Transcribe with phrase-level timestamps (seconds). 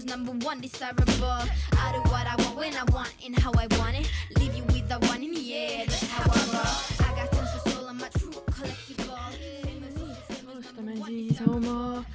[0.00, 1.04] famous, number one, desirable.
[1.72, 4.10] I do what I want when I want and how I want it.
[4.38, 7.08] Leave you with the one in the air, that's how I roll.
[7.08, 9.32] I got tons of soul, I'm a true collectible.
[9.62, 9.94] Famous,
[10.28, 11.56] famous, number one, siis desirable.
[11.56, 12.06] oma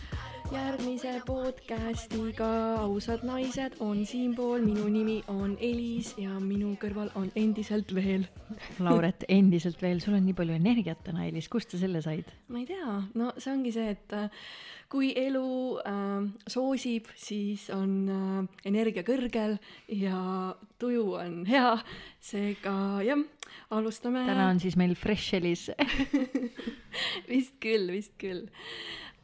[0.56, 2.48] järgmise podcastiga
[2.80, 8.24] Ausad naised on siinpool, minu nimi on Elis ja minu kõrval on endiselt veel.
[8.86, 12.32] Lauret, endiselt veel, sul on nii palju energiat täna, Elis, kust sa selle said?
[12.48, 14.48] ma ei tea, no see ongi see, et äh,
[14.92, 15.46] kui elu
[15.82, 19.58] äh, soosib, siis on äh, energia kõrgel
[19.92, 20.20] ja
[20.80, 21.74] tuju on hea,
[22.24, 23.24] seega jah,
[23.76, 24.24] alustame.
[24.30, 25.68] täna on siis meil Fresh Elis
[27.32, 28.46] vist küll, vist küll.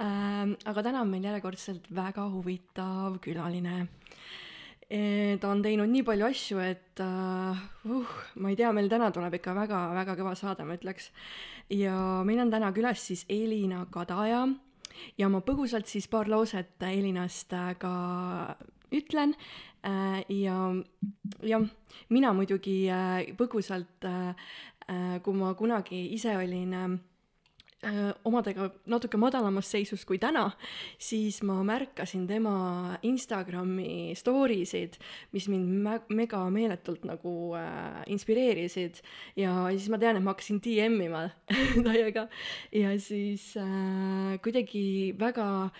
[0.01, 3.75] Aga täna on meil järjekordselt väga huvitav külaline
[4.89, 5.37] e,.
[5.41, 9.37] ta on teinud nii palju asju, et uh, uh, ma ei tea, meil täna tuleb
[9.37, 11.11] ikka väga-väga kõva saade, ma ütleks.
[11.69, 11.95] ja
[12.27, 14.45] meil on täna külas siis Elina Kadaja
[15.17, 17.93] ja ma põgusalt siis paar lauset Elinast äh, ka
[18.91, 19.35] ütlen
[19.81, 20.55] ja
[21.41, 21.63] jah,
[22.13, 22.83] mina muidugi
[23.39, 24.05] põgusalt
[25.23, 26.75] kui ma kunagi ise olin
[28.29, 30.43] omadega natuke madalamas seisus kui täna,
[31.01, 34.99] siis ma märkasin tema Instagrami story sid,
[35.33, 39.01] mis mind mä- mega meeletult nagu äh, inspireerisid.
[39.35, 41.23] Ja siis ma tean, et ma hakkasin DM ima
[41.87, 42.27] teiega.
[42.71, 45.71] Ja siis äh, kuidagi väga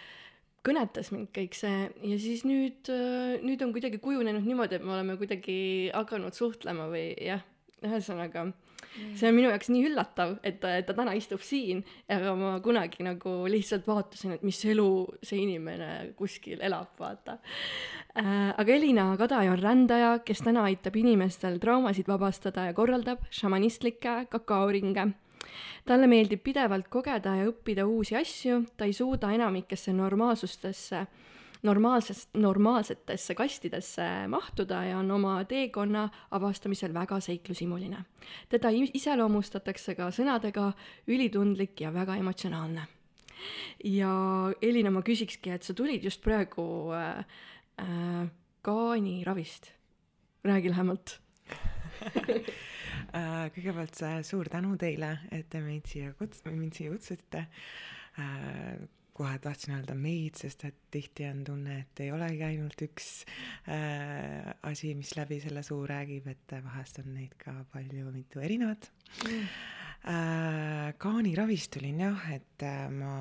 [0.66, 1.86] kõnetas mind kõik see.
[2.06, 2.90] Ja siis nüüd,
[3.46, 7.42] nüüd on kuidagi kujunenud niimoodi, et me oleme kuidagi hakanud suhtlema või jah,
[7.82, 8.50] ühesõnaga
[9.16, 12.54] see on minu jaoks nii üllatav, et ta, et ta täna istub siin, aga ma
[12.64, 14.90] kunagi nagu lihtsalt vaatasin, et mis elu
[15.24, 17.38] see inimene kuskil elab, vaata
[18.18, 18.52] äh,.
[18.58, 25.12] aga Elina Kadaja on rändaja, kes täna aitab inimestel traumasid vabastada ja korraldab šamanistlikke kakaoringe
[25.88, 31.06] talle meeldib pidevalt kogeda ja õppida uusi asju, ta ei suuda enamikesse normaalsustesse,
[31.64, 38.04] normaalsest, normaalsetesse kastidesse mahtuda ja on oma teekonna avastamisel väga seiklusimuline.
[38.50, 40.72] teda iseloomustatakse ka sõnadega
[41.08, 42.88] ülitundlik ja väga emotsionaalne.
[43.84, 44.14] ja
[44.62, 47.26] Elina, ma küsikski, et sa tulid just praegu äh,
[47.82, 48.28] äh,
[48.62, 49.72] kaaniravist,
[50.44, 51.20] räägi lähemalt
[53.12, 57.46] Äh, kõigepealt äh, suur tänu teile, et te meid siia kuts-, mind siia kutsusite.
[59.22, 63.12] Kohe tahtsin öelda meid, sest et tihti on tunne, et ei olegi ainult üks
[63.70, 68.90] äh, asi, mis läbi selle suu räägib, et vahest on neid ka palju, mitu erinevat
[69.28, 69.54] mm..
[70.02, 73.12] Äh, kaaniravist tulin jah, et äh, ma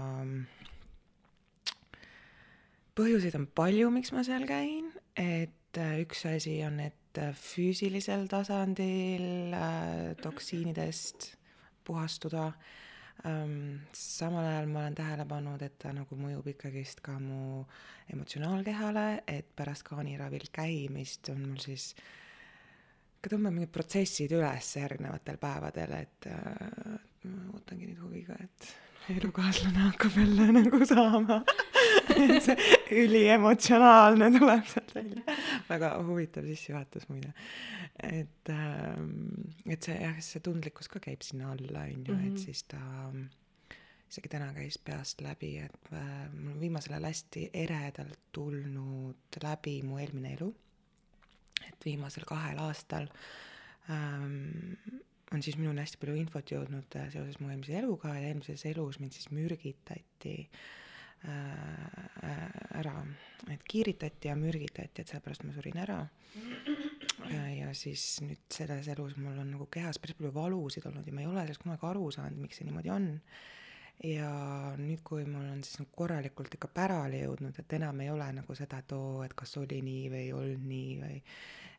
[2.96, 8.24] põhjuseid on palju, miks ma seal käin, et äh, üks asi on, et äh, füüsilisel
[8.32, 11.34] tasandil äh, toksiinidest
[11.84, 12.79] puhastuda ähm,.
[13.22, 17.64] Samal ajal ma olen tähele pannud, et ta nagu mõjub ikkagist ka mu
[18.12, 21.92] emotsionaalkehale, et pärast kaaniravil käimist on mul siis
[23.20, 26.94] ikka tõmbab mingid protsessid üles järgnevatel päevadel, et äh,
[27.28, 28.70] ma ootangi nüüd huviga, et
[29.16, 31.42] elukaaslane hakkab jälle nagu saama.
[32.44, 32.56] see
[33.04, 35.36] üliemotsionaalne tuleb sealt välja.
[35.68, 37.32] väga huvitav sissejuhatus muide.
[38.02, 38.52] et,
[39.66, 42.32] et see jah, see tundlikkus ka käib sinna alla, on ju, Mhm.
[42.32, 42.80] et siis ta
[44.10, 49.82] isegi täna käis peast läbi, et äh, mul on viimasel ajal hästi eredalt tulnud läbi
[49.86, 50.54] mu eelmine elu.
[51.68, 53.06] et viimasel kahel aastal
[53.92, 54.74] ähm,
[55.30, 58.98] on siis minuni hästi palju infot jõudnud äh, seoses mu eelmise eluga ja eelmises elus
[58.98, 60.60] mind siis mürgitati äh,
[62.80, 62.94] ära,
[63.52, 66.00] et kiiritati ja mürgitati, et sellepärast ma surin ära.
[67.30, 71.20] ja siis nüüd selles elus mul on nagu kehas päris palju valusid olnud ja ma
[71.20, 73.10] ei ole sellest kunagi aru saanud, miks see niimoodi on
[74.06, 74.30] ja
[74.80, 78.56] nüüd, kui mul on siis nagu korralikult ikka pärale jõudnud, et enam ei ole nagu
[78.56, 81.18] seda, et oo, et kas oli nii või ei olnud nii või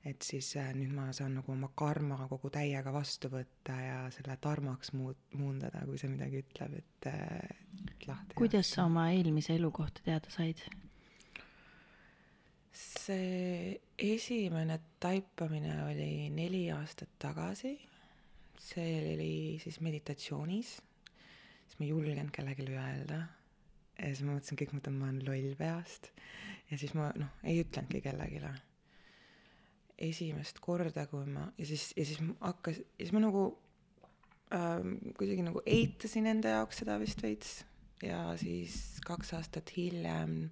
[0.05, 4.37] et siis äh, nüüd ma saan nagu oma karma kogu täiega vastu võtta ja selle
[4.41, 7.51] tarmaks muut-, muundada, kui see midagi ütleb, et äh,
[7.91, 8.37] et lahti.
[8.39, 10.63] kuidas sa oma eelmise elu kohta teada said?
[12.71, 17.75] see esimene taipamine oli neli aastat tagasi.
[18.61, 23.21] see oli siis meditatsioonis, siis ma ei julgenud kellelegi öelda.
[23.99, 26.11] ja siis ma mõtlesin, kõik mõtlevad, ma olen loll peast.
[26.71, 28.70] ja siis ma noh, ei ütlenudki kellelegi.
[30.01, 33.43] Esimest korda, kui ma ja siis, ja siis hakkas, ja siis ma nagu
[34.55, 37.59] ähm, kuidagi nagu eitasin enda jaoks seda vist veits
[38.03, 40.49] ja siis kaks aastat hiljem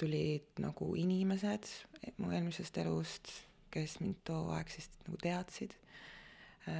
[0.00, 1.68] tulid nagu inimesed
[2.20, 3.30] mu eelmisest elust,
[3.72, 5.76] kes mind too aeg siis nagu teadsid.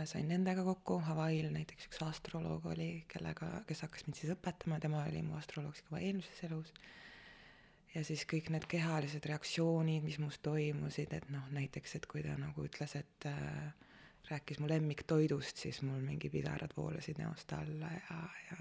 [0.05, 5.05] sain nendega kokku, Hawaii'l näiteks üks astroloog oli, kellega, kes hakkas mind siis õpetama, tema
[5.09, 6.73] oli mu astroloog siis ka eelmises elus.
[7.95, 12.37] Ja siis kõik need kehalised reaktsioonid, mis must toimusid, et noh, näiteks, et kui ta
[12.39, 13.71] nagu ütles, et äh,
[14.31, 18.59] rääkis mu lemmiktoidust, siis mul mingi pisarad voolasid näost alla ja, ja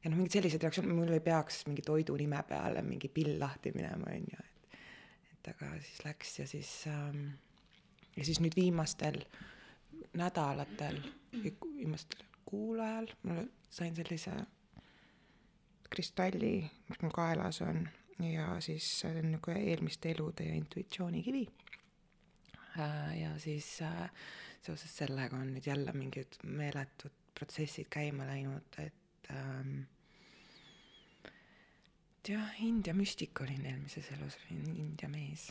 [0.00, 3.72] ja noh, mingid sellised reaktsioonid, mul ei peaks mingi toidu nime peale mingi pill lahti
[3.76, 4.78] minema, on ju, et
[5.34, 7.26] et aga siis läks ja siis ähm,
[8.16, 9.20] ja siis nüüd viimastel
[10.16, 11.00] nädalatel,
[11.32, 14.34] viimastel kuul ajal ma sain sellise
[15.90, 16.54] kristalli,
[16.88, 17.84] mis mul kaelas on
[18.24, 21.46] ja siis see on nagu eelmiste elude ja intuitsiooni kivi.
[23.20, 24.10] ja siis äh,
[24.62, 29.82] seoses sellega on nüüd jälle mingid meeletud protsessid käima läinud, et ähm,
[32.28, 35.50] jah, India müstik olin eelmises elus, olin India mees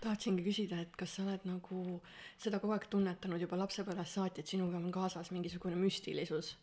[0.00, 2.00] tahtsingi küsida, et kas sa oled nagu
[2.40, 6.54] seda kogu aeg tunnetanud juba lapsepõlvest saati, et sinuga on kaasas mingisugune müstilisus?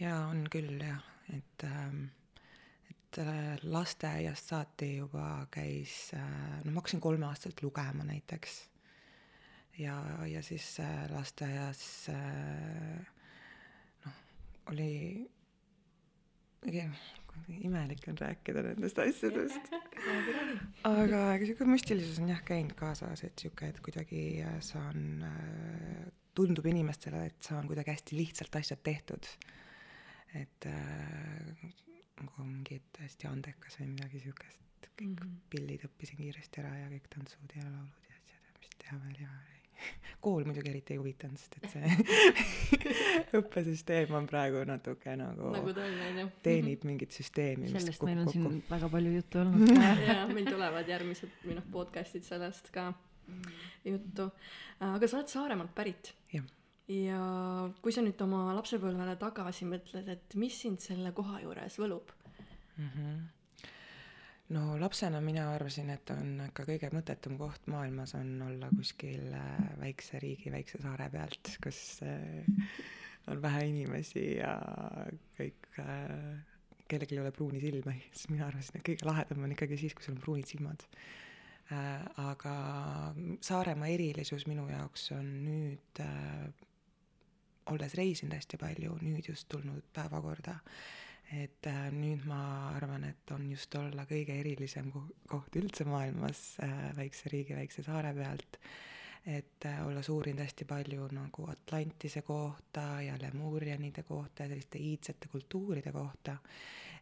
[0.00, 1.04] jaa, on küll jah,
[1.36, 2.15] et ähm, äh,
[3.62, 8.68] lasteaiast saati juba käis äh,, no ma hakkasin kolmeaastaselt lugema näiteks.
[9.78, 13.06] ja, ja siis äh, lasteaias äh,
[14.04, 14.20] noh,
[14.72, 14.92] oli
[17.48, 19.72] imelik on rääkida nendest asjadest.
[20.88, 26.06] aga sihuke müstilisus on jah käinud kaasas, et sihuke, et kuidagi äh, saan äh,,
[26.36, 29.28] tundub inimestele, et saan kuidagi hästi lihtsalt asjad tehtud.
[30.34, 31.85] et äh,
[32.20, 35.36] nagu mingid hästi andekas või midagi siukest, kõik mm -hmm.
[35.52, 39.20] pillid õppisin kiiresti ära ja kõik tantsud ja laulud ja asjad ja mis teha veel
[39.20, 39.30] ja
[40.24, 41.86] kool muidugi eriti ei huvitanud, sest et see
[43.38, 46.28] õppesüsteem on praegu natuke nagu nagu onju.
[46.46, 47.68] teenib mingit süsteemi.
[47.72, 49.90] sellest meil on siin väga palju juttu olnud ka.
[50.06, 52.92] jaa, meil tulevad järgmised või noh, podcast'id sellest ka
[53.84, 54.30] juttu.
[54.80, 56.14] aga sa oled Saaremaalt pärit.
[56.32, 56.46] jah.
[56.88, 57.20] Ja
[57.82, 62.12] kui sa nüüd oma lapsepõlvele tagasi mõtled, et mis sind selle koha juures võlub?
[62.76, 62.90] Mm?
[62.92, 63.24] -hmm
[64.54, 69.62] no lapsena mina arvasin, et on ikka kõige mõttetum koht maailmas on olla kuskil äh,
[69.80, 72.46] väikse riigi väikse saare pealt, kus äh,
[73.32, 74.54] on vähe inimesi ja
[75.38, 76.44] kõik äh,
[76.86, 80.06] kellelgi ei ole pruuni silmi, siis mina arvasin, et kõige lahedam on ikkagi siis, kui
[80.06, 80.86] sul on pruunid silmad.
[82.22, 82.52] Aga
[83.42, 85.98] Saaremaa erilisus minu jaoks on nüüd
[87.72, 90.60] olles reisinud hästi palju, nüüd just tulnud päevakorda
[91.34, 92.40] et äh, nüüd ma
[92.76, 98.12] arvan, et on just olla kõige erilisem koht üldse maailmas äh, väikse riigi, väikse saare
[98.14, 98.60] pealt.
[99.26, 105.28] et äh, olles uurinud hästi palju nagu Atlantise kohta ja Lemurianide kohta ja selliste iidsete
[105.28, 106.36] kultuuride kohta,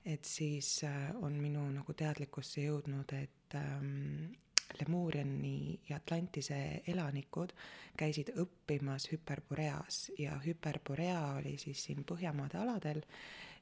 [0.05, 4.33] et siis äh, on minu nagu teadlikkusse jõudnud, et ähm,
[4.81, 7.53] Lemuriani ja Atlantise elanikud
[7.97, 13.03] käisid õppimas Hüperboreas ja Hüperborea oli siis siin Põhjamaade aladel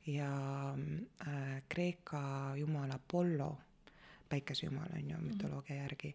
[0.07, 0.31] ja
[1.27, 3.57] äh, Kreeka jumal Apollo,
[4.29, 6.15] päikesejumal on ju mütoloogia järgi,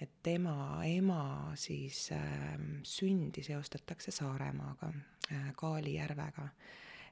[0.00, 4.92] et tema ema siis äh, sündi seostatakse Saaremaaga
[5.32, 6.48] äh,, Kaali järvega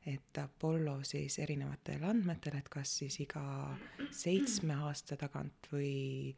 [0.06, 3.42] et Apollo siis erinevatel andmetel, et kas siis iga
[4.10, 6.34] seitsme aasta tagant või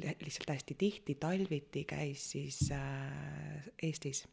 [0.00, 4.24] lihtsalt hästi tihti talviti käis siis äh, Eestis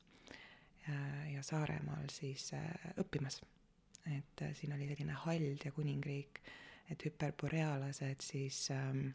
[0.90, 3.42] äh, ja Saaremaal siis äh, õppimas.
[4.08, 6.40] Et äh, siin oli selline hald ja kuningriik,
[6.90, 9.12] et hüperborealased siis ähm,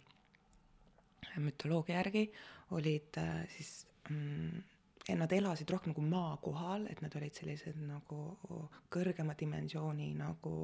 [1.40, 2.28] mütoloogia järgi
[2.76, 4.62] olid äh, siis mm,
[5.18, 8.21] nad elasid rohkem nagu maa kohal, et nad olid sellised nagu
[8.92, 10.54] kõrgema dimensiooni nagu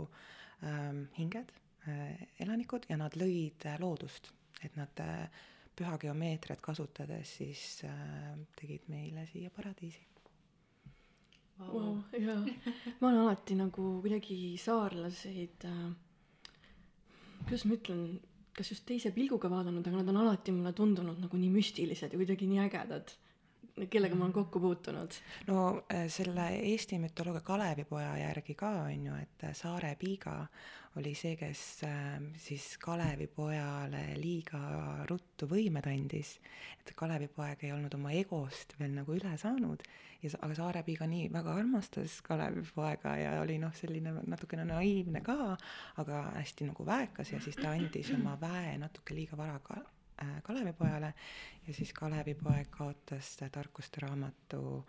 [0.65, 1.53] ähm, hinged
[1.89, 4.31] äh,, elanikud ja nad lõid äh, loodust,
[4.65, 5.27] et nad äh,
[5.81, 10.05] püha geomeetriat kasutades siis äh, tegid meile siia paradiisi.
[11.61, 12.41] Wow, jaa,
[13.01, 15.81] ma olen alati nagu kuidagi saarlaseid äh,,
[17.45, 18.05] kuidas ma ütlen,
[18.57, 22.21] kas just teise pilguga vaadanud, aga nad on alati mulle tundunud nagu nii müstilised ja
[22.21, 23.13] kuidagi nii ägedad,
[23.91, 25.21] kellega ma olen kokku puutunud.
[25.47, 30.37] no äh, selle Eesti mütoloogia Kalevipoja järgi ka on ju, et äh, Saare Piiga
[30.99, 34.61] oli see, kes äh, siis Kalevipojale liiga
[35.11, 36.39] ruttu võimed andis.
[36.81, 39.85] et Kalevipoeg ei olnud oma egost veel nagu üle saanud
[40.23, 45.57] ja aga Saarepiiga nii väga armastas Kalevipoega ja oli noh, selline natukene naiivne ka,
[46.03, 49.81] aga hästi nagu väekas ja siis ta andis oma väe natuke liiga vara ka
[50.43, 51.15] Kalevipojale
[51.67, 54.87] ja siis Kalevipoeg kaotas tarkuste raamatu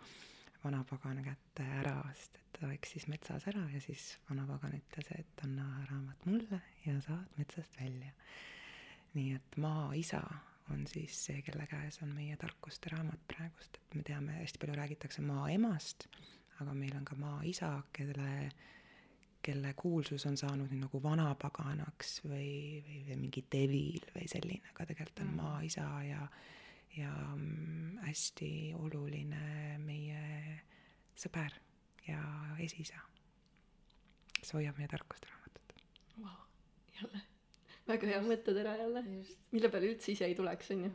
[0.64, 5.66] vanapagana kätte ära, sest et ta eksis metsas ära ja siis vanapagan ütles, et anna
[5.90, 8.12] raamat mulle ja saad metsast välja.
[9.14, 10.22] nii et maaisa
[10.72, 14.76] on siis see, kelle käes on meie tarkuste raamat praegust, et me teame, hästi palju
[14.78, 16.06] räägitakse maa emast,
[16.62, 18.50] aga meil on ka maa isa, kelle,
[19.42, 24.86] kelle kuulsus on saanud nüüd nagu vanapaganaks või, või, või mingi devil või selline, aga
[24.92, 26.22] tegelikult on maaisa ja,
[26.96, 29.42] ja mm, hästi oluline
[29.82, 30.22] meie
[31.18, 31.58] sõber
[32.06, 32.22] ja
[32.62, 33.02] esisa,
[34.38, 35.76] kes hoiab meie tarkust raamatut.
[36.22, 36.38] Vau,
[37.00, 37.22] jälle.
[37.88, 39.02] Väga hea mõttetera jälle,
[39.50, 40.90] mille peale üldse ise ei tuleks, onju.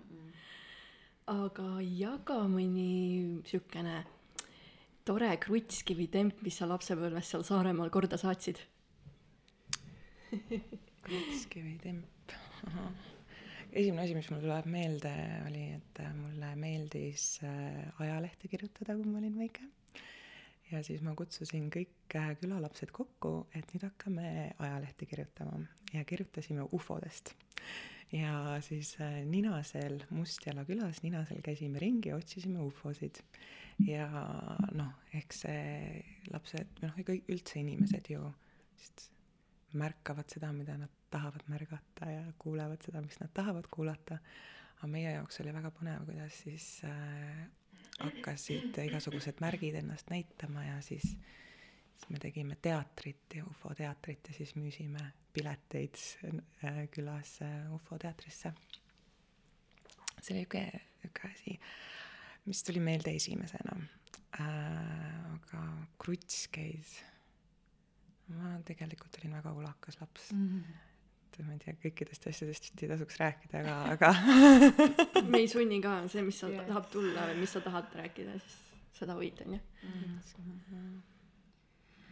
[1.34, 3.44] aga jaga mõni
[5.08, 8.60] tore krutskivitemp, mis sa lapsepõlves seal Saaremaal korda saatsid?
[11.08, 12.34] krutskivi temp,
[12.68, 12.90] ahah.
[13.72, 15.14] esimene asi, mis mul tuleb meelde,
[15.48, 19.70] oli, et äh, mulle meeldis äh, ajalehte kirjutada, kui ma olin väike.
[20.74, 25.62] ja siis ma kutsusin kõik äh, külalapsed kokku, et nüüd hakkame ajalehti kirjutama
[25.94, 27.32] ja kirjutasime ufodest
[28.12, 28.98] ja siis
[29.28, 33.24] Ninasel, Mustjala külas Ninasel käisime ringi ja otsisime ufosid
[33.86, 34.08] ja
[34.74, 36.02] noh, eks see
[36.34, 38.24] lapsed või noh, ega üldse inimesed ju
[38.78, 39.10] vist
[39.78, 44.20] märkavad seda, mida nad tahavad märgata ja kuulevad seda, mis nad tahavad kuulata.
[44.78, 47.46] aga meie jaoks oli väga põnev, kuidas siis äh,
[48.00, 51.08] hakkasid igasugused märgid ennast näitama ja siis,
[51.98, 55.98] siis me tegime teatrit ja ufo teatrit ja siis müüsime pileteid
[56.64, 58.54] äh, külas äh, ufo teatrisse.
[60.22, 61.60] see oli niisugune, niisugune asi
[62.48, 63.78] mis tuli meelde esimesena
[64.40, 65.38] äh,.
[65.38, 65.64] aga
[66.02, 66.98] kruts käis.
[68.34, 70.52] ma tegelikult olin väga ulakas laps mm.
[70.52, 70.84] -hmm
[71.38, 75.78] et ma ei tea, kõikidest asjadest vist ei tasuks rääkida, aga, aga me ei sunni
[75.84, 76.66] ka, see, mis sealt yeah.
[76.66, 78.56] tahab tulla või mis sa tahad rääkida, siis
[78.98, 79.60] seda võid, onju.
[79.84, 80.16] Mhm.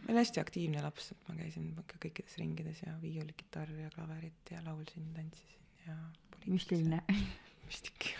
[0.04, 3.90] ma olin hästi aktiivne laps, et ma käisin ikka kõikides ringides ja viiuli, kitarr ja
[3.96, 5.98] klaverit ja laulsin, tantsisin ja.
[6.46, 7.02] müstiline.
[7.66, 8.12] müstik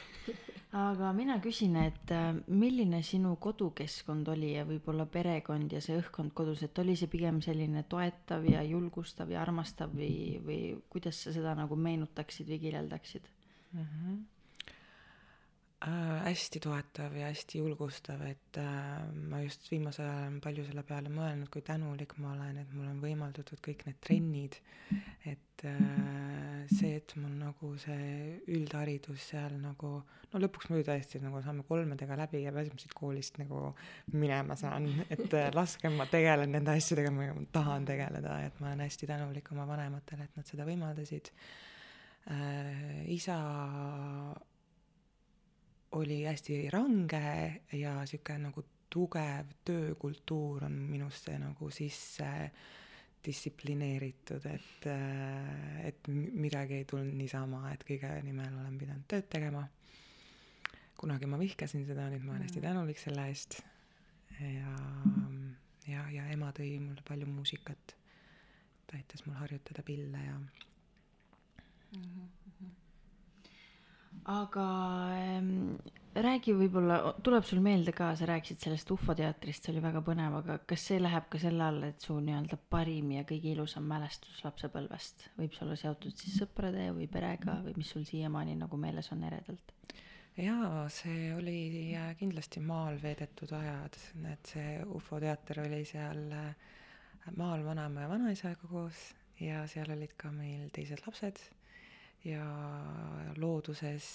[0.77, 6.35] aga mina küsin, et äh, milline sinu kodukeskkond oli ja võib-olla perekond ja see õhkkond
[6.37, 10.61] kodus, et oli see pigem selline toetav ja julgustav ja armastav või, või
[10.93, 13.29] kuidas sa seda nagu meenutaksid või kirjeldaksid
[13.73, 13.85] mm?
[13.85, 14.25] -hmm
[15.85, 20.85] äh, hästi toetav ja hästi julgustav, et äh, ma just viimasel ajal olen palju selle
[20.89, 24.57] peale mõelnud, kui tänulik ma olen, et mul on võimaldatud kõik need trennid.
[25.27, 29.93] et äh, see, et mul nagu see üldharidus seal nagu,
[30.33, 33.75] no lõpuks muidu tõesti nagu saame kolmedega läbi ja pääseme siit koolist nagu
[34.17, 38.73] minema saan, et äh, laske ma tegelen nende asjadega, millega ma tahan tegeleda, et ma
[38.73, 41.33] olen hästi tänulik oma vanematele, et nad seda võimaldasid
[42.33, 43.05] äh,.
[43.13, 43.37] isa
[45.93, 52.51] oli hästi range ja sihuke nagu tugev töökultuur on minusse nagu sisse
[53.27, 54.87] distsiplineeritud, et,
[55.83, 59.65] et midagi ei tulnud niisama, et kõige nimel olen pidanud tööd tegema.
[60.97, 62.67] kunagi ma vihkasin seda, nüüd ma olen hästi mm.
[62.69, 63.59] tänulik selle eest.
[64.39, 64.77] ja,
[65.91, 67.97] ja, ja ema tõi mulle palju muusikat.
[68.87, 70.49] ta aitas mul harjutada pille ja mm.
[71.99, 72.46] -hmm
[74.25, 74.67] aga
[75.17, 75.77] ähm,
[76.17, 80.39] räägi võib-olla, tuleb sul meelde ka, sa rääkisid sellest ufo teatrist, see oli väga põnev,
[80.41, 84.43] aga kas see läheb ka selle alla, et su nii-öelda parim ja kõige ilusam mälestus
[84.47, 89.13] lapsepõlvest võib see olla seotud siis sõprade või perega või mis sul siiamaani nagu meeles
[89.13, 89.75] on eredalt?
[90.37, 91.59] jaa, see oli
[92.19, 94.01] kindlasti maal veedetud ajad,
[94.33, 96.51] et see ufo teater oli seal äh,
[97.37, 99.01] maal vanaema ja vanaisaga koos
[99.41, 101.41] ja seal olid ka meil teised lapsed
[102.27, 102.47] ja
[103.41, 104.09] looduses,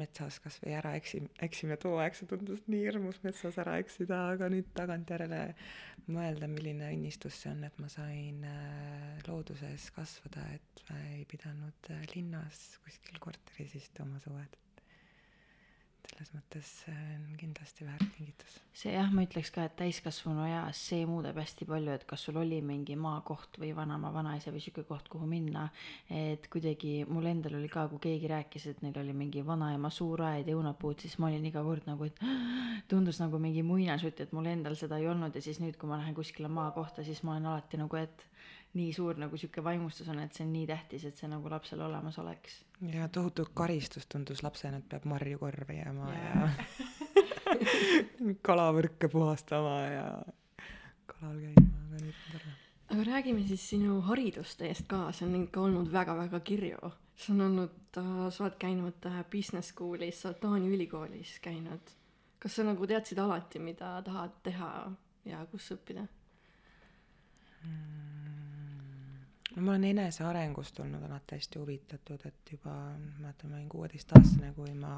[0.00, 4.24] metsas kas või ära eksim-, eksime, too aeg see tundus nii hirmus metsas ära eksida,
[4.34, 5.44] aga nüüd tagantjärele
[6.08, 11.94] mõelda, milline õnnistus see on, et ma sain äh, looduses kasvada, et ma ei pidanud
[11.94, 14.63] äh, linnas kuskil korteris istuma suved
[16.10, 18.56] selles mõttes see on kindlasti väärt kingitus.
[18.76, 22.38] see jah, ma ütleks ka, et täiskasvanu eas see muudab hästi palju, et kas sul
[22.40, 25.68] oli mingi maakoht või vanaema, vanaisa või sihuke koht, kuhu minna.
[26.10, 30.22] et kuidagi mul endal oli ka, kui keegi rääkis, et neil oli mingi vanaema suur
[30.28, 32.20] aed ja õunapuud, siis ma olin iga kord nagu, et
[32.90, 36.00] tundus nagu mingi muinasjutt, et mul endal seda ei olnud ja siis nüüd, kui ma
[36.02, 38.28] lähen kuskile maakohta, siis ma olen alati nagu, et
[38.74, 41.82] nii suur nagu sihuke vaimustus on, et see on nii tähtis, et see nagu lapsel
[41.86, 42.56] olemas oleks.
[42.90, 50.06] ja tohutu karistus tundus lapsena, et peab marju korvi jääma ja, ja kalavõrke puhastama ja
[51.06, 52.54] kalal käima, aga nüüd on tore.
[52.88, 56.92] aga räägime siis sinu haridusteest ka, see on ikka olnud väga-väga kirju.
[57.14, 61.94] sa on olnud äh,, sa oled käinud äh, business school'is, sa oled Taani ülikoolis käinud.
[62.38, 64.72] kas sa nagu teadsid alati, mida tahad teha
[65.24, 66.08] ja kus õppida
[67.62, 68.13] mm.?
[69.54, 72.74] No ma olen enesearengust olnud alati hästi huvitatud, et juba
[73.20, 74.96] mäletan, ma olin kuueteistaastane, kui ma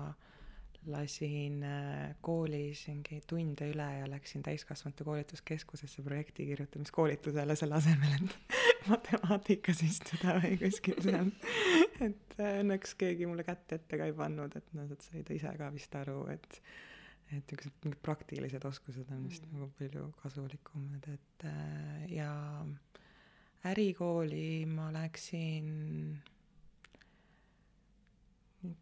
[0.86, 8.58] lasin äh, koolis mingi tunde üle ja läksin täiskasvanute koolituskeskusesse projekti kirjutamiskoolitusele selle asemel, et
[8.92, 11.32] matemaatikas istuda või kuskil seal.
[12.06, 15.72] et äh, õnneks keegi mulle kätt ette ka ei pannud, et nad said ise ka
[15.74, 16.60] vist aru, et
[17.26, 19.56] et niisugused mingid praktilised oskused on vist mm.
[19.56, 22.30] nagu palju kasulikumad, et äh, ja
[23.64, 25.70] ärikooli ma läksin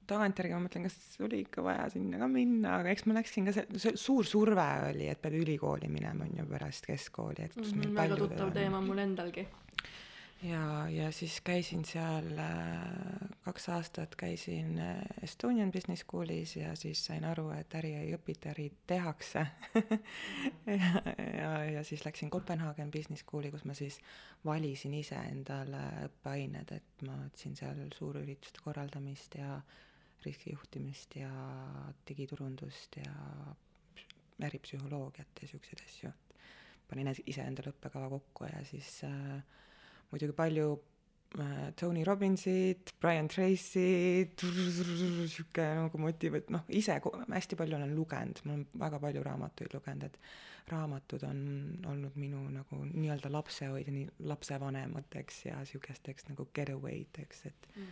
[0.08, 3.54] tagantjärgi ma mõtlen, kas oli ikka vaja sinna ka minna, aga eks ma läksin ka,
[3.54, 7.80] see suur surve oli, et pead ülikooli minema, on ju, pärast keskkooli, et kus mm
[7.80, 9.46] -hmm, meil väga tuttav teema mul endalgi.
[10.44, 17.04] Ja, ja siis käisin seal äh, kaks aastat käisin äh, Estonian Business Schoolis ja siis
[17.06, 19.46] sain aru, et äri ei õpita, äri tehakse
[20.80, 20.90] ja,
[21.38, 24.00] ja, ja siis läksin Kopenhaagen Business Schooli, kus ma siis
[24.44, 29.60] valisin ise endale õppeained, et ma võtsin seal suurürituste korraldamist ja
[30.24, 31.32] riskijuhtimist ja
[32.08, 33.12] digiturundust ja
[34.44, 36.10] äripsühholoogiat ja siukseid asju.
[36.88, 39.44] panin ise endale õppekava kokku ja siis äh,
[40.14, 40.70] muidugi palju
[41.42, 48.42] äh, Tony Robbinsit, Brian Tracy't, sihuke nagu motiiv, et noh, ise hästi palju olen lugenud,
[48.46, 50.18] ma olen väga palju raamatuid lugenud, et
[50.70, 51.40] raamatud on
[51.90, 57.90] olnud minu nagu nii-öelda lapsehoid ja nii lapsevanemateks ja sihukesteks nagu getaway deks, et mm.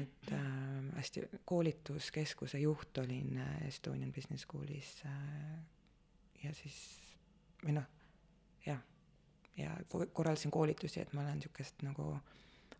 [0.00, 5.60] et äh, hästi koolituskeskuse juht olin äh, Estonian Business Schoolis äh,
[6.42, 6.80] ja siis
[7.62, 7.86] või noh,
[9.56, 12.10] ja korraldasin koolitusi, et ma olen niisugust nagu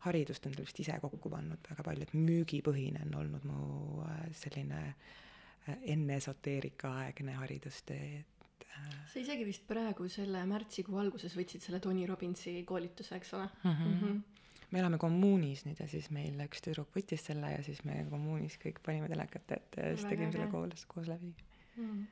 [0.06, 4.82] haridust endale vist ise kokku pannud väga palju, et müügipõhine on olnud mu äh, selline
[4.86, 11.80] äh, enne esoteerikaaegne haridustee, et äh, sa isegi vist praegu selle märtsikuu alguses võtsid selle
[11.82, 13.70] Tony Robbinsi koolituse, eks ole mm?
[13.70, 13.92] -hmm.
[13.92, 14.24] Mm -hmm
[14.70, 18.58] me elame kommuunis nüüd ja siis meil üks tüdruk võttis selle ja siis me kommuunis
[18.58, 21.30] kõik panime telekat ette ja siis tegime selle koos, koos läbi
[21.76, 22.06] mm..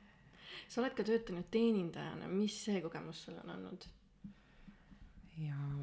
[0.67, 3.87] sa oled ka töötanud teenindajana, mis see kogemus sul on olnud?
[5.37, 5.79] Jaa.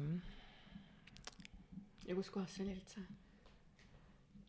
[2.07, 3.03] ja kus kohas see oli üldse?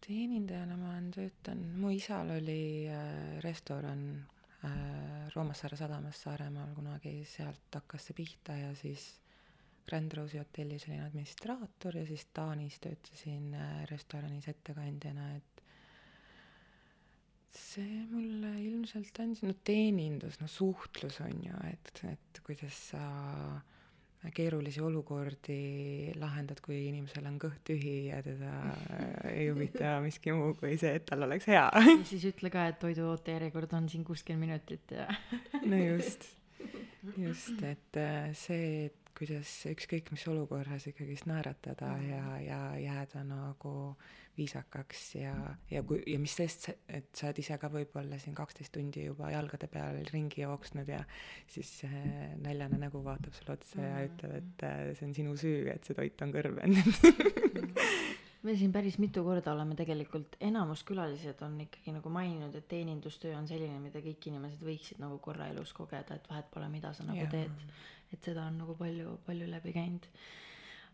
[0.04, 4.02] teenindajana ma olen töötanud, mu isal oli äh, restoran
[4.66, 9.06] äh, Roomassaare sadamas Saaremaal kunagi, sealt hakkas see pihta ja siis
[9.84, 15.64] Grand Rose'i hotellis olin administraator ja siis Taanis töötasin äh, restoranis ettekandjana, et
[17.54, 23.04] see mulle ilmselt andis, no teenindus, no suhtlus on ju, et, et kuidas sa
[24.34, 25.58] keerulisi olukordi
[26.20, 28.52] lahendad, kui inimesel on kõht tühi ja teda
[29.34, 31.66] ei huvita miski muu kui see, et tal oleks hea.
[32.08, 35.08] siis ütle ka, et toiduoote järjekord on siin kuuskümmend minutit ja
[35.70, 36.28] no just,
[37.18, 42.10] just, et äh, see, et kuidas ükskõik mis olukorras ikkagist naeratada mm.
[42.10, 43.94] ja, ja jääda nagu
[44.38, 45.34] viisakaks ja,
[45.70, 49.30] ja kui, ja mis sest, et sa oled ise ka võib-olla siin kaksteist tundi juba
[49.34, 51.02] jalgade peal ringi jooksnud ja
[51.50, 53.86] siis äh, näljane nägu vaatab sulle otsa mm.
[53.88, 57.08] ja ütleb, et äh, see on sinu süü, et see toit on kõrbenud
[58.44, 63.32] me siin päris mitu korda oleme tegelikult, enamus külalised on ikkagi nagu maininud, et teenindustöö
[63.38, 67.06] on selline, mida kõik inimesed võiksid nagu korra elus kogeda, et vahet pole, mida sa
[67.08, 67.30] nagu ja.
[67.32, 67.68] teed
[68.14, 70.08] et seda on nagu palju, palju läbi käinud.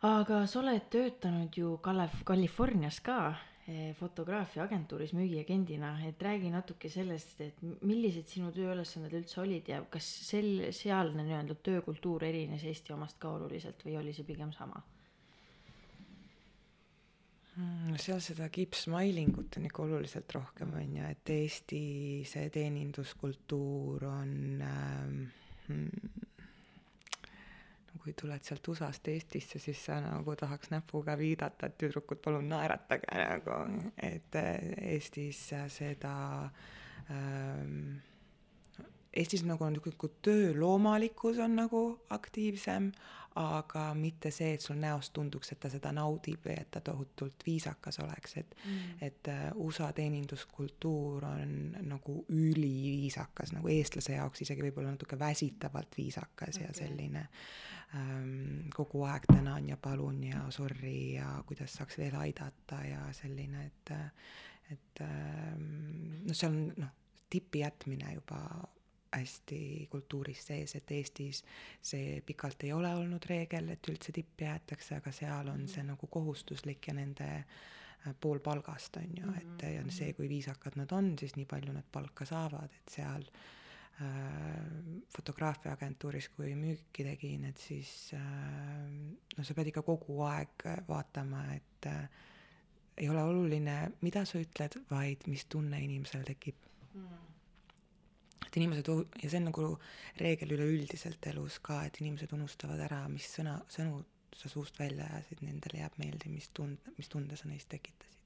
[0.07, 3.19] Aga sa oled töötanud ju Kalev-, Californias ka
[3.67, 10.07] eh, fotograafiaagentuuris müügiagendina, et räägi natuke sellest, et millised sinu tööülesanded üldse olid ja kas
[10.31, 14.83] sel, sealne nii-öelda töökultuur erines Eesti omast ka oluliselt või oli see pigem sama?
[17.61, 21.83] no seal seda kippsmailingut on ikka oluliselt rohkem, on ju, et Eesti
[22.29, 24.33] see teeninduskultuur on
[24.65, 25.19] ähm,
[25.67, 26.20] hmm,
[28.01, 33.17] kui tuled sealt USA-st Eestisse, siis sa nagu tahaks näpuga viidata, et tüdrukud, palun naeratage
[33.17, 33.57] nagu,
[34.11, 35.43] et eh, Eestis
[35.75, 36.15] seda
[37.11, 38.01] ähm,
[39.11, 41.81] Eestis nagu on niisugune tööloomalikkus on nagu
[42.15, 42.93] aktiivsem,
[43.39, 47.45] aga mitte see, et sul näost tunduks, et ta seda naudib või et ta tohutult
[47.47, 48.97] viisakas oleks, et mm.
[49.07, 51.53] et uh, USA teeninduskultuur on
[51.87, 56.67] nagu üliviisakas, nagu eestlase jaoks isegi võib-olla natuke väsitavalt viisakas okay.
[56.67, 57.27] ja selline
[57.95, 63.67] um, kogu aeg tänan ja palun ja sorry ja kuidas saaks veel aidata ja selline,
[63.71, 63.95] et
[64.71, 65.71] et um,
[66.27, 66.93] noh, seal on noh,
[67.31, 68.43] tipi jätmine juba
[69.11, 71.43] hästi kultuuris sees, et Eestis
[71.83, 76.07] see pikalt ei ole olnud reegel, et üldse tippi jäetakse, aga seal on see nagu
[76.07, 77.55] kohustuslik ja nende äh,
[78.21, 81.87] pool palgast on ju, et ja see, kui viisakad nad on, siis nii palju nad
[81.93, 83.27] palka saavad, et seal
[84.01, 84.07] äh,
[85.17, 88.25] fotograafiaagentuuris, kui müüki tegin, et siis äh,
[89.37, 92.27] no sa pead ikka kogu aeg vaatama, et äh,
[93.01, 96.69] ei ole oluline, mida sa ütled, vaid mis tunne inimesel tekib
[98.51, 99.67] et inimesed ja see on nagu
[100.19, 104.01] reegel üleüldiselt elus ka, et inimesed unustavad ära, mis sõna, sõnu
[104.35, 108.17] sa suust välja ajasid, nendele jääb meelde, mis tund-, mis tunde sa neist tekitasid.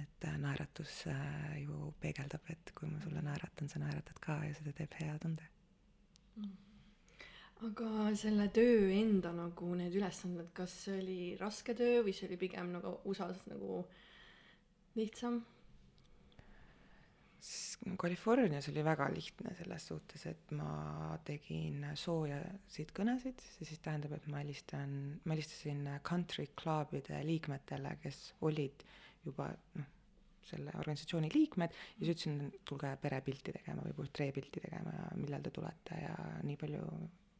[0.00, 4.52] et äh, naeratus äh, ju peegeldab, et kui ma sulle naeratan, sa naeratad ka ja
[4.54, 5.48] seda teeb hea tunde.
[7.66, 12.38] aga selle töö enda nagu need ülesanded, kas see oli raske töö või see oli
[12.40, 13.82] pigem nagu USA-s nagu
[14.96, 15.42] lihtsam?
[17.40, 24.16] S- Californias oli väga lihtne selles suhtes, et ma tegin soojasid kõnesid, see siis tähendab,
[24.18, 24.92] et ma helistan,
[25.24, 28.84] ma helistasin country clubide liikmetele, kes olid
[29.24, 29.48] juba
[29.78, 29.88] noh,
[30.50, 35.52] selle organisatsiooni liikmed ja siis ütlesin, tulge perepilti tegema või portreepilti tegema ja millal te
[35.54, 36.14] tulete ja
[36.46, 36.84] nii palju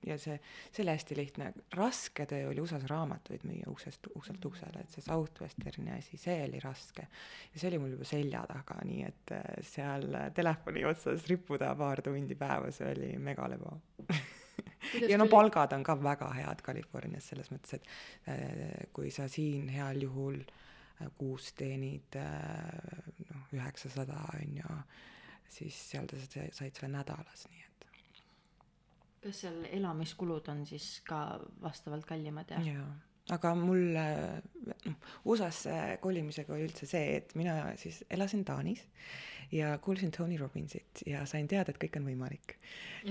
[0.06, 0.36] ja see,
[0.72, 5.04] see oli hästi lihtne, raske töö oli USA-s raamatuid müüa uksest, ukselt uksele, et see
[5.04, 7.06] Southwesterni asi, see oli raske.
[7.52, 12.02] ja see oli mul juba selja taga, nii et äh, seal telefoni otsas rippuda paar
[12.06, 13.76] tundi päevas oli megalebo.
[15.08, 17.86] Ja no palgad on ka väga head Californias selles mõttes, et
[18.28, 22.24] äh, kui sa siin heal juhul äh, kuus teenid äh,
[23.30, 24.76] noh, üheksasada on ju,
[25.48, 27.69] siis seal sa- said selle nädalas, nii et
[29.20, 32.78] kas seal elamiskulud on siis ka vastavalt kallimad ja, ja.
[32.78, 32.92] jaa,
[33.36, 38.82] aga mul noh, USA-sse kolimisega oli üldse see, et mina siis elasin Taanis
[39.52, 42.54] ja kuulsin Tony Robbinsit ja sain teada, et kõik on võimalik.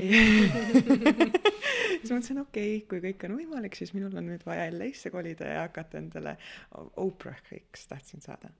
[2.00, 5.50] siis mõtlesin, okei okay,, kui kõik on võimalik, siis minul on nüüd vaja LA-sse kolida
[5.52, 6.38] ja hakata endale
[7.04, 8.54] Oprah'iks tahtsin saada.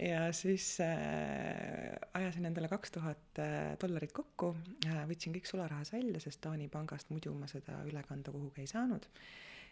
[0.00, 4.54] Ja siis äh, ajasin endale kaks tuhat äh, dollarit kokku.
[4.86, 8.70] Äh,, võtsin kõik sularahas välja, sest Taani pangast muidu ma seda üle kanda kuhugi ei
[8.70, 9.08] saanud.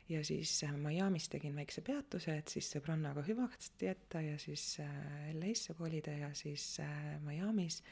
[0.08, 5.32] Ja siis äh, Miami's tegin väikse peatuse, et siis sõbrannaga hüvasti jätta ja siis äh,
[5.36, 6.76] LA-sse kolida ja siis
[7.24, 7.82] Miami's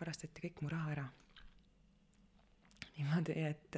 [0.00, 1.06] varastati kõik mu raha ära.
[2.94, 3.76] niimoodi, et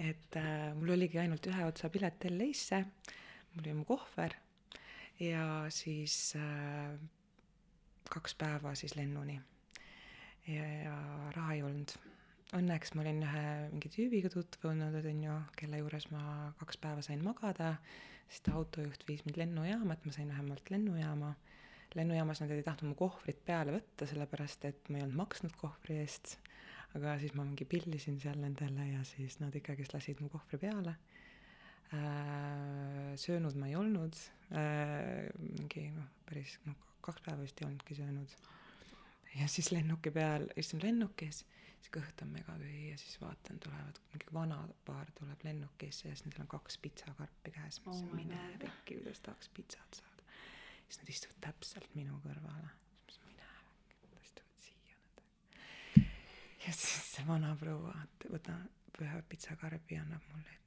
[0.00, 0.36] et
[0.78, 2.80] mul oligi ainult ühe otsa pilet LA-sse,
[3.52, 4.41] mul oli mu kohver
[5.22, 6.98] ja siis äh,
[8.10, 9.40] kaks päeva siis lennuni.
[10.48, 10.96] ja, ja
[11.36, 11.94] raha ei olnud
[12.56, 17.22] õnneks ma olin ühe mingi tüübiga tutvunud, on ju, kelle juures ma kaks päeva sain
[17.24, 17.76] magada,
[18.28, 21.34] siis ta autojuht viis mind lennujaama, et ma sain vähemalt lennujaama.
[21.92, 25.98] lennujaamas nad ei tahtnud mu kohvrit peale võtta, sellepärast et ma ei olnud maksnud kohvri
[26.00, 26.38] eest,
[26.96, 30.96] aga siis ma mingi pillisin seal nendele ja siis nad ikkagist lasid mu kohvri peale.
[31.92, 34.16] Söönud ma ei olnud
[34.56, 38.36] äh,, mingi noh, päris noh, kaks päeva vist ei olnudki söönud.
[39.36, 41.42] ja siis lennuki peal, istun lennukis
[41.82, 46.26] siis kõht on megatühi ja siis vaatan, tulevad, mingi vana paar tuleb lennukisse ja siis
[46.26, 50.26] nendel on kaks pitsakarpi käes, ma mõtlesin my oh, mine pekki, kuidas tahaks pitsat saada.
[50.86, 52.70] siis nad istuvad täpselt minu kõrvale,
[53.08, 55.24] siis ma mõtlesin, mine äkki, nad istuvad siia nad.
[56.66, 60.58] ja siis see vana proua t- võtab ühe pitsakarbi annab mulle,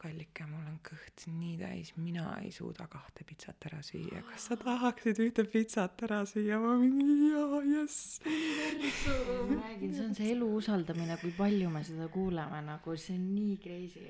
[0.00, 4.58] kallike, mul on kõht nii täis, mina ei suuda kahte pitsat ära süüa, kas sa
[4.64, 6.58] tahaksid ühte pitsat ära süüa?
[6.62, 8.20] ma mingi jaa, jess.
[8.24, 13.26] Ma räägin, see on see elu usaldamine, kui palju me seda kuuleme, nagu see on
[13.34, 14.06] nii crazy.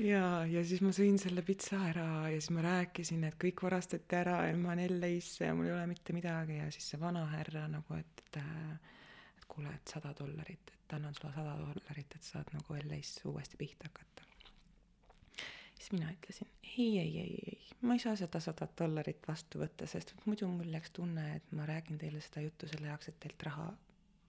[0.00, 4.16] Jaa, ja siis ma sõin selle pitsa ära ja siis ma rääkisin, et kõik varastati
[4.16, 6.56] ära ja ma olen LA-sse ja mul ei ole mitte midagi.
[6.56, 11.34] Ja siis see vanahärra nagu, et, et et kuule, et sada dollarit, et annan sulle
[11.34, 14.29] sada dollarit, et saad nagu LA-s uuesti pihta hakata.
[15.80, 19.88] Siis mina ütlesin ei, ei, ei, ei, ma ei saa seda sadat dollarit vastu võtta,
[19.90, 23.48] sest muidu mul läks tunne, et ma räägin teile seda juttu selle jaoks, et teilt
[23.48, 23.70] raha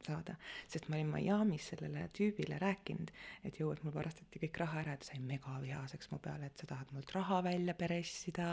[0.06, 0.38] saada,
[0.68, 3.12] sest ma olin Miami's sellele tüübile rääkinud,
[3.48, 6.62] et jõu, et mul varastati kõik raha ära, et ta sai megavihaseks mu peale, et
[6.62, 8.50] sa tahad mult raha välja pressida,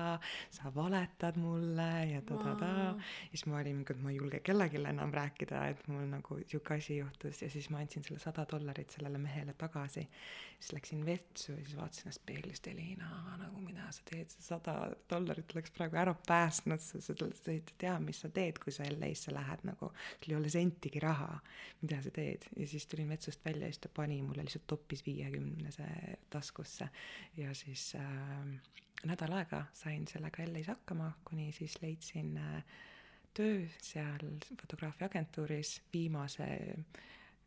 [0.55, 2.73] sa valetad mulle ja ta-ta-ta.
[2.99, 6.77] ja siis ma olin et ma ei julge kellelegi enam rääkida, et mul nagu sihuke
[6.79, 7.43] asi juhtus.
[7.43, 10.07] Ja siis ma andsin selle sada dollarit sellele mehele tagasi.
[10.59, 14.73] siis läksin vetsu ja siis vaatasin ennast peeglist, Elina, nagu mida sa teed, see sada
[15.11, 18.89] dollarit oleks praegu ära päästnud, sa, sa, sa ei tea, mis sa teed, kui sa
[18.91, 21.38] LA-sse lähed nagu, sul ei ole sentigi raha
[21.83, 22.49] mida sa teed.
[22.57, 25.89] Ja siis tulin metsust välja ja siis ta pani mulle lihtsalt toppis viiekümnese
[26.31, 26.89] taskusse.
[27.37, 28.47] Ja siis äh,
[29.07, 32.63] nädal aega sain sellega LA-s hakkama, kuni siis leidsin äh,
[33.35, 34.25] töö seal
[34.61, 36.49] fotograafiaagentuuris viimase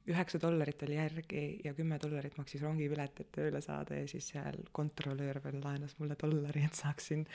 [0.09, 3.99] üheksa dollarit oli järgi ja kümme dollarit maksis rongipilet, et tööle saada.
[3.99, 7.27] Ja siis seal kontrolöör veel laenas mulle dollari, et saaksin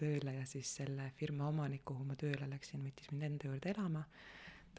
[0.00, 0.36] tööle.
[0.38, 4.04] Ja siis selle firma omanik, kuhu ma tööle läksin, võttis mind enda juurde elama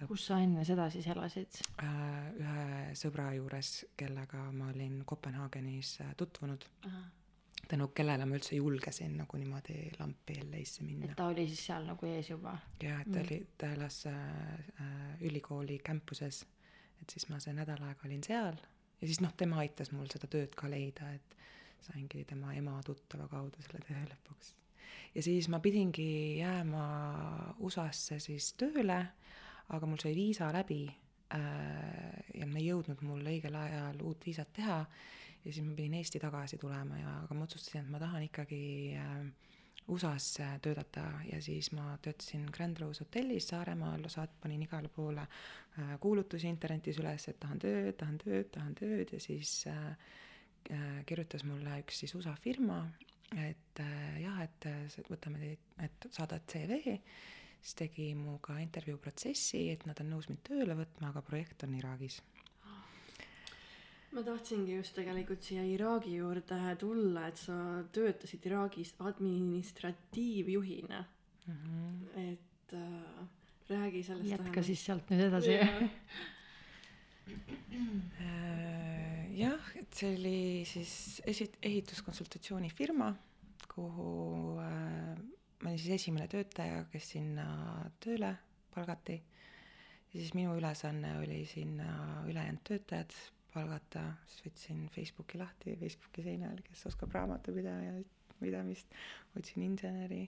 [0.07, 1.59] kus sa enne seda siis elasid?
[1.83, 6.65] äh, ühe sõbra juures, kellega ma olin Kopenhaagenis äh, tutvunud.
[7.65, 11.09] tänu kellele ma üldse julgesin nagu niimoodi lampi LA-sse minna.
[11.09, 12.53] Et ta oli siis seal nagu ees juba?
[12.83, 14.13] Ja et ta oli, ta elas äh,
[14.81, 16.43] äh, ülikooli campuses,
[17.01, 18.59] et siis ma see nädal aega olin seal.
[19.01, 21.35] Ja siis noh, tema aitas mul seda tööd ka leida, et
[21.85, 24.53] saingi tema ema tuttava kaudu selle töö lõpuks.
[25.15, 26.85] ja siis ma pidingi jääma
[27.59, 28.99] USA-sse siis tööle,
[29.73, 31.39] aga mul sai viisa läbi äh,
[32.33, 34.83] ja ma ei jõudnud mul õigel ajal uut viisat teha
[35.45, 38.61] ja siis ma pidin Eesti tagasi tulema ja, aga ma otsustasin, et ma tahan ikkagi
[38.99, 39.17] äh,
[39.87, 45.95] USA-s töötada ja siis ma töötasin Grand Rose hotellis Saaremaal, saat-, panin igale poole äh,
[46.01, 49.91] kuulutusi internetis üles, et tahan tööd, tahan tööd, tahan tööd ja siis äh,
[50.71, 52.81] äh, kirjutas mulle üks siis USA firma,
[53.33, 56.97] et äh, jah, et äh, võtame teid, et saadad CV,
[57.65, 61.73] siis tegi minuga intervjuu protsessi, et nad on nõus mind tööle võtma, aga projekt on
[61.79, 62.19] Iraagis
[64.15, 67.55] ma tahtsingi just tegelikult siia Iraagi juurde tulla, et sa
[67.91, 71.01] töötasid Iraagis administratiivjuhina
[71.47, 71.57] mm.
[71.57, 72.31] -hmm.
[72.31, 72.79] et äh,
[73.69, 75.59] räägi sellest jätka siis sealt nüüd edasi
[78.21, 83.07] Äh, jah, et see oli siis esi-, ehituskonsultatsioonifirma,
[83.71, 84.11] kuhu
[84.61, 85.17] äh,
[85.65, 87.45] ma olin siis esimene töötaja, kes sinna
[88.03, 88.35] tööle
[88.75, 89.15] palgati.
[90.13, 93.15] ja siis minu ülesanne oli sinna ülejäänud töötajad
[93.49, 98.93] palgata, siis võtsin Facebooki lahti Facebooki seinal, kes oskab raamatupidamist,
[99.39, 100.21] otsin inseneri,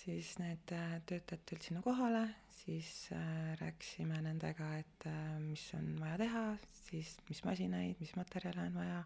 [0.00, 2.22] siis need äh, töötajad tulid sinna kohale,
[2.62, 6.46] siis äh, rääkisime nendega, et äh, mis on vaja teha,
[6.86, 9.04] siis mis masinaid, mis materjale on vaja,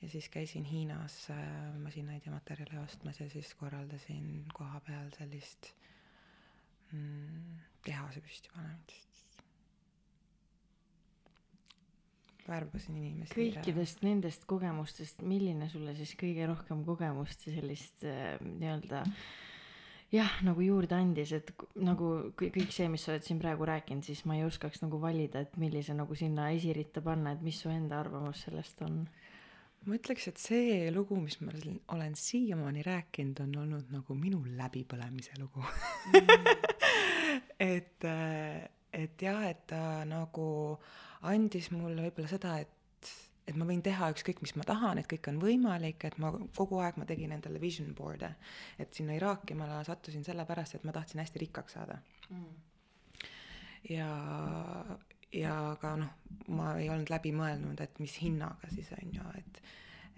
[0.00, 1.42] ja siis käisin Hiinas äh,
[1.82, 5.72] masinaid ja materjale ostmas ja siis korraldasin koha peal sellist
[6.92, 9.10] mm, tehase püstipanemist
[12.50, 13.34] värbasin inimesi.
[13.36, 19.04] kõikidest nendest kogemustest, milline sulle siis kõige rohkem kogemust ja sellist äh, nii-öelda
[20.14, 24.06] jah, nagu juurde andis, et nagu kõ- kõik see, mis sa oled siin praegu rääkinud,
[24.06, 27.70] siis ma ei oskaks nagu valida, et millise nagu sinna esiritta panna, et mis su
[27.72, 29.04] enda arvamus sellest on?
[29.86, 31.54] Ma ütleks, et see lugu, mis ma
[31.94, 35.64] olen siiamaani rääkinud, on olnud nagu minu läbipõlemise lugu
[37.74, 40.46] et, äh, et jah, et ta nagu
[41.30, 43.12] andis mulle võib-olla seda, et,
[43.48, 46.80] et ma võin teha ükskõik, mis ma tahan, et kõik on võimalik, et ma kogu
[46.84, 48.34] aeg ma tegin endale vision board'e.
[48.78, 52.52] et sinna Iraaki ma sattusin sellepärast, et ma tahtsin hästi rikkaks saada Mm.
[53.90, 54.06] ja,
[55.32, 56.16] ja ka noh,
[56.48, 59.62] ma ei olnud läbi mõelnud, et mis hinnaga siis on ju, et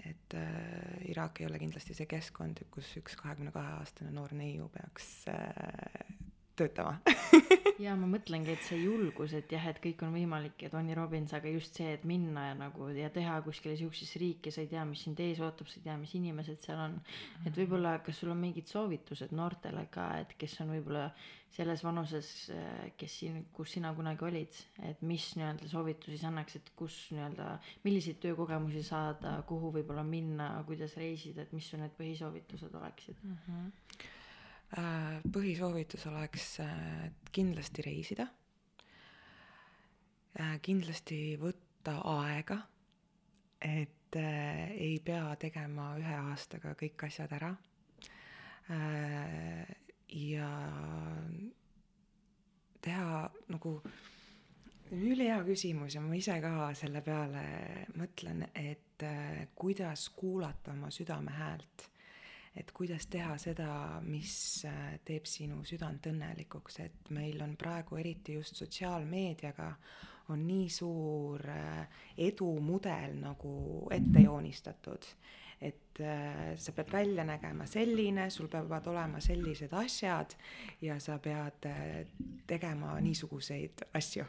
[0.03, 4.67] et äh, Iraak ei ole kindlasti see keskkond, kus üks kahekümne kahe aastane noor neiu
[4.73, 6.09] peaks äh,
[6.63, 6.99] töötama
[7.85, 11.35] ja ma mõtlengi, et see julgus, et jah, et kõik on võimalik ja Tony Robbins,
[11.37, 14.85] aga just see, et minna ja nagu ja teha kuskile siuksesse riiki, sa ei tea,
[14.89, 16.99] mis sind ees ootab, sa ei tea, mis inimesed seal on.
[17.47, 21.09] et võib-olla, kas sul on mingid soovitused noortele ka, et kes on võib-olla
[21.53, 22.29] selles vanuses,
[22.97, 27.51] kes siin, kus sina kunagi olid, et mis nii-öelda soovitusi sa annaks, et kus nii-öelda,
[27.85, 33.21] milliseid töökogemusi saada, kuhu võib-olla minna, kuidas reisida, et mis su need põhisoovitused oleksid?
[33.53, 34.11] Äh,
[34.73, 38.27] põhisoovitus oleks äh, kindlasti reisida.
[40.65, 42.57] kindlasti võtta aega,
[43.61, 47.53] et äh, ei pea tegema ühe aastaga kõik asjad ära.
[50.09, 50.49] ja
[52.81, 53.75] teha nagu,
[54.93, 57.45] ülihea küsimus ja ma ise ka selle peale
[57.99, 61.92] mõtlen, et äh, kuidas kuulata oma südame häält
[62.57, 64.35] et kuidas teha seda, mis
[64.69, 69.71] äh, teeb sinu südant õnnelikuks, et meil on praegu eriti just sotsiaalmeediaga
[70.33, 73.55] on nii suur äh, edumudel nagu
[73.93, 75.09] ette joonistatud,
[75.63, 80.37] et äh, sa pead välja nägema selline, sul peavad olema sellised asjad
[80.83, 81.71] ja sa pead
[82.47, 84.29] tegema niisuguseid asju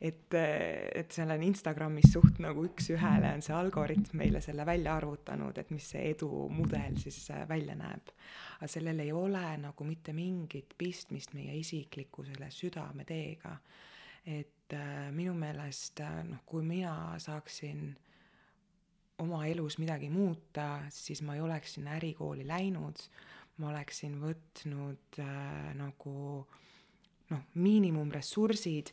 [0.00, 5.56] et, et seal on Instagramis suht nagu üks-ühele on see algoritm meile selle välja arvutanud,
[5.58, 8.12] et mis see edumudel siis äh, välja näeb.
[8.58, 13.56] aga sellel ei ole nagu mitte mingit pistmist meie isikliku selle südameteega.
[14.26, 17.94] et äh, minu meelest äh, noh, kui mina saaksin
[19.18, 23.00] oma elus midagi muuta, siis ma ei oleks sinna ärikooli läinud,
[23.56, 26.44] ma oleksin võtnud äh, nagu
[27.30, 28.92] noh, miinimumressursid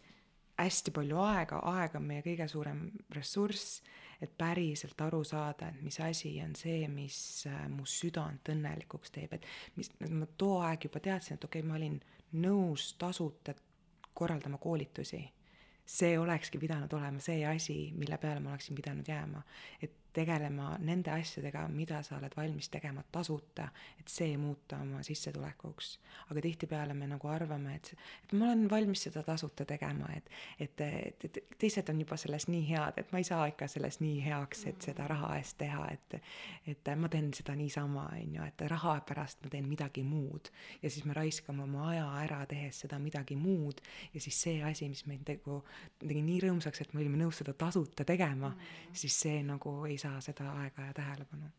[0.63, 3.81] hästi palju aega, aeg on meie kõige suurem ressurss,
[4.23, 7.17] et päriselt aru saada, et mis asi on see, mis
[7.49, 11.69] äh, mu südant õnnelikuks teeb, et mis, ma too aeg juba teadsin, et okei okay,,
[11.69, 11.99] ma olin
[12.43, 13.55] nõus tasuta
[14.13, 15.23] korraldama koolitusi.
[15.85, 19.43] see olekski pidanud olema see asi, mille peale ma oleksin pidanud jääma.
[19.81, 23.67] et tegelema nende asjadega, mida sa oled valmis tegema tasuta,
[23.99, 25.99] et see muuta oma sissetulekuks.
[26.29, 30.81] aga tihtipeale me nagu arvame, et, et ma olen valmis seda tasuta tegema, et, et,
[30.81, 34.19] et, et teised on juba selles nii head, et ma ei saa ikka selles nii
[34.25, 36.19] heaks, et seda raha eest teha, et
[36.67, 40.49] et ma teen seda niisama, on ju, et raha pärast ma teen midagi muud.
[40.83, 43.81] ja siis me raiskame oma aja ära, tehes seda midagi muud
[44.13, 45.61] ja siis see asi, mis meid nagu
[45.99, 48.95] tegi nii rõõmsaks, et me olime nõus seda tasuta tegema mm, -hmm.
[49.03, 51.51] siis see nagu ei saa seda aega ja tähelepanu.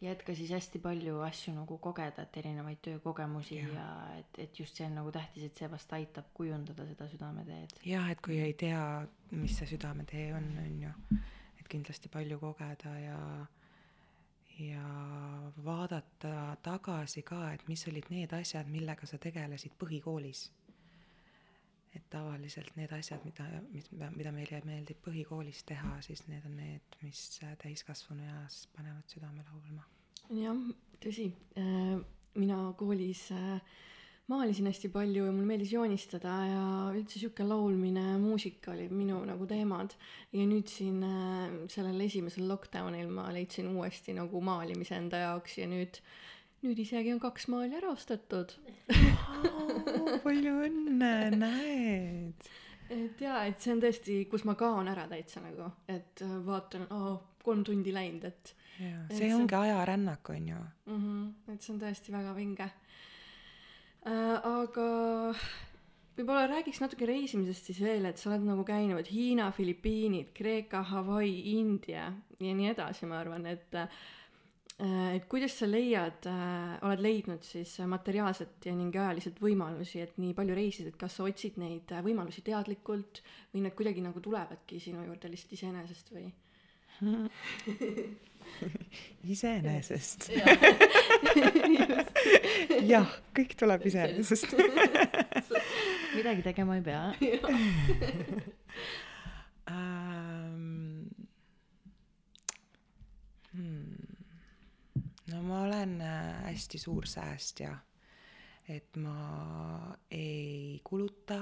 [0.00, 3.86] Ja et ka siis hästi palju asju nagu kogeda, et erinevaid töökogemusi ja, ja
[4.18, 7.78] et, et just see on nagu tähtis, et see vast aitab kujundada seda südameteed.
[7.88, 8.82] jah, et kui ei tea,
[9.30, 10.92] mis see südametee on, on ju,
[11.62, 13.22] et kindlasti palju kogeda ja
[14.58, 14.84] ja
[15.64, 20.48] vaadata tagasi ka, et mis olid need asjad, millega sa tegelesid põhikoolis
[21.96, 26.98] et tavaliselt need asjad, mida, mis, mida meile meeldib põhikoolis teha, siis need on need,
[27.02, 27.24] mis
[27.62, 29.84] täiskasvanueas panevad südame laulma.
[30.36, 30.64] jah,
[31.02, 31.30] tõsi.
[31.58, 31.98] Äh,
[32.38, 33.60] mina koolis äh,
[34.28, 39.46] maalisin hästi palju ja mulle meeldis joonistada ja üldse sihuke laulmine, muusika olid minu nagu
[39.48, 39.94] teemad.
[40.32, 45.68] ja nüüd siin äh, sellel esimesel lockdownil ma leidsin uuesti nagu maalimise enda jaoks ja
[45.70, 46.02] nüüd
[46.64, 48.54] nüüd isegi on kaks maali ära ostetud
[50.24, 52.48] palju õnne, näed.
[52.90, 56.88] et jaa, et see on tõesti, kus ma kaon ära täitsa nagu, et äh, vaatan,
[56.94, 58.54] aa, kolm tundi läinud, et.
[58.82, 59.62] jaa, see ongi see...
[59.68, 60.98] ajarännak, on ju mm.
[60.98, 64.36] -hmm, et see on tõesti väga vinge äh,.
[64.42, 64.88] aga
[66.18, 71.58] võib-olla räägiks natuke reisimisest siis veel, et sa oled nagu käinud Hiina, Filipiinid, Kreeka, Hawaii,
[71.60, 73.88] India ja nii edasi, ma arvan, et Äh,
[74.78, 80.36] et kuidas sa leiad, äh, oled leidnud siis materiaalset ja ning ajaliselt võimalusi, et nii
[80.38, 84.78] palju reisida, et kas sa otsid neid äh, võimalusi teadlikult või need kuidagi nagu tulevadki
[84.82, 86.30] sinu juurde lihtsalt iseenesest või?
[89.34, 90.30] Iseenesest?
[92.92, 94.54] Jah, kõik tuleb iseenesest.
[96.14, 97.02] midagi tegema ei pea
[99.74, 101.10] um,
[103.52, 104.08] hmm
[105.38, 107.70] no ma olen äh, hästi suur säästja,
[108.68, 111.38] et ma ei kuluta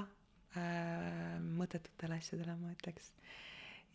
[0.53, 3.11] äh, mõttetutele asjadele, ma ütleks.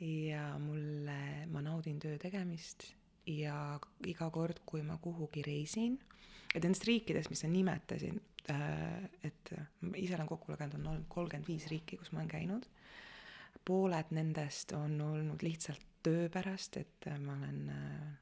[0.03, 2.89] ja mulle, ma naudin töö tegemist
[3.31, 3.79] ja
[4.11, 5.95] iga kord, kui ma kuhugi reisin,
[6.51, 8.19] et nendest riikidest, mis sa nimetasid
[8.51, 9.53] äh,, et
[9.87, 12.67] ma ise olen kokku lugenud, on olnud kolmkümmend viis riiki, kus ma olen käinud.
[13.63, 18.22] pooled nendest on olnud lihtsalt töö pärast, et ma olen äh,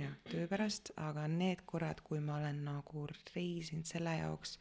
[0.00, 4.56] jah, töö pärast, aga need korrad, kui ma olen nagu reisinud selle jaoks,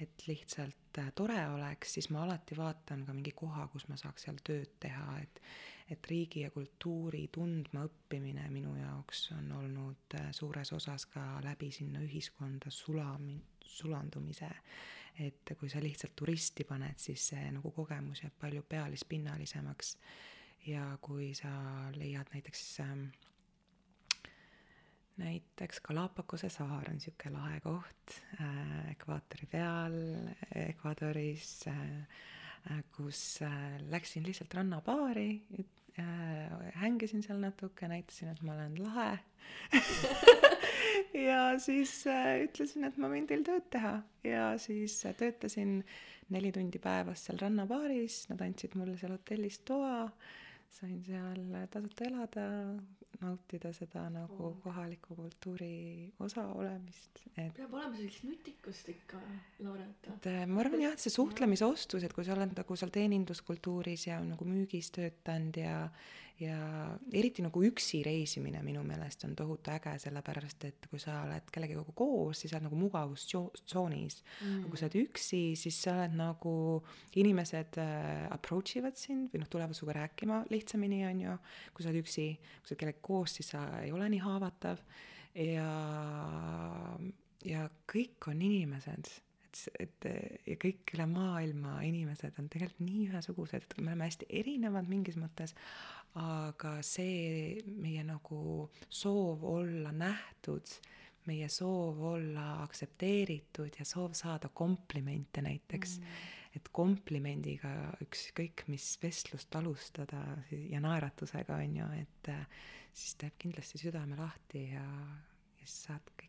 [0.00, 4.26] et lihtsalt äh, tore oleks, siis ma alati vaatan ka mingi koha, kus ma saaks
[4.26, 5.42] seal tööd teha, et
[5.86, 11.68] et riigi ja kultuuri tundma õppimine minu jaoks on olnud äh, suures osas ka läbi
[11.70, 14.50] sinna ühiskonda sulami-, sulandumise.
[15.22, 19.96] et kui sa lihtsalt turisti paned, siis see nagu kogemus jääb palju pealispinnalisemaks.
[20.66, 21.54] ja kui sa
[21.94, 22.98] leiad näiteks äh,
[25.20, 29.96] näiteks Galapagose saar on sihuke lahe koht äh, ekvaatori peal
[30.66, 31.80] Ecuadoris äh,
[32.70, 35.30] äh,, kus äh, läksin lihtsalt rannabaari
[35.98, 39.10] äh,, hängisin seal natuke, näitasin, et ma olen lahe
[41.28, 43.98] ja siis äh, ütlesin, et ma võin teil tööd teha.
[44.26, 45.78] Ja siis äh, töötasin
[46.34, 50.06] neli tundi päevas seal rannabaaris, nad andsid mulle seal hotellis toa
[50.72, 52.46] sain seal tasuta elada,
[53.20, 54.56] nautida seda nagu oh.
[54.60, 59.20] kohaliku kultuuri osa olemist, et peab olema sellist nutikust ikka,
[59.64, 60.18] Loreta.
[60.18, 64.08] et äh, ma arvan jah, et see suhtlemisoskus, et kui sa oled nagu seal teeninduskultuuris
[64.10, 65.78] ja nagu müügis töötanud ja
[66.40, 66.56] ja
[67.16, 71.96] eriti nagu üksi reisimine minu meelest on tohutu äge, sellepärast et kui sa oled kellegagi
[71.96, 74.20] koos, siis sa oled nagu mugavustsoonis.
[74.44, 74.60] Mm..
[74.60, 76.54] aga kui sa oled üksi, siis sa oled nagu,
[77.16, 81.36] inimesed äh, approach ivad sind või noh, tulevad sinuga rääkima lihtsamini, on ju,
[81.72, 84.82] kui sa oled üksi, kui sa oled kellegagi koos, siis sa ei ole nii haavatav.
[85.36, 85.70] Ja,
[87.44, 89.08] ja kõik on inimesed.
[89.56, 90.06] Et, et
[90.50, 95.16] ja kõik üle maailma inimesed on tegelikult nii ühesugused, et me oleme hästi erinevad mingis
[95.20, 95.54] mõttes,
[96.14, 100.70] aga see meie nagu soov olla nähtud,
[101.26, 109.52] meie soov olla aktsepteeritud ja soov saada komplimente näiteks mm., et komplimendiga ükskõik mis vestlust
[109.58, 112.30] alustada ja naeratusega on ju, et
[112.96, 114.86] siis teeb kindlasti südame lahti ja,
[115.60, 116.25] ja siis saad.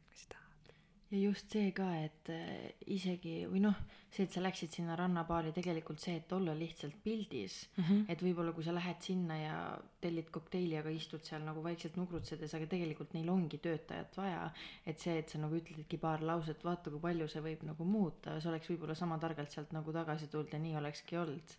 [1.11, 3.75] Ja just see ka, et äh, isegi või noh,
[4.11, 8.01] see, et sa läksid sinna rannabaari, tegelikult see, et olla lihtsalt pildis mm, -hmm.
[8.11, 9.55] et võib-olla kui sa lähed sinna ja
[10.03, 14.49] tellid kokteili, aga istud seal nagu vaikselt nugrutsedes, aga tegelikult neil ongi töötajat vaja,
[14.85, 18.39] et see, et sa nagu ütledki paar lauset, vaata, kui palju see võib nagu muuta,
[18.41, 21.57] sa oleks võib-olla sama targalt sealt nagu tagasi tulnud ja nii olekski olnud.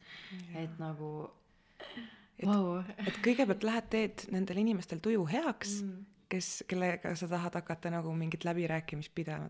[0.54, 1.30] et nagu
[2.38, 2.78] et Vau.
[2.98, 8.12] et kõigepealt lähed, teed nendel inimestel tuju heaks mm., kes, kellega sa tahad hakata nagu
[8.14, 9.48] mingit läbirääkimist pidama,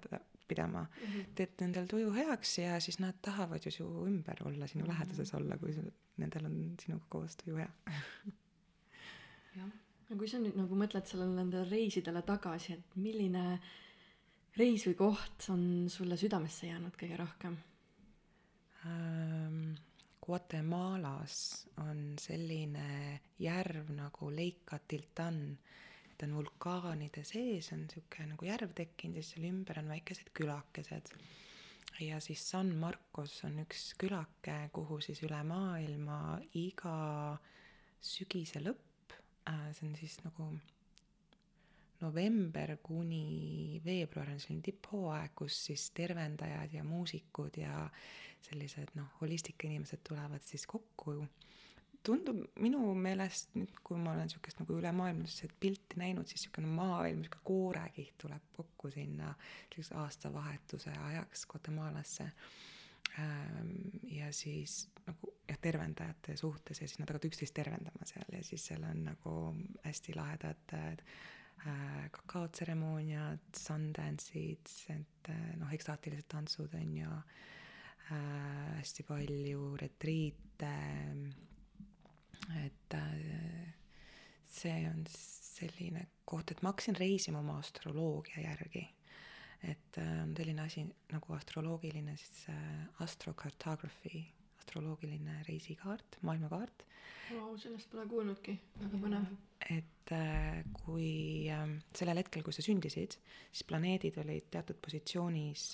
[0.48, 1.06] pidama mm.
[1.06, 1.24] -hmm.
[1.34, 4.92] teed nendel tuju heaks ja siis nad tahavad ju su ümber olla, sinu mm -hmm.
[4.92, 7.70] läheduses olla, kui sul, nendel on sinuga koos tuju hea
[9.56, 9.70] jah,
[10.10, 13.60] ja kui sa nüüd nagu mõtled sellele nendele reisidele tagasi, et milline
[14.56, 17.58] reis või koht on sulle südamesse jäänud kõige rohkem?
[18.86, 19.74] ähm,
[20.28, 25.58] Guatemalas on selline järv nagu Lake Atiltan,
[26.18, 30.32] ta on vulkaanide sees, on niisugune nagu järv tekkinud ja siis seal ümber on väikesed
[30.34, 31.12] külakesed.
[32.00, 36.96] ja siis San Marcos on üks külake, kuhu siis üle maailma iga
[38.00, 39.14] sügise lõpp
[39.48, 40.52] äh,, see on siis nagu
[42.00, 47.88] november kuni veebruar on selline tipphooaeg, kus siis tervendajad ja muusikud ja
[48.46, 51.24] sellised noh, holistika inimesed tulevad siis kokku.
[52.06, 57.22] Tundub minu meelest nüüd, kui ma olen niisugust nagu ülemaailmset pilti näinud, siis niisugune maailm,
[57.22, 59.34] niisugune koorekiht tuleb kokku sinna
[59.74, 62.30] sellise aastavahetuse ajaks Guatemalasse.
[64.10, 68.66] ja siis nagu jah, tervendajate suhtes ja siis nad hakkavad üksteist tervendama seal ja siis
[68.68, 69.32] seal on nagu
[69.82, 71.02] hästi lahedad äh,
[72.14, 80.74] kakaotseremooniad, sundance'id, et noh, ekstaatilised tantsud on ju äh,, hästi palju retriite,
[82.64, 83.74] et äh,
[84.58, 88.86] see on selline koht, et ma hakkasin reisima oma astroloogia järgi.
[89.62, 94.22] et äh, on selline asi nagu astroloogiline siis äh, astrocartography,
[94.60, 96.84] astroloogiline reisikaart, maailmakaart
[97.28, 99.24] Vau, sellest pole kuulnudki, väga põnev.
[99.74, 101.64] et äh, kui äh,
[101.96, 103.18] sellel hetkel, kui sa sündisid,
[103.50, 105.64] siis planeedid olid teatud positsioonis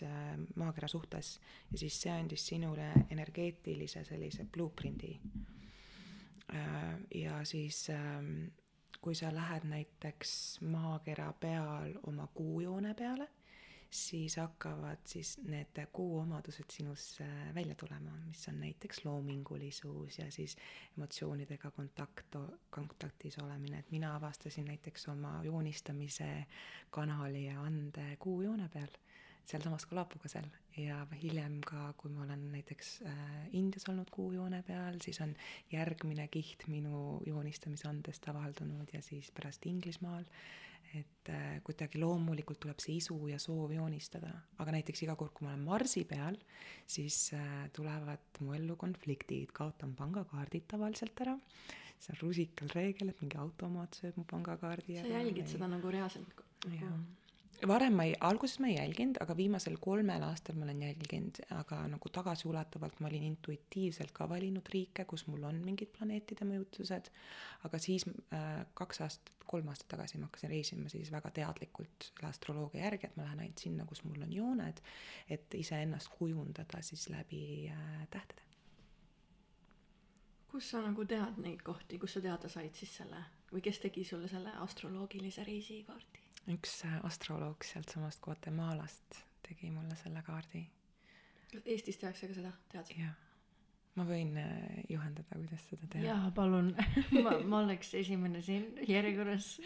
[0.56, 1.36] maakera suhtes
[1.70, 5.12] ja siis see andis sinule energeetilise sellise blueprint'i
[7.14, 8.18] ja siis äh,
[9.04, 13.28] kui sa lähed näiteks maakera peal oma kuujoone peale
[13.94, 17.18] siis hakkavad siis need kuu omadused sinus
[17.54, 20.56] välja tulema, mis on näiteks loomingulisus ja siis
[20.98, 22.36] emotsioonidega kontakt,
[22.70, 26.46] kontaktis olemine, et mina avastasin näiteks oma joonistamise
[26.90, 28.98] kanali ja ande kuujoone peal,
[29.48, 30.46] sealsamas Galapagosel
[30.80, 33.22] ja hiljem ka, kui ma olen näiteks äh,
[33.56, 35.34] Indias olnud kuujoone peal, siis on
[35.72, 40.26] järgmine kiht minu joonistamisandest avaldunud ja siis pärast Inglismaal.
[40.94, 44.30] Et äh, kuidagi loomulikult tuleb see isu ja soov joonistada,
[44.62, 46.38] aga näiteks iga kord, kui ma olen Marsi peal,
[46.86, 51.34] siis äh, tulevad mu ellu konfliktid, kaotan pangakaardid tavaliselt ära,
[51.98, 56.46] see on rusikal reegel, et mingi automaat sööb mu pangakaardi sa jälgid seda nagu reaalselt?
[56.70, 56.94] jah
[57.68, 61.80] varem ma ei, alguses ma ei jälginud, aga viimasel kolmel aastal ma olen jälginud, aga
[61.90, 67.10] nagu tagasiulatuvalt ma olin intuitiivselt ka valinud riike, kus mul on mingid planeetide mõjutused,
[67.68, 72.30] aga siis äh, kaks aastat, kolm aastat tagasi ma hakkasin reisima siis väga teadlikult selle
[72.30, 74.82] astroloogia järgi, et ma lähen ainult sinna, kus mul on jooned,
[75.28, 78.42] et iseennast kujundada siis läbi äh, tähtede.
[80.54, 84.04] kus sa nagu tead neid kohti, kus sa teada said siis selle või kes tegi
[84.06, 86.23] sulle selle astroloogilise reisikaardi?
[86.52, 90.64] Üks äh, astroloog sealtsamast Guatemalast tegi mulle selle kaardi.
[91.64, 92.90] Eestis tehakse ka seda, tead?
[92.98, 93.14] jah.
[93.94, 96.04] ma võin äh, juhendada, kuidas seda teha.
[96.08, 96.72] jaa, palun
[97.24, 99.52] ma, ma oleks esimene siin järjekorras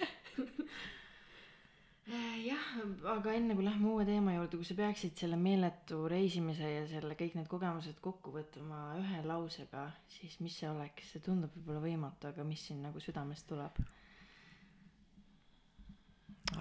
[2.44, 2.66] jah,
[3.14, 7.16] aga enne kui lähme uue teema juurde, kui sa peaksid selle meeletu reisimise ja selle
[7.18, 12.30] kõik need kogemused kokku võtma ühe lausega, siis mis see oleks, see tundub võib-olla võimatu,
[12.30, 13.80] aga mis siin nagu südamest tuleb?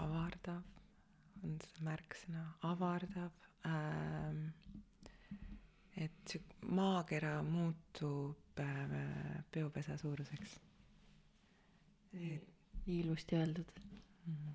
[0.04, 0.62] Avardav
[1.46, 3.32] on see märksõna, avardav
[3.70, 4.40] ähm,.
[5.98, 6.42] et see
[6.80, 10.52] maakera muutub äh, peopesa suuruseks.
[12.14, 12.38] nii
[13.00, 13.70] ilusti öeldud
[14.26, 14.54] mm,.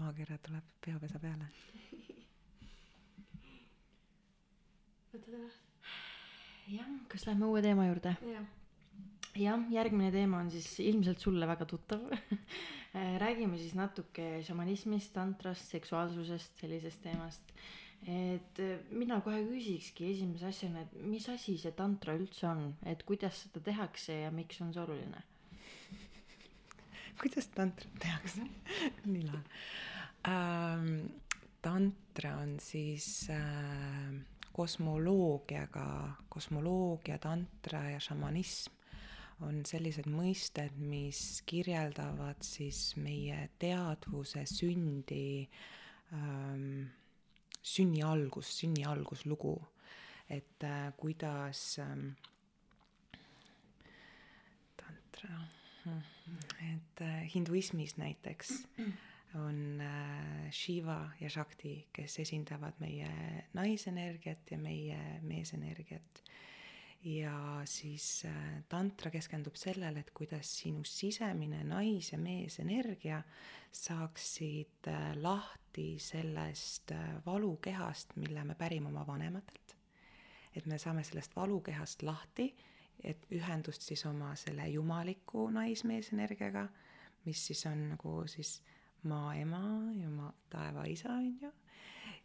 [0.00, 1.46] maakera tuleb peopesa peale.
[6.76, 8.16] jah, kas lähme uue teema juurde?
[8.34, 8.57] jah
[9.38, 12.04] jah, järgmine teema on siis ilmselt sulle väga tuttav
[13.22, 17.52] räägime siis natuke šamanismist, tantrast, seksuaalsusest, sellisest teemast.
[18.06, 18.60] et
[18.94, 23.62] mina kohe küsikski esimese asjana, et mis asi see tantra üldse on, et kuidas seda
[23.66, 25.22] tehakse ja miks on see oluline?
[27.20, 28.46] kuidas tantrat tehakse
[29.12, 29.42] nii lahe
[30.30, 31.08] um,.
[31.62, 34.14] tantra on siis äh,
[34.54, 35.88] kosmoloogiaga,
[36.30, 38.77] kosmoloogia, tantra ja šamanism
[39.46, 45.48] on sellised mõisted, mis kirjeldavad siis meie teadvuse sündi
[46.12, 46.88] ähm,,
[47.62, 49.58] sünni algust, sünni alguslugu.
[50.28, 52.10] et äh, kuidas ähm,
[54.76, 55.38] tantra,
[56.60, 58.66] et äh, hinduismis näiteks
[59.34, 63.08] on äh, Shiva ja Shakti, kes esindavad meie
[63.54, 66.22] naisenergiat ja meie meesenergiat.
[67.04, 73.22] Ja siis äh, tantra keskendub sellele, et kuidas sinu sisemine nais- ja meesenergia
[73.72, 76.92] saaksid äh, lahti sellest
[77.26, 79.76] valukehast, mille me pärime oma vanematelt.
[80.56, 82.54] et me saame sellest valukehast lahti,
[83.04, 86.66] et ühendust siis oma selle jumaliku nais-meesenergiaga,
[87.24, 88.62] mis siis on nagu siis
[89.02, 89.60] maa ema
[90.02, 91.52] ja maa taevaisa, on ju.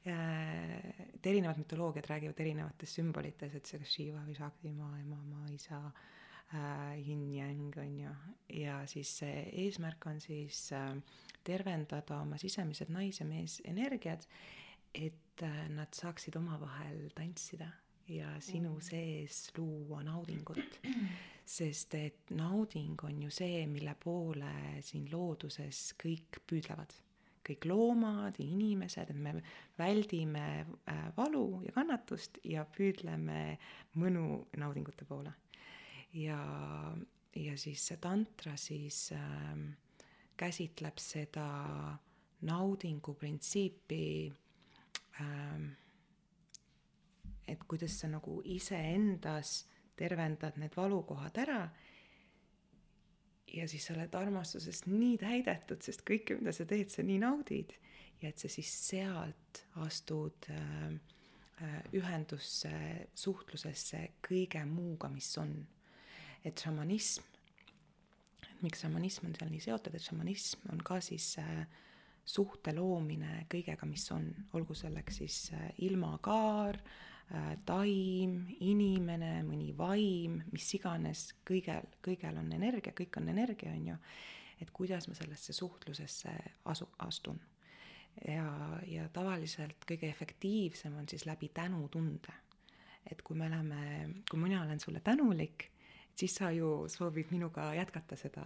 [0.06, 5.52] Et erinevad mütoloogiad räägivad erinevates sümbolites, et see kas Shiva või Shakti, maa ema, maa
[5.54, 8.16] isa äh,, yin-yang, on ju.
[8.60, 10.92] ja siis see eesmärk on siis äh,
[11.44, 14.28] tervendada oma sisemised nais- ja meesenergiad,
[14.94, 17.72] et äh, nad saaksid omavahel tantsida
[18.08, 20.82] ja sinu sees luua naudingut
[21.46, 24.52] sest et nauding on ju see, mille poole
[24.86, 26.96] siin looduses kõik püüdlevad.
[27.44, 29.36] Kõik loomad ja inimesed, et me
[29.78, 33.58] väldime äh, valu ja kannatust ja püüdleme
[34.00, 35.34] mõnu naudingute poole.
[36.14, 36.40] ja,
[37.36, 39.56] ja siis see tantra siis äh,
[40.38, 41.48] käsitleb seda
[42.44, 44.04] naudingu printsiipi
[45.22, 45.72] äh,
[47.48, 49.64] et kuidas sa nagu iseendas
[50.00, 51.62] tervendad need valukohad ära.
[53.54, 57.76] Ja siis sa oled armastusest nii täidetud, sest kõike, mida sa teed, sa nii naudid
[58.22, 60.96] ja et sa siis sealt astud äh,
[61.62, 62.74] äh, ühendusse,
[63.16, 65.56] suhtlusesse kõige muuga, mis on.
[66.44, 67.24] et šamanism,
[68.66, 71.64] miks šamanism on seal nii seotud, et šamanism on ka siis äh,
[72.26, 77.13] suhte loomine kõigega, mis on, olgu selleks siis äh, ilmakaar Äh,
[77.66, 83.98] taim, inimene, mõni vaim, mis iganes, kõigel, kõigel on energia, kõik on energia, on ju.
[84.62, 86.34] et kuidas ma sellesse suhtlusesse
[86.66, 87.40] asu, astun.
[88.28, 88.48] ja,
[88.88, 92.34] ja tavaliselt kõige efektiivsem on siis läbi tänutunde.
[93.12, 95.73] et kui me oleme, kui mina olen sulle tänulik,
[96.16, 98.44] siis sa ju soovid minuga jätkata seda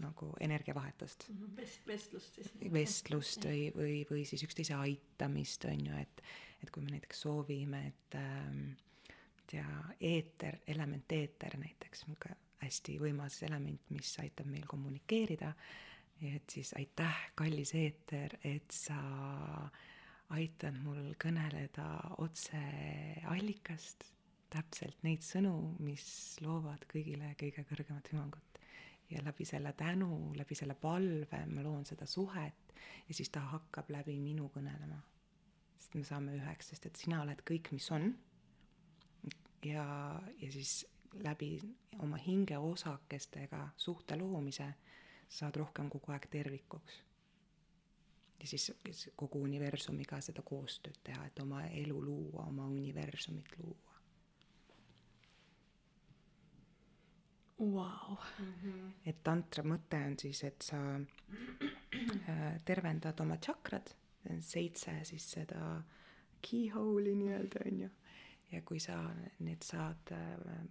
[0.00, 1.28] nagu energiavahetust.
[1.56, 2.52] Vest-, vestlust siis.
[2.72, 6.24] vestlust või, või, või siis üksteise aitamist, on ju, et
[6.60, 8.74] et kui me näiteks soovime, et ähm,
[9.48, 9.66] tea,
[10.00, 15.54] eeter, element eeter näiteks, niisugune hästi võimas element, mis aitab meil kommunikeerida,
[16.28, 18.98] et siis aitäh, kallis eeter, et sa
[20.36, 21.86] aitad mul kõneleda
[22.20, 22.60] otse
[23.32, 24.04] allikast,
[24.50, 26.04] täpselt neid sõnu, mis
[26.44, 28.58] loovad kõigile kõige kõrgemat hüvangut.
[29.10, 32.74] ja läbi selle tänu, läbi selle palve ma loon seda suhet
[33.08, 35.00] ja siis ta hakkab läbi minu kõnelema
[35.90, 38.12] sest me saame üheks, sest et sina oled kõik, mis on.
[39.64, 39.84] ja,
[40.40, 40.86] ja siis
[41.24, 41.58] läbi
[41.98, 44.68] oma hingeosakestega suhte loomise
[45.28, 47.00] saad rohkem kogu aeg tervikuks.
[48.40, 48.70] ja siis
[49.16, 53.89] kogu universumiga seda koostööd teha, et oma elu luua, oma universumit luua.
[57.60, 58.16] Wow.
[58.16, 58.92] -hmm.
[59.06, 63.90] et tantra mõte on siis, et sa äh, tervendad oma tšakrad
[64.40, 65.82] seitse siis seda
[66.40, 67.88] keyhole'i nii-öelda on ju.
[68.52, 68.96] ja kui sa
[69.38, 70.64] need saad, äh,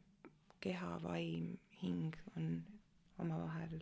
[0.60, 2.66] keha, vaim, hing on
[3.18, 3.80] omavahel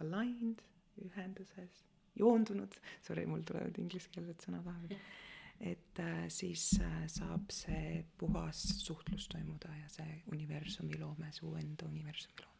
[0.00, 0.62] aligned,
[1.04, 1.84] ühenduses,
[2.16, 5.00] joondunud, sorry, mul tulevad ingliskeelsed sõnad vahepeal,
[5.60, 11.86] et äh, siis äh, saab see puhas suhtlus toimuda ja see universumi loome, su enda
[11.86, 12.54] universumi loome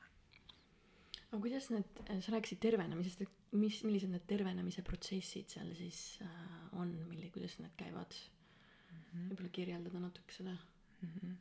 [1.35, 6.45] aga kuidas need, sa rääkisid tervenemisest, et mis, millised need tervenemise protsessid seal siis äh,
[6.79, 9.27] on, milli-, kuidas need käivad mm -hmm.?
[9.31, 11.09] võib-olla kirjeldada natuke seda mm.
[11.09, 11.35] -hmm.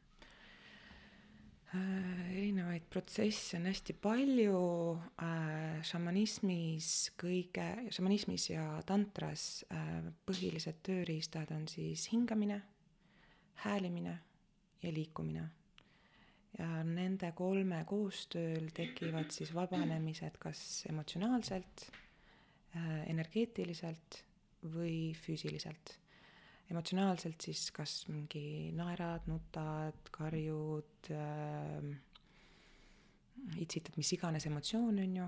[1.73, 4.57] Äh, erinevaid protsesse on hästi palju
[5.25, 7.65] äh,, šamanismis kõige,
[7.95, 12.59] šamanismis ja tantras äh, põhilised tööriistad on siis hingamine,
[13.65, 14.13] häälimine
[14.83, 15.47] ja liikumine
[16.59, 21.87] ja nende kolme koostööl tekivad siis vabanemised kas emotsionaalselt,
[22.77, 24.21] äh, energeetiliselt
[24.77, 25.97] või füüsiliselt.
[26.73, 31.85] Emotsionaalselt siis kas mingi naerad, nutad, karjud äh,,
[33.61, 35.27] itsitad mis iganes emotsioon, on ju,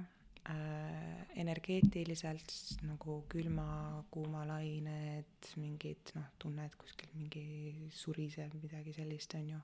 [0.50, 7.46] äh, energeetiliselt s- nagu külma-kuumalained, mingid noh, tunned kuskil mingi
[7.94, 9.62] suriseb midagi sellist, on ju.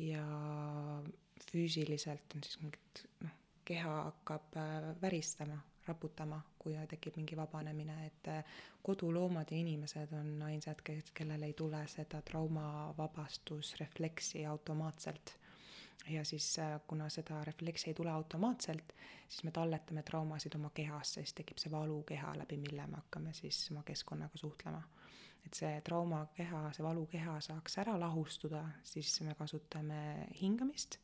[0.00, 0.24] ja
[1.50, 2.92] füüsiliselt on siis mingid
[3.24, 3.34] noh,
[3.68, 4.62] keha hakkab äh,
[5.02, 5.58] väristama,
[5.90, 8.44] raputama, kui tekib mingi vabanemine, et äh,
[8.86, 15.40] koduloomad ja inimesed on ainsad, kes, kellel ei tule seda traumavabastusrefleksi automaatselt
[16.08, 18.92] ja siis äh, kuna seda refleksi ei tule automaatselt,
[19.28, 23.66] siis me talletame traumasid oma kehasse, siis tekib see valukeha, läbi mille me hakkame siis
[23.70, 24.82] oma keskkonnaga suhtlema.
[25.46, 30.98] et see traumakeha, see valukeha saaks ära lahustuda, siis me kasutame hingamist,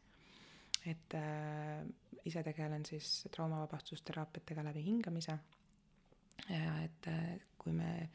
[0.86, 1.84] et äh,
[2.26, 5.38] ise tegelen siis traumavabastusteraapiatega läbi hingamise
[6.84, 8.08] et äh, kui me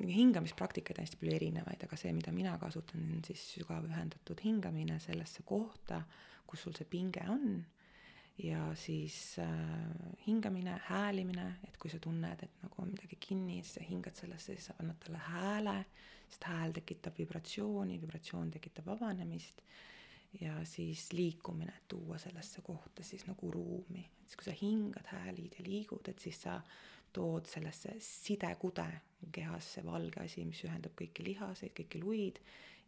[0.00, 5.42] hingamispraktikaid on hästi palju erinevaid, aga see, mida mina kasutan, on siis sügavühendatud hingamine sellesse
[5.46, 6.00] kohta,
[6.48, 7.60] kus sul see pinge on.
[8.40, 9.48] ja siis äh,
[10.26, 14.54] hingamine, häälimine, et kui sa tunned, et nagu on midagi kinni, siis sa hingad sellesse,
[14.54, 15.74] siis sa annad talle hääle,
[16.30, 19.60] sest hääl tekitab vibratsiooni, vibratsioon tekitab vabanemist.
[20.40, 25.06] Ja siis liikumine, et tuua sellesse kohta siis nagu ruumi, et siis kui sa hingad,
[25.10, 26.60] häälid ja liigud, et siis sa
[27.12, 28.86] tood sellesse sidekude
[29.32, 32.38] kehas, see valge asi, mis ühendab kõiki lihaseid, kõiki luid,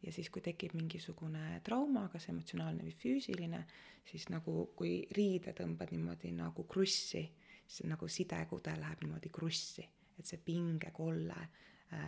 [0.03, 3.65] ja siis, kui tekib mingisugune trauma, kas emotsionaalne või füüsiline,
[4.09, 7.23] siis nagu kui riide tõmbad niimoodi nagu krussi,
[7.67, 9.85] siis nagu sidekude läheb niimoodi krussi,
[10.19, 11.39] et see pingekolle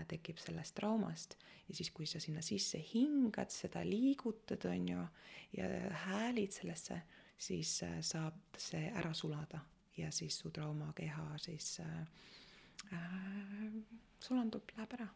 [0.09, 1.37] tekib sellest traumast
[1.69, 5.05] ja siis, kui sa sinna sisse hingad, seda liigutad, on ju,
[5.57, 5.69] ja
[6.07, 7.01] häälid sellesse,
[7.39, 9.65] siis äh, saab see ära sulada
[9.97, 12.01] ja siis su traumakeha siis äh,
[12.93, 13.69] äh,
[14.21, 15.09] sulandub, läheb ära.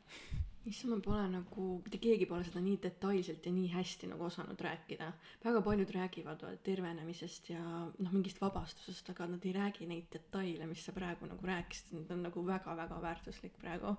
[0.69, 4.61] issand, ma pole nagu, mitte keegi pole seda nii detailselt ja nii hästi nagu osanud
[4.61, 5.13] rääkida.
[5.45, 10.85] väga paljud räägivad tervenemisest ja noh, mingist vabastusest, aga nad ei räägi neid detaile, mis
[10.85, 13.97] sa praegu nagu rääkisid, need on nagu väga-väga väärtuslik praegu,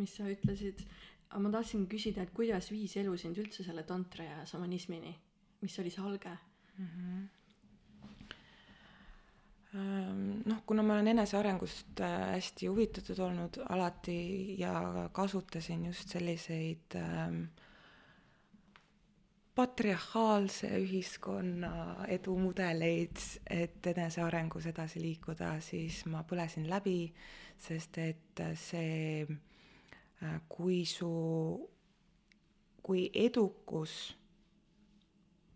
[0.00, 0.84] mis sa ütlesid.
[1.30, 5.14] aga ma tahtsin küsida, et kuidas viis elu sind üldse selle tantra ja šamanismini,
[5.62, 6.36] mis oli see alge?
[9.74, 16.94] Ähm, noh, kuna ma olen enesearengust äh, hästi huvitatud olnud alati ja kasutasin just selliseid
[16.94, 17.40] ähm,
[19.54, 23.18] patriarhaalse ühiskonna edumudeleid,
[23.50, 27.12] et enesearengus edasi liikuda, siis ma põlesin läbi,
[27.66, 29.36] sest et see, äh,
[30.48, 31.08] kui su,
[32.82, 34.16] kui edukus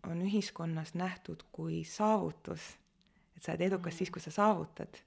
[0.07, 2.79] on ühiskonnas nähtud kui saavutus
[3.39, 4.97] et sa oled edukas siis, kui sa saavutad,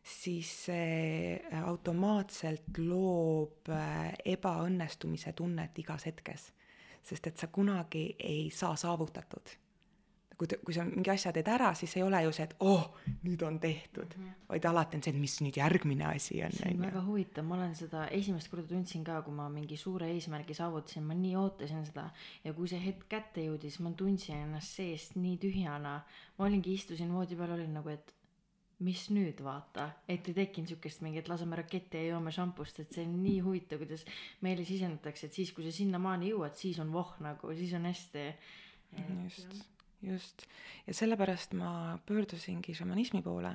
[0.00, 6.52] siis see automaatselt loob äh, ebaõnnestumise tunnet igas hetkes.
[7.02, 9.52] sest et sa kunagi ei saa saavutatud.
[10.40, 12.86] Kui, kui sa mingi asja teed ära, siis ei ole ju see, et oh,
[13.26, 14.14] nüüd on tehtud.
[14.16, 14.46] Mm, -hmm.
[14.48, 17.56] vaid alati on see, et mis nüüd järgmine asi on, see on väga huvitav, ma
[17.58, 21.84] olen seda esimest korda tundsin ka, kui ma mingi suure eesmärgi saavutasin, ma nii ootasin
[21.86, 22.08] seda.
[22.44, 26.00] Ja kui see hetk kätte jõudis, ma tundsin ennast seest nii tühjana.
[26.38, 28.14] ma olingi, istusin voodi peal, olin nagu, et
[28.80, 33.04] mis nüüd vaata, et ei tekkinud siukest mingit laseme raketti ja joome šampust, et see
[33.04, 34.06] on nii huvitav, kuidas
[34.40, 38.24] meile sisendatakse, et siis, kui sa sinnamaani jõuad, siis on voh nagu, siis on hästi.
[39.26, 39.58] just,
[40.02, 40.46] just.
[40.86, 43.52] ja sellepärast ma pöördusingi šamanismi poole,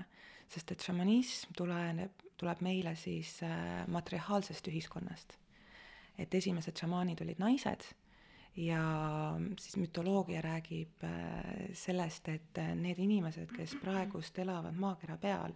[0.50, 5.38] sest et šamanism tuleneb, tuleb meile siis äh, matriarhaalsest ühiskonnast.
[6.18, 7.84] et esimesed šamaanid olid naised
[8.56, 8.82] ja
[9.60, 15.56] siis mütoloogia räägib äh, sellest, et äh, need inimesed, kes praegust elavad maakera peal,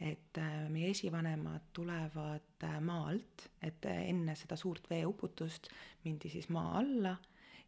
[0.00, 5.70] et äh, meie esivanemad tulevad äh, maa alt, et äh, enne seda suurt veeuputust
[6.04, 7.16] mindi siis maa alla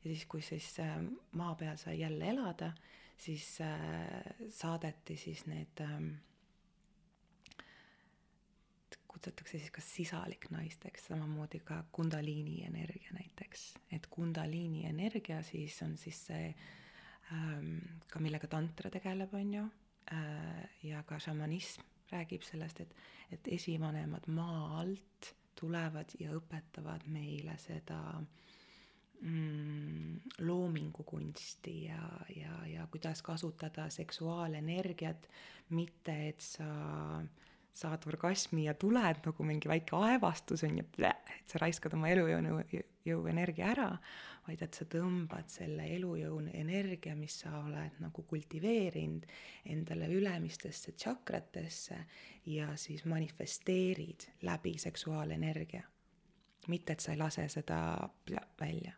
[0.05, 0.97] ja siis, kui siis äh,
[1.33, 2.73] maa peal sai jälle elada,
[3.17, 6.11] siis äh, saadeti siis need ähm,
[9.09, 16.21] kutsutakse siis kas sisaliknaisteks, samamoodi ka kundaliini energia näiteks, et kundaliini energia siis on siis
[16.27, 16.55] see
[17.33, 17.77] ähm,
[18.11, 19.65] ka millega tantra tegeleb, on ju
[20.13, 21.83] äh,, ja ka šamanism
[22.13, 22.95] räägib sellest, et,
[23.33, 28.58] et esivanemad maa alt tulevad ja õpetavad meile seda mm,
[30.39, 32.03] loomingukunsti ja,
[32.37, 35.29] ja, ja kuidas kasutada seksuaalenergiat,
[35.71, 36.69] mitte et sa
[37.79, 42.63] saad orgasmi ja tuled nagu mingi väike aevastus on ju, et sa raiskad oma elujõu,
[43.07, 43.91] jõu energia ära,
[44.47, 49.29] vaid et sa tõmbad selle elujõu energia, mis sa oled nagu kultiveerinud
[49.75, 52.01] endale ülemistesse tšakratesse
[52.55, 55.85] ja siis manifesteerid läbi seksuaalenergia
[56.69, 58.09] mitte, et sa ei lase seda
[58.61, 58.93] välja.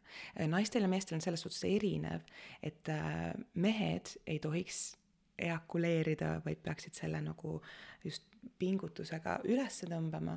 [0.47, 2.27] naistel ja meestel on selles suhtes erinev,
[2.63, 4.97] et äh, mehed ei tohiks
[5.41, 7.61] eakuleerida, vaid peaksid selle nagu
[8.05, 8.27] just
[8.59, 10.37] pingutusega üles tõmbama,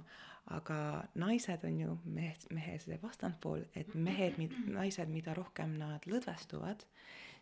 [0.52, 0.78] aga
[1.20, 6.84] naised on ju mehe, mehe see vastandpool, et mehed, naised, mida rohkem nad lõdvestuvad,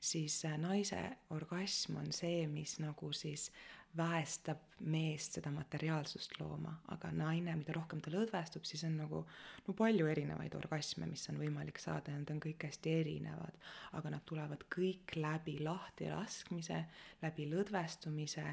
[0.01, 1.01] siis naise
[1.33, 3.49] orgasm on see, mis nagu siis
[3.97, 9.21] väestab meest seda materiaalsust looma, aga naine, mida rohkem ta lõdvestub, siis on nagu
[9.67, 13.59] no palju erinevaid orgasme, mis on võimalik saada ja nad on kõik hästi erinevad,
[13.99, 16.79] aga nad tulevad kõik läbi lahtilaskmise,
[17.21, 18.47] läbi lõdvestumise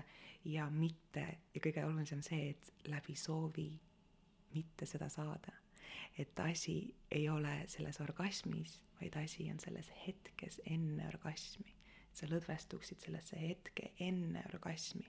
[0.51, 3.71] ja mitte, ja kõige olulisem see, et läbi soovi
[4.57, 5.55] mitte seda saada.
[6.19, 11.78] et asi ei ole selles orgasmis, vaid asi on selles hetkes enne orgasmi
[12.19, 15.07] sa lõdvestuksid sellesse hetke enne orgasmi.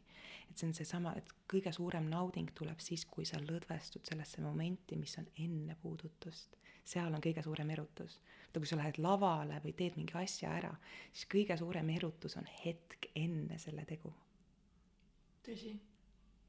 [0.50, 4.98] et see on seesama, et kõige suurem nauding tuleb siis, kui sa lõdvestud sellesse momenti,
[4.98, 6.56] mis on enne puudutust.
[6.84, 8.20] seal on kõige suurem erutus.
[8.54, 10.74] kui sa lähed lavale või teed mingi asja ära,
[11.12, 14.14] siis kõige suurem erutus on hetk enne selle tegu.
[15.46, 15.78] tõsi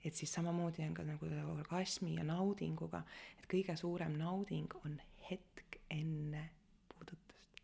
[0.04, 1.26] et siis samamoodi on ka nagu
[1.58, 3.02] orgasmi ja naudinguga,
[3.38, 4.96] et kõige suurem nauding on
[5.30, 6.50] hetk enne
[6.88, 7.60] puudutust.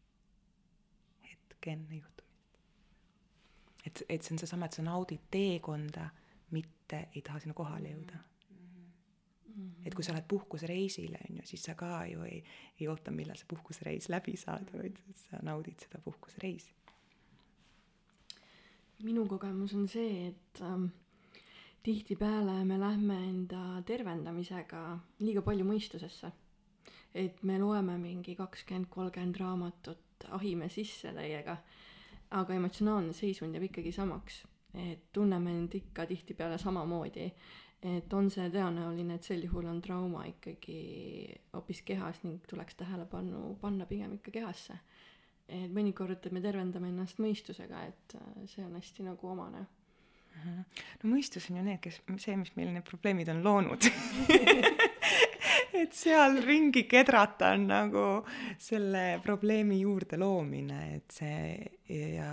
[1.22, 2.15] hetk enne juhtumit
[3.86, 6.08] et, et see on seesama, et sa naudid teekonda,
[6.50, 8.22] mitte ei taha sinna kohale jõuda
[9.86, 12.40] et kui sa lähed puhkusreisile, on ju, siis sa ka ju ei,
[12.80, 16.72] ei oota, millal see puhkusreis läbi saada, vaid sa naudid seda puhkusreisi.
[19.04, 20.86] minu kogemus on see, et ähm,
[21.84, 24.82] tihtipeale me lähme enda tervendamisega
[25.20, 26.32] liiga palju mõistusesse.
[27.14, 31.56] et me loeme mingi kakskümmend, kolmkümmend raamatut, ahime sisse täiega
[32.36, 34.44] aga emotsionaalne seisund jääb ikkagi samaks.
[34.76, 37.30] et tunneme end ikka tihtipeale samamoodi.
[37.82, 43.56] et on see tõenäoline, et sel juhul on trauma ikkagi hoopis kehas ning tuleks tähelepanu
[43.60, 44.78] panna pigem ikka kehasse.
[45.48, 48.16] et mõnikord me tervendame ennast mõistusega, et
[48.46, 49.66] see on hästi nagu omane
[51.02, 53.88] no mõistus on ju need, kes, see, mis meil need probleemid on loonud
[55.82, 58.06] et seal ringi kedrata on nagu
[58.58, 62.32] selle probleemi juurde loomine, et see ja,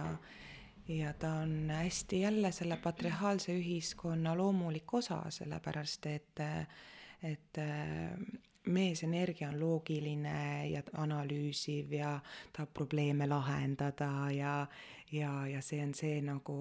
[0.87, 6.43] ja ta on hästi jälle selle patriarhaalse ühiskonna loomulik osa, sellepärast et,
[7.23, 7.61] et
[8.65, 12.17] meesenergia on loogiline ja analüüsiv ja
[12.53, 14.53] tahab probleeme lahendada ja,
[15.14, 16.57] ja, ja see on see nagu,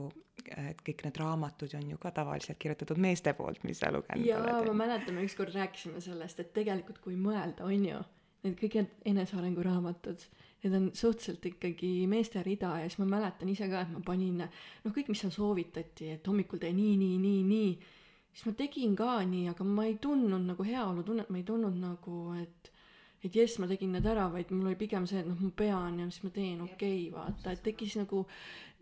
[0.56, 4.40] et kõik need raamatud on ju ka tavaliselt kirjutatud meeste poolt, mis sa lugenud jaa,
[4.40, 4.52] oled.
[4.52, 8.02] jaa, ma mäletan, me ükskord rääkisime sellest, et tegelikult kui mõelda, on ju,
[8.42, 10.26] need kõik need enesearenguraamatud,
[10.64, 14.44] need on suhteliselt ikkagi meeste rida ja siis ma mäletan ise ka, et ma panin
[14.44, 17.98] noh, kõik, mis seal soovitati, et hommikul tee nii, nii, nii, nii
[18.32, 22.18] siis ma tegin ka nii, aga ma ei tundnud nagu heaolutunnet, ma ei tundnud nagu,
[22.40, 22.71] et
[23.22, 26.00] et jess, ma tegin need ära, vaid mul oli pigem see, et noh, ma pean
[26.00, 28.24] ja siis ma teen, okei okay,, vaata, et tekkis nagu,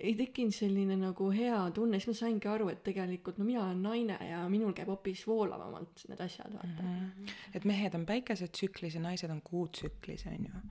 [0.01, 3.83] ei tekkinud selline nagu hea tunne, siis ma saingi aru, et tegelikult no mina olen
[3.85, 6.97] naine ja minul käib hoopis voolavamalt need asjad, vaata mm.
[6.97, 7.37] -hmm.
[7.55, 10.65] et mehed on päikesetsüklis ja naised on kuutsüklis, on ju.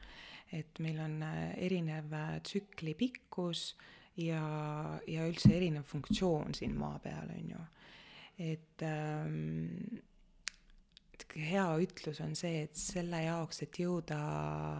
[0.59, 3.76] et meil on äh, erinev äh, tsükli pikkus
[4.17, 7.67] ja, ja üldse erinev funktsioon siin maa peal, on ju
[8.39, 9.99] et ähm,
[11.36, 14.20] hea ütlus on see, et selle jaoks, et jõuda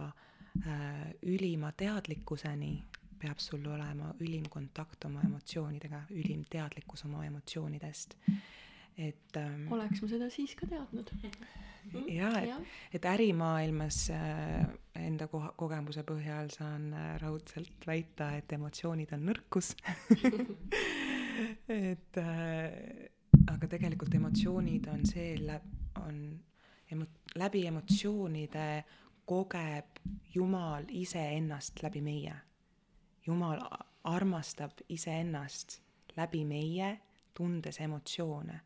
[0.06, 2.74] äh, ülima teadlikkuseni,
[3.20, 8.16] peab sul olema ülim kontakt oma emotsioonidega, ülim teadlikkus oma emotsioonidest.
[9.00, 11.12] et ähm, oleks ma seda siis ka teadnud.
[12.12, 14.66] Jaa, et, et ärimaailmas äh,
[15.00, 19.72] enda ko-, kogemuse põhjal saan äh, raudselt väita, et emotsioonid on nõrkus.
[21.70, 23.08] Et äh,
[23.48, 25.38] aga tegelikult emotsioonid on see,
[26.06, 26.40] on
[26.92, 28.84] emo-, läbi emotsioonide
[29.26, 30.00] kogeb
[30.34, 32.34] Jumal iseennast läbi meie.
[33.26, 33.60] Jumal
[34.04, 35.80] armastab iseennast
[36.16, 37.00] läbi meie,
[37.34, 38.60] tundes emotsioone.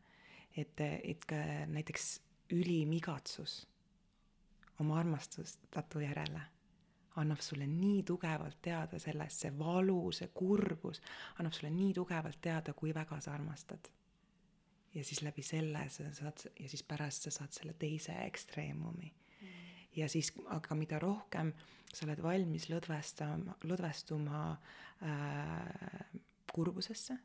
[0.57, 1.35] et, et ka
[1.67, 2.21] näiteks
[2.55, 3.67] ülim igatsus
[4.79, 6.41] oma armastustatu järele
[7.15, 11.01] annab sulle nii tugevalt teada sellest, see valu, see kurbus
[11.39, 13.91] annab sulle nii tugevalt teada, kui väga sa armastad
[14.95, 19.47] ja siis läbi selle sa saad ja siis pärast sa saad selle teise ekstreemumi mm..
[19.95, 21.53] ja siis, aga mida rohkem
[21.93, 24.41] sa oled valmis lõdvestama, lõdvestuma
[25.07, 26.19] äh,
[26.51, 27.17] kurbusesse,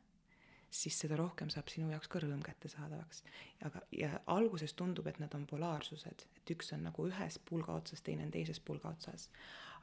[0.70, 3.24] siis seda rohkem saab sinu jaoks ka rõõm kättesaadavaks.
[3.66, 8.02] aga, ja alguses tundub, et nad on polaarsused, et üks on nagu ühes pulga otsas,
[8.06, 9.28] teine on teises pulga otsas.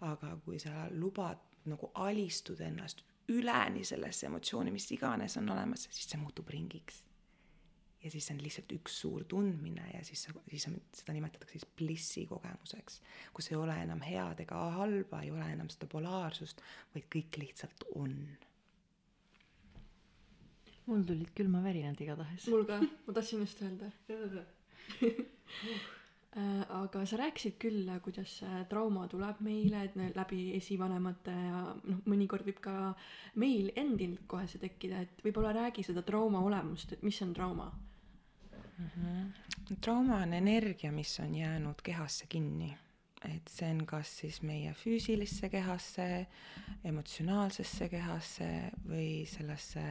[0.01, 6.07] aga kui sa lubad nagu alistud ennast üleni sellesse emotsiooni, mis iganes on olemas, siis
[6.07, 7.03] see muutub ringiks
[8.07, 11.67] ja siis see on lihtsalt üks suur tundmine ja siis, siis on, seda nimetatakse siis
[11.79, 13.01] blissi kogemuseks,
[13.35, 16.63] kus ei ole enam head ega halba, ei ole enam seda polaarsust,
[16.95, 18.15] vaid kõik lihtsalt on.
[20.87, 22.47] mul tulid külmavärinad igatahes.
[22.53, 23.91] mul ka, ma tahtsin just öelda.
[26.37, 32.45] Äh, aga sa rääkisid küll, kuidas see trauma tuleb meile, läbi esivanemate ja noh, mõnikord
[32.45, 32.73] võib ka
[33.41, 37.71] meil endil kohe see tekkida, et võib-olla räägi seda trauma olemust, et mis on trauma.
[39.81, 42.77] Trauma on energia, mis on jäänud kehasse kinni.
[43.25, 46.27] et see on kas siis meie füüsilisse kehasse,
[46.85, 48.49] emotsionaalsesse kehasse
[48.87, 49.81] või sellesse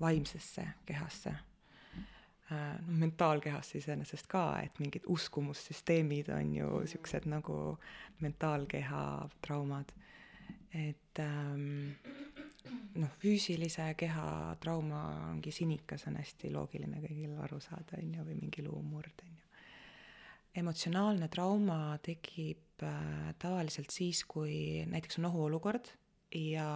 [0.00, 1.34] vaimsesse kehasse.
[2.50, 7.78] no mentaalkehasse iseenesest ka, et mingid uskumussüsteemid on ju siuksed nagu
[8.20, 9.94] mentaalkeha traumad.
[10.74, 11.94] et ähm,
[12.70, 18.38] noh, füüsilise keha trauma ongi sinikas, on hästi loogiline kõigil aru saada, on ju, või
[18.40, 19.62] mingi luumurd, on ju.
[20.62, 25.92] emotsionaalne trauma tekib äh, tavaliselt siis, kui näiteks on ohuolukord
[26.36, 26.68] ja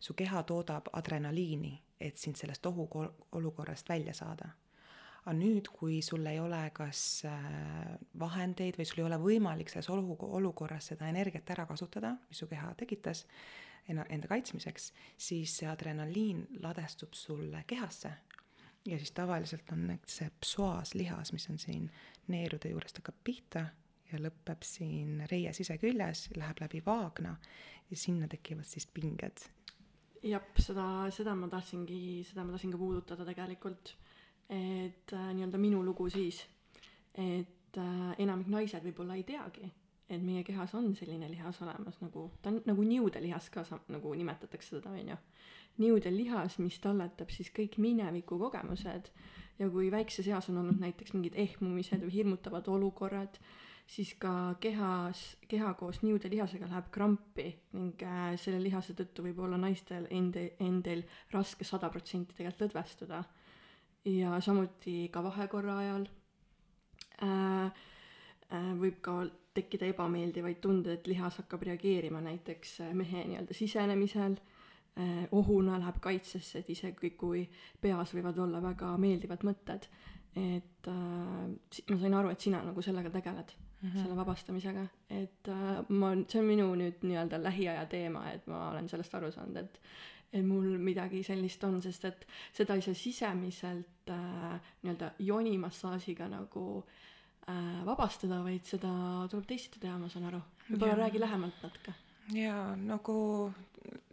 [0.00, 4.54] su keha toodab adrenaliini, et sind sellest ohuolukorrast välja saada.
[5.20, 9.90] aga nüüd, kui sul ei ole kas äh, vahendeid või sul ei ole võimalik selles
[9.92, 13.26] olu-, olukorras seda energiat ära kasutada, mis su keha tekitas
[13.88, 18.12] enda kaitsmiseks, siis see adrenaliin ladestub sulle kehasse
[18.86, 21.90] ja siis tavaliselt on see psoaaslihas, mis on siin
[22.28, 23.64] neerude juurest hakkab pihta
[24.12, 27.36] ja lõpeb siin reie siseküljes, läheb läbi vaagna
[27.90, 29.44] ja sinna tekivad siis pinged.
[30.22, 33.96] jah, seda, seda ma tahtsingi, seda ma tahtsin ka puudutada tegelikult.
[34.50, 36.42] et äh, nii-öelda minu lugu siis,
[37.14, 39.70] et äh, enamik naised võib-olla ei teagi,
[40.10, 44.14] et meie kehas on selline lihas olemas nagu, ta on nagu niudelihas ka sa- nagu
[44.14, 45.16] nimetatakse seda, on ju.
[45.78, 49.10] niudelihas, mis talletab siis kõik mineviku kogemused
[49.58, 53.38] ja kui väikses eas on olnud näiteks mingid ehmumised või hirmutavad olukorrad,
[53.86, 59.58] siis ka kehas, keha koos niudelihasega läheb krampi ning äh, selle lihase tõttu võib olla
[59.60, 63.24] naistel endi, endil raske sada protsenti tegelikult lõdvestuda.
[64.04, 66.06] ja samuti ka vahekorra ajal
[67.22, 67.72] äh,
[68.50, 69.20] võib ka
[69.54, 74.38] tekkida ebameeldivaid tundeid, et lihas hakkab reageerima näiteks äh, mehe nii-öelda sisenemisel.
[74.98, 77.44] Äh,, ohuna läheb kaitsesse, et isegi kui
[77.80, 79.86] peas võivad olla väga meeldivad mõtted,
[80.34, 84.02] et äh, ma sain aru, et sina nagu sellega tegeled mm, -hmm.
[84.02, 88.88] selle vabastamisega, et äh, ma, see on minu nüüd nii-öelda lähiaja teema, et ma olen
[88.88, 89.80] sellest aru saanud, et
[90.32, 96.66] et mul midagi sellist on, sest et seda ei saa sisemiselt äh, nii-öelda jonimassaažiga nagu
[96.78, 97.09] äh,
[97.86, 98.90] vabastada, vaid seda
[99.30, 100.40] tuleb teisiti teha, ma saan aru.
[100.68, 101.02] võib-olla Jaa.
[101.04, 101.94] räägi lähemalt natuke.
[102.34, 103.16] ja nagu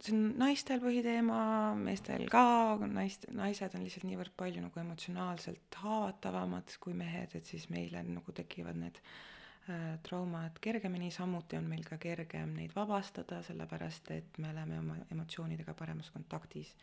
[0.02, 1.40] see on naistel põhiteema,
[1.78, 7.68] meestel ka, naist, naised on lihtsalt niivõrd palju nagu emotsionaalselt haavatavamad kui mehed, et siis
[7.72, 14.12] meile nagu tekivad need äh, traumad kergemini, samuti on meil ka kergem neid vabastada, sellepärast
[14.16, 16.74] et me oleme oma emotsioonidega paremas kontaktis.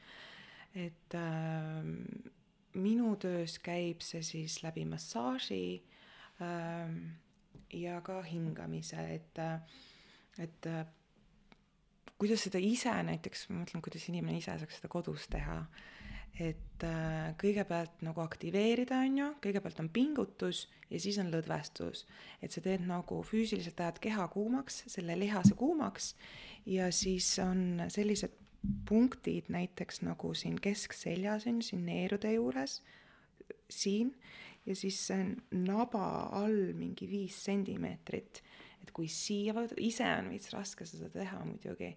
[0.75, 1.83] et äh,
[2.75, 5.94] minu töös käib see siis läbi massaaži äh,
[7.73, 9.59] ja ka hingamise, et äh,
[10.39, 10.85] et äh,
[12.19, 15.61] kuidas seda ise näiteks, ma mõtlen, kuidas inimene ise saaks seda kodus teha,
[16.43, 22.05] et äh, kõigepealt nagu aktiveerida, on ju, kõigepealt on pingutus ja siis on lõdvestus.
[22.41, 26.13] et sa teed nagu füüsiliselt ajad keha kuumaks, selle lihase kuumaks
[26.65, 28.35] ja siis on sellised
[28.89, 32.81] punktid näiteks nagu siin keskseljas on ju, siin neerude juures,
[33.69, 34.15] siin
[34.65, 36.05] ja siis see on naba
[36.41, 38.43] all mingi viis sentimeetrit
[38.85, 41.89] et kui siia vajutada, ise on veits raske seda teha muidugi,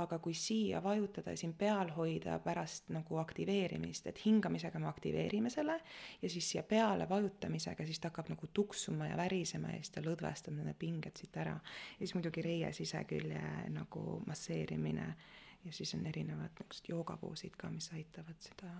[0.00, 5.52] aga kui siia vajutada ja siin peal hoida pärast nagu aktiveerimist, et hingamisega me aktiveerime
[5.52, 5.78] selle
[6.22, 10.04] ja siis siia peale vajutamisega siis ta hakkab nagu tuksuma ja värisema ja siis ta
[10.04, 11.54] lõdvestab need pinged siit ära.
[11.54, 15.08] ja siis muidugi reie sisekülje nagu masseerimine
[15.64, 18.74] ja siis on erinevad niisugused joogapoosid ka, mis aitavad seda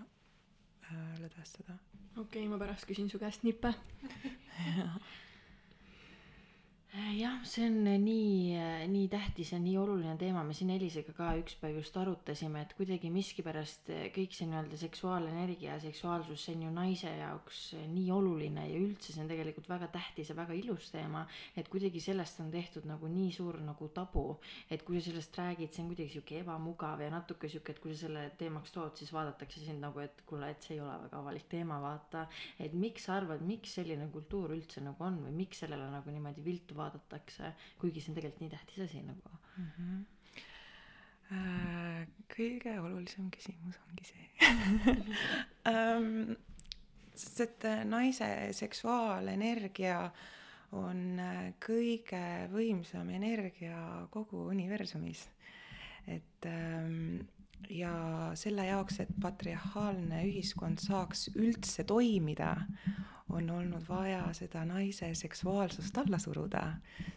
[1.20, 1.76] lõdvestada.
[2.16, 3.74] okei okay,, ma pärast küsin su käest nippe.
[6.94, 8.54] jah, see on nii,
[8.90, 12.74] nii tähtis ja nii oluline teema, me siin Elisega ka üks päev just arutasime, et
[12.78, 18.66] kuidagi miskipärast kõik see nii-öelda seksuaalenergia ja seksuaalsus, see on ju naise jaoks nii oluline
[18.70, 21.24] ja üldse see on tegelikult väga tähtis ja väga ilus teema,
[21.58, 24.38] et kuidagi sellest on tehtud nagu nii suur nagu tabu,
[24.70, 27.94] et kui sa sellest räägid, see on kuidagi sihuke ebamugav ja natuke sihuke, et kui
[27.96, 31.18] sa selle teemaks tood, siis vaadatakse sind nagu, et kuule, et see ei ole väga
[31.24, 32.28] avalik teema, vaata.
[32.62, 36.44] et miks sa arvad, miks selline kultuur üldse nagu on või miks sellele nagu niimoodi
[36.44, 36.83] viltu vaadatakse,
[37.80, 39.38] kuigi see on tegelikult nii tähtis asi nagu.
[41.32, 44.26] Äh, kõige olulisem küsimus ongi see
[45.70, 46.34] ähm,.
[47.16, 50.02] sest et äh, naise seksuaalenergia
[50.76, 52.20] on äh, kõige
[52.52, 53.78] võimsam energia
[54.12, 55.24] kogu universumis.
[56.06, 57.24] et ähm,
[57.72, 57.94] ja
[58.36, 62.56] selle jaoks, et patriarhaalne ühiskond saaks üldse toimida,
[63.32, 66.64] on olnud vaja seda naise seksuaalsust alla suruda,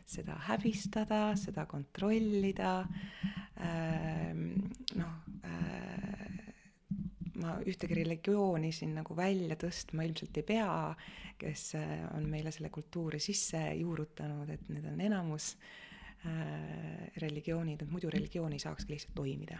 [0.06, 2.80] seda häbistada, seda kontrollida
[3.60, 4.54] ähm,,
[4.96, 6.28] noh äh,
[7.42, 10.70] ma ühtegi religiooni siin nagu välja tõstma ilmselt ei pea,
[11.40, 15.52] kes äh, on meile selle kultuuri sisse juurutanud, et need on enamus
[16.26, 19.60] äh, religioonid, et muidu religioon ei saakski lihtsalt toimida,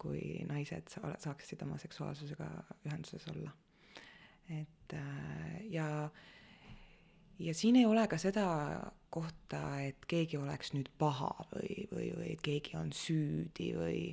[0.00, 2.48] kui naised sa-, saaksid oma seksuaalsusega
[2.88, 3.54] ühenduses olla.
[4.48, 6.10] Et äh, ja,
[7.38, 8.46] ja siin ei ole ka seda
[9.12, 14.04] kohta, et keegi oleks nüüd paha või, või, või et keegi on süüdi või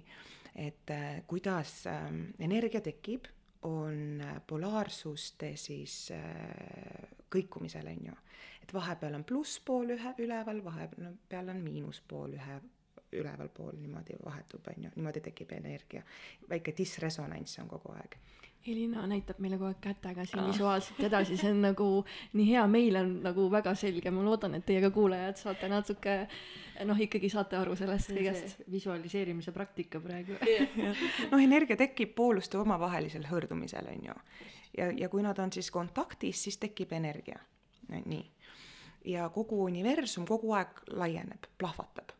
[0.55, 2.07] et äh, kuidas äh,
[2.39, 3.29] energia tekib
[3.67, 8.17] on polaarsuste siis äh, kõikumisel, on ju.
[8.63, 12.59] et vahepeal on plusspool ühe üleval, vahepeal on miinuspool ühe
[13.19, 16.03] ülevalpool niimoodi vahetub, on ju, niimoodi tekib energia.
[16.49, 18.19] väike disresonants on kogu aeg
[18.67, 20.47] Elina näitab meile kogu aeg kätega siin ah.
[20.51, 21.85] visuaalselt edasi, see on nagu
[22.35, 26.15] nii hea, meil on nagu väga selge, ma loodan, et teie ka kuulajad saate natuke
[26.89, 28.59] noh, ikkagi saate aru sellest kõigest.
[28.71, 30.35] visualiseerimise praktika praegu
[31.31, 34.19] noh, energia tekib pooluste omavahelisel hõõrdumisel, on ju.
[34.77, 37.39] ja, ja kui nad on siis kontaktis, siis tekib energia,
[37.95, 38.23] nii.
[39.15, 42.18] ja kogu universum kogu aeg laieneb, plahvatab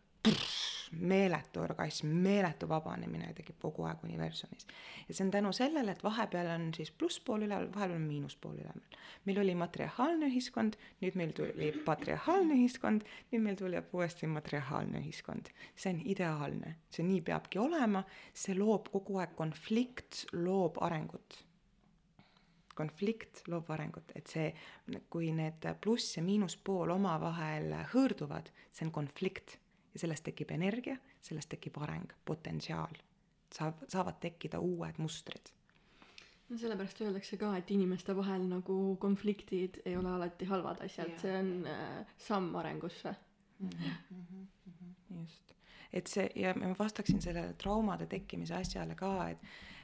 [0.92, 4.66] meeletu orgasm, meeletu vabanemine tekib kogu aeg universumis.
[5.08, 8.98] ja see on tänu sellele, et vahepeal on siis plusspool üleval, vahepeal on miinuspool üleval.
[9.26, 15.54] meil oli matriarhaalne ühiskond, nüüd meil tuli patriarhaalne ühiskond, nüüd meil tuleb uuesti matriarhaalne ühiskond.
[15.76, 18.04] see on ideaalne, see nii peabki olema,
[18.34, 21.44] see loob kogu aeg konflikt, loob arengut
[22.80, 24.54] konflikt loob arengut, et see,
[25.12, 29.58] kui need pluss ja miinuspool omavahel hõõrduvad, see on konflikt
[29.94, 33.00] ja sellest tekib energia, sellest tekib areng, potentsiaal.
[33.54, 35.50] saab, saavad tekkida uued mustrid.
[36.50, 41.38] no sellepärast öeldakse ka, et inimeste vahel nagu konfliktid ei ole alati halvad asjad, see
[41.38, 43.16] on äh, samm arengusse
[43.60, 43.70] mm.
[43.70, 45.22] -hmm, mm -hmm.
[45.22, 45.54] just,
[45.94, 49.42] et see ja ma vastaksin sellele traumade tekkimise asjale ka, et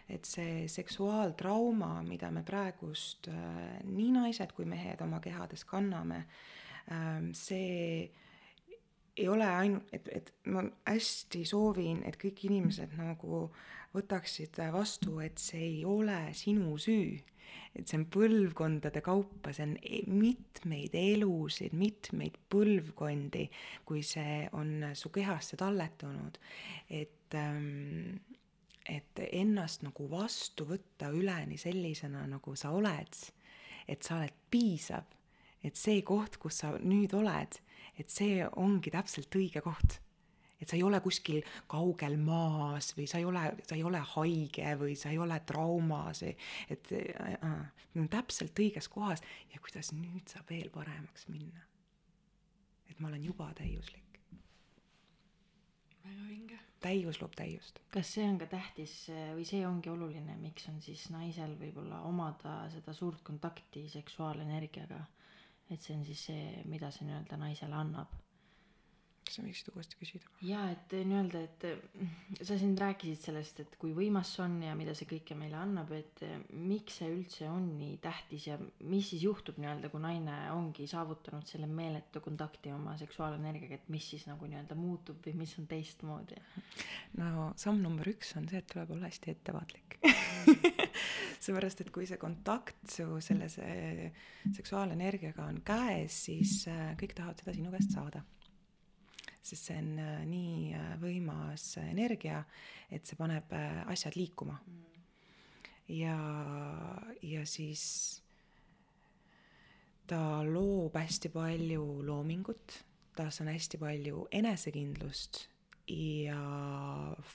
[0.10, 6.26] et see seksuaaltrauma, mida me praegust äh, nii naised kui mehed oma kehades kanname
[6.92, 8.12] äh,, see
[9.18, 13.46] ei ole ainult, et, et ma hästi soovin, et kõik inimesed nagu
[13.96, 17.22] võtaksid vastu, et see ei ole sinu süü.
[17.76, 23.46] et see on põlvkondade kaupa, see on e-, mitmeid elusid, mitmeid põlvkondi,
[23.88, 26.40] kui see on su kehasse talletunud.
[26.90, 28.18] et ähm,
[28.86, 33.18] et ennast nagu vastu võtta üleni sellisena, nagu sa oled,
[33.90, 35.08] et sa oled piisav,
[35.66, 37.58] et see koht, kus sa nüüd oled
[38.00, 40.02] et see ongi täpselt õige koht.
[40.56, 44.70] et sa ei ole kuskil kaugel maas või sa ei ole, sa ei ole haige
[44.80, 50.50] või sa ei ole traumas, et äh, äh, täpselt õiges kohas ja kuidas nüüd saab
[50.50, 51.68] veel paremaks minna.
[52.90, 54.20] et ma olen juba täiuslik.
[56.06, 56.60] väga vinge.
[56.80, 57.84] täius loob täiust.
[57.92, 58.96] kas see on ka tähtis
[59.36, 65.04] või see ongi oluline, miks on siis naisel võib-olla omada seda suurt kontakti seksuaalenergiaga?
[65.70, 68.14] Et see on siis see, mida see nii-öelda naisele annab.
[69.26, 70.30] Kas sa võiksid uuesti küsida?
[70.46, 74.96] jaa, et nii-öelda, et sa siin rääkisid sellest, et kui võimas see on ja mida
[74.98, 76.24] see kõike meile annab, et
[76.54, 81.48] miks see üldse on nii tähtis ja mis siis juhtub nii-öelda, kui naine ongi saavutanud
[81.50, 86.40] selle meeletu kontakti oma seksuaalenergiaga, et mis siis nagu nii-öelda muutub või mis on teistmoodi?
[87.22, 90.00] no samm number üks on see, et tuleb olla hästi ettevaatlik
[91.46, 97.56] seepärast, et kui see kontakt su selle seksuaalenergiaga on käes, siis äh, kõik tahavad seda
[97.56, 98.24] sinu käest saada.
[99.46, 102.44] Sest see on äh, nii äh, võimas energia,
[102.92, 103.54] et see paneb
[103.92, 104.58] asjad liikuma.
[105.88, 106.18] ja,
[107.22, 107.86] ja siis
[110.10, 112.82] ta loob hästi palju loomingut,
[113.16, 115.46] tas on hästi palju enesekindlust
[115.88, 116.42] ja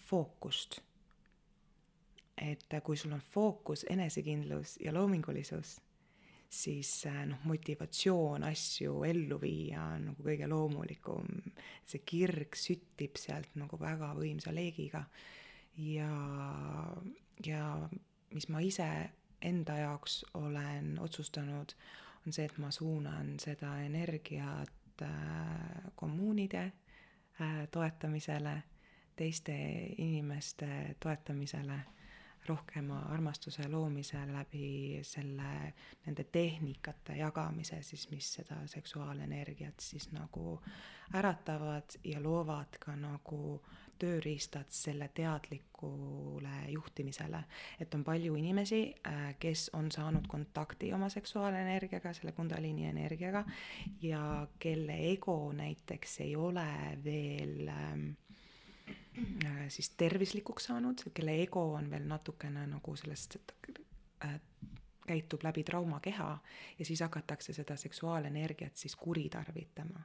[0.06, 0.80] fookust
[2.40, 5.76] et kui sul on fookus, enesekindlus ja loomingulisus,
[6.50, 11.28] siis äh, noh, motivatsioon asju ellu viia on nagu kõige loomulikum.
[11.86, 15.04] see kirg süttib sealt nagu väga võimsa leegiga.
[15.76, 16.10] ja,
[17.46, 17.88] ja
[18.34, 18.88] mis ma ise
[19.42, 21.74] enda jaoks olen otsustanud,
[22.26, 28.62] on see, et ma suunan seda energiat äh, kommuunide äh, toetamisele,
[29.16, 29.54] teiste
[29.98, 31.78] inimeste toetamisele
[32.46, 35.74] rohkema armastuse loomise läbi selle,
[36.06, 40.60] nende tehnikate jagamise siis, mis seda seksuaalenergiat siis nagu
[41.14, 43.60] äratavad ja loovad ka nagu
[44.00, 47.42] tööriistad selle teadlikule juhtimisele.
[47.80, 53.44] et on palju inimesi, äh, kes on saanud kontakti oma seksuaalenergiaga, selle kundaliini energiaga
[54.02, 56.66] ja kelle ego näiteks ei ole
[57.04, 58.19] veel ähm, Äh,
[59.68, 63.36] siis tervislikuks saanud, kelle ego on veel natukene nagu sellest
[64.24, 64.40] äh,
[65.06, 66.38] käitub läbi traumakeha
[66.78, 70.00] ja siis hakatakse seda seksuaalenergiat siis kuritarvitama.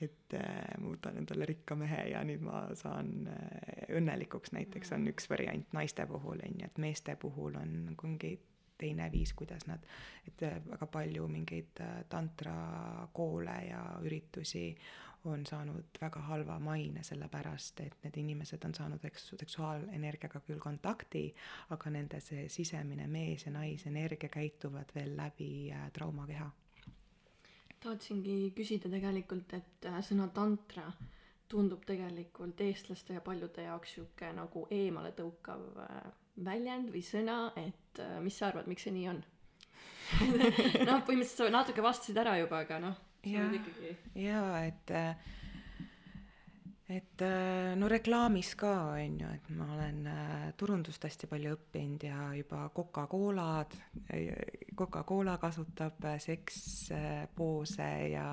[0.00, 5.26] et äh, muudan endale rikka mehe ja nüüd ma saan äh, õnnelikuks näiteks on üks
[5.30, 8.36] variant naiste puhul on ju, et meeste puhul on nagu mingi
[8.78, 9.82] teine viis, kuidas nad,
[10.26, 14.70] et äh, väga palju mingeid äh, tantrakoole ja üritusi
[15.24, 21.24] on saanud väga halva maine, sellepärast et need inimesed on saanud, eks, seksuaalenergiaga küll kontakti,
[21.74, 26.50] aga nende see sisemine mees- ja naisenergia käituvad veel läbi äh, traumakeha.
[27.80, 30.90] tahtsingi küsida tegelikult, et äh, sõna tantra
[31.48, 36.12] tundub tegelikult eestlaste ja paljude jaoks sihuke nagu eemaletõukav äh,
[36.44, 39.22] väljend või sõna, et mis sa arvad, miks see nii on
[40.88, 42.96] noh, põhimõtteliselt sa natuke vastasid ära juba, aga noh,
[43.26, 43.50] Jaa.
[44.14, 44.92] jaa, et
[46.88, 52.06] et äh, no reklaamis ka on ju, et ma olen äh, turundust hästi palju õppinud
[52.06, 53.76] ja juba Coca-Colad,
[54.78, 58.28] Coca-Cola kasutab äh, sekspoose ja,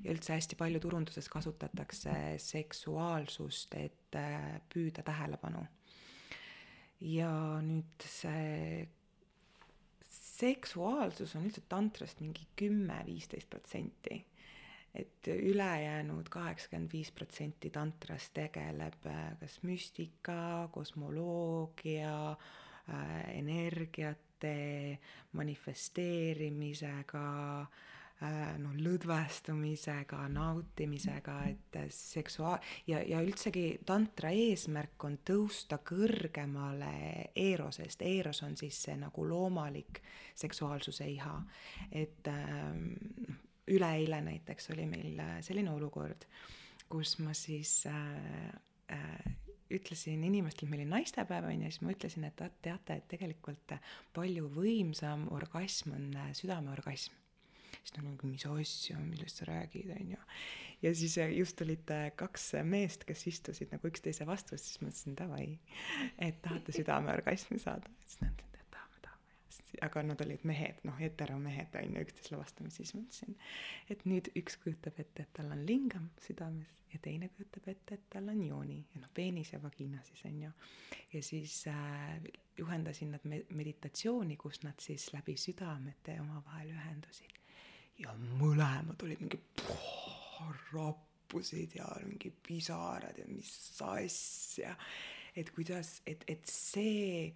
[0.00, 4.16] ja üldse hästi palju turunduses kasutatakse seksuaalsust, et
[4.72, 5.66] püüda tähelepanu.
[7.04, 7.30] ja
[7.62, 8.86] nüüd see
[10.38, 14.22] seksuaalsus on üldse tantrast mingi kümme-viisteist protsenti.
[14.98, 24.98] Et ülejäänud kaheksakümmend viis protsenti tantrast tegeleb äh, kas müstika, kosmoloogia äh,, energiate
[25.32, 27.28] manifesteerimisega
[28.58, 38.42] noh, lõdvestumisega, nautimisega, et seksuaal- ja, ja üldsegi tantra eesmärk on tõusta kõrgemale eerosest, eeros
[38.42, 40.02] on siis see nagu loomalik
[40.34, 41.42] seksuaalsuse iha.
[41.92, 42.94] et ähm,
[43.74, 46.26] üleeile näiteks oli meil äh, selline olukord,
[46.88, 48.48] kus ma siis äh,
[48.94, 49.36] äh,
[49.70, 53.76] ütlesin inimestele, meil oli naistepäev on ju, siis ma ütlesin, et teate, et tegelikult
[54.16, 57.16] palju võimsam orgasm on äh, südameorgasm
[57.88, 60.18] siis nad nagu, mis asja, millest sa räägid, on ju.
[60.82, 64.92] ja siis äh, just olid äh, kaks meest, kes istusid nagu üksteise vastu, siis ma
[64.92, 65.48] ütlesin davai,
[66.18, 68.57] et tahate südameorgasmi saada, siis nad ütlesid.
[69.84, 73.38] Aga nad olid mehed, noh, heteromehed on ju, üksteisele vastama, siis ma ütlesin,
[73.92, 78.06] et nüüd üks kujutab ette, et tal on lingam südames ja teine kujutab ette, et
[78.10, 80.52] tal on jooni ja noh, peenis ja vagiina siis on ju.
[81.12, 82.20] ja siis äh,
[82.58, 87.38] juhendasin nad me- meditatsiooni, kus nad siis läbi südamete omavahel ühendusid
[87.98, 89.40] ja mõlemad olid mingi
[90.72, 93.52] rappusid ja mingi pisarad ja mis
[93.84, 94.74] asja.
[95.36, 97.28] et kuidas, et, et see,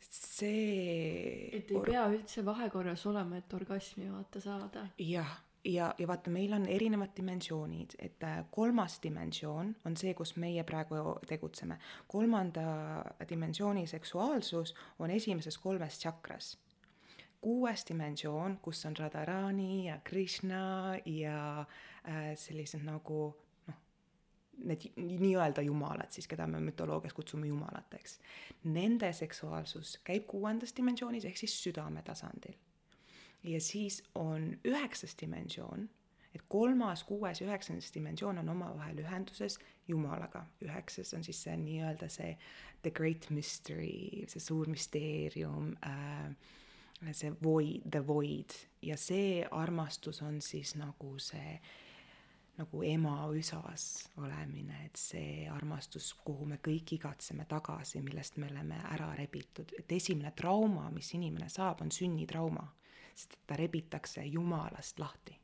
[0.00, 1.50] see.
[1.52, 4.86] et ei pea üldse vahekorras olema, et orgasmi vaata saada.
[4.98, 5.34] jah,
[5.64, 10.64] ja, ja vaata, meil on erinevad dimensioonid, et äh, kolmas dimensioon on see, kus meie
[10.64, 11.78] praegu tegutseme.
[12.06, 16.56] kolmanda dimensiooni seksuaalsus on esimeses kolmes tšakras
[17.40, 23.36] kuues dimensioon, kus on Radharani ja Krishna ja äh, sellised nagu
[24.64, 28.18] need nii-öelda jumalad siis, keda me mütoloogias kutsume jumalateks.
[28.64, 32.56] Nende seksuaalsus käib kuuendas dimensioonis ehk siis südame tasandil.
[33.44, 35.88] ja siis on üheksas dimensioon,
[36.34, 40.46] et kolmas, kuues ja üheksas dimensioon on omavahel ühenduses Jumalaga.
[40.60, 42.36] üheksas on siis see nii-öelda see
[42.82, 46.34] the great mystery, see suur müsteerium äh,,
[47.12, 51.60] see void, the void ja see armastus on siis nagu see
[52.58, 53.84] nagu ema-üsas
[54.18, 59.92] olemine, et see armastus, kuhu me kõik igatseme tagasi, millest me oleme ära rebitud, et
[59.94, 62.64] esimene trauma, mis inimene saab, on sünnitrauma,
[63.14, 65.38] sest ta rebitakse jumalast lahti.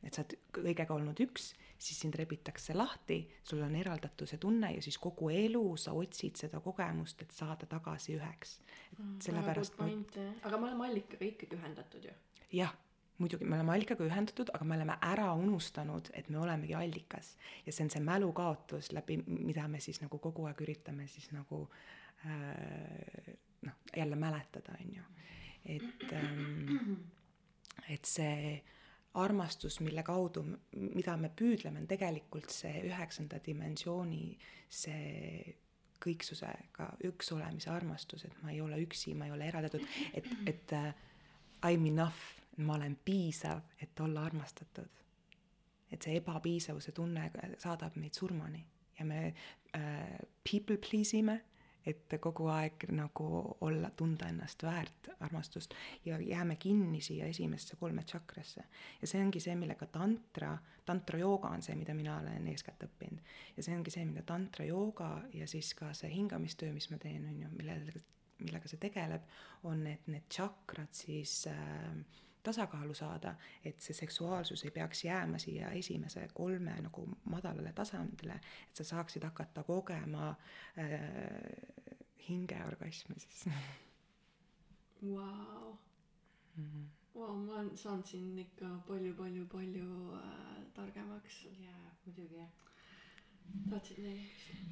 [0.00, 4.82] et sa oled kõigega olnud üks, siis sind rebitakse lahti, sul on eraldatuse tunne ja
[4.82, 8.58] siis kogu elu sa otsid seda kogemust, et saada tagasi üheks.
[8.92, 12.14] et sellepärast aga me oleme allikaga ikkagi ühendatud ju.
[12.52, 12.74] jah,
[13.20, 17.36] muidugi, me oleme allikaga ühendatud, aga me oleme ära unustanud, et me olemegi allikas.
[17.66, 21.62] ja see on see mälukaotus läbi, mida me siis nagu kogu aeg üritame siis nagu
[22.26, 23.32] äh,
[23.68, 25.08] noh, jälle mäletada, on ju.
[25.64, 26.94] et ähm,,
[27.88, 28.60] et see
[29.14, 34.38] armastus, mille kaudu, mida me püüdleme, on tegelikult see üheksanda dimensiooni
[34.70, 35.56] see
[36.00, 39.82] kõiksusega üks olemise armastus, et ma ei ole üksi, ma ei ole eraldatud,
[40.16, 40.92] et, et uh,
[41.66, 44.88] I m enough, ma olen piisav, et olla armastatud.
[45.90, 48.60] et see ebapiisavuse tunne saadab meid surmani
[48.98, 49.34] ja me
[49.74, 50.18] uh,
[50.50, 51.40] people please ime
[51.86, 53.26] et kogu aeg nagu
[53.64, 55.74] olla, tunda ennast väärt armastust
[56.04, 58.64] ja jääme kinni siia esimesse kolme tšakrasse.
[59.00, 60.52] ja see ongi see, millega tantra,
[60.86, 63.24] tantrajooga on see, mida mina olen eeskätt õppinud.
[63.56, 67.40] ja see ongi see, mida tantrajooga ja siis ka see hingamistöö, mis ma teen, on
[67.42, 68.04] ju, millega,
[68.44, 69.24] millega see tegeleb,
[69.64, 71.94] on, et need tšakrad siis äh,
[72.42, 73.34] tasakaalu saada,
[73.64, 79.24] et see seksuaalsus ei peaks jääma siia esimese kolme nagu madalale tasandile, et sa saaksid
[79.24, 81.96] hakata kogema äh,
[82.28, 83.44] hingeorgasme siis
[85.02, 85.76] Vau.
[87.14, 91.46] Vau, ma olen saanud siin ikka palju-palju-palju äh, targemaks.
[91.64, 92.44] jaa, muidugi
[93.70, 94.20] tahtsid nii?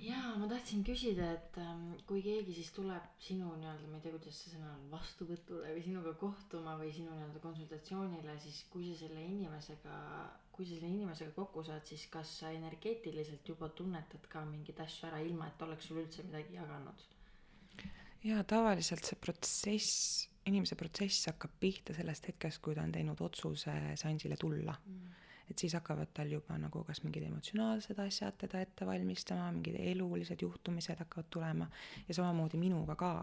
[0.03, 4.15] jaa, ma tahtsin küsida, et ähm, kui keegi siis tuleb sinu nii-öelda, ma ei tea,
[4.15, 8.99] kuidas see sõna on, vastuvõtule või sinuga kohtuma või sinu nii-öelda konsultatsioonile, siis kui sa
[9.03, 9.99] selle inimesega,
[10.55, 15.11] kui sa selle inimesega kokku saad, siis kas sa energeetiliselt juba tunnetad ka mingeid asju
[15.11, 17.07] ära, ilma et oleks sul üldse midagi jaganud?
[18.27, 23.75] jaa, tavaliselt see protsess, inimese protsess hakkab pihta sellest hetkest, kui ta on teinud otsuse
[23.99, 28.87] seansile tulla mm et siis hakkavad tal juba nagu kas mingid emotsionaalsed asjad teda ette
[28.87, 31.69] valmistama, mingid elulised juhtumised hakkavad tulema.
[32.09, 33.15] Ja samamoodi minuga ka.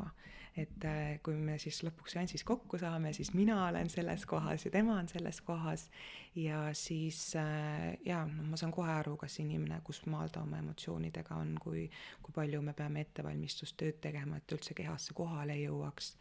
[0.56, 4.70] et äh, kui me siis lõpuks seansis kokku saame, siis mina olen selles kohas ja
[4.72, 5.90] tema on selles kohas.
[6.36, 10.62] Ja siis äh, jaa, noh, ma saan kohe aru, kas inimene, kus maal ta oma
[10.64, 11.90] emotsioonidega on, kui,
[12.24, 16.16] kui palju me peame ettevalmistustööd tegema, et üldse kehasse kohale jõuaks.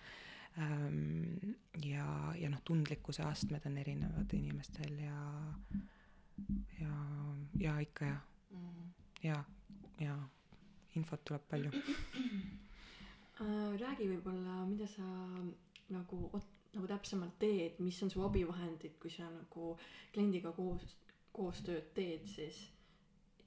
[0.58, 2.06] Ähm, ja,
[2.38, 5.16] ja noh, tundlikkuse astmed on erinevad inimestel ja
[6.80, 6.94] ja,
[7.58, 8.20] ja ikka jah
[8.50, 8.92] mm..
[9.22, 9.44] ja,
[10.00, 10.18] ja
[10.94, 11.70] infot tuleb palju.
[13.42, 15.02] Äh, räägi võib-olla, mida sa
[15.90, 16.18] nagu,
[16.74, 19.72] nagu täpsemalt teed, mis on su abivahendid, kui sa nagu
[20.14, 20.84] kliendiga koos,
[21.34, 22.70] koostööd teed siis.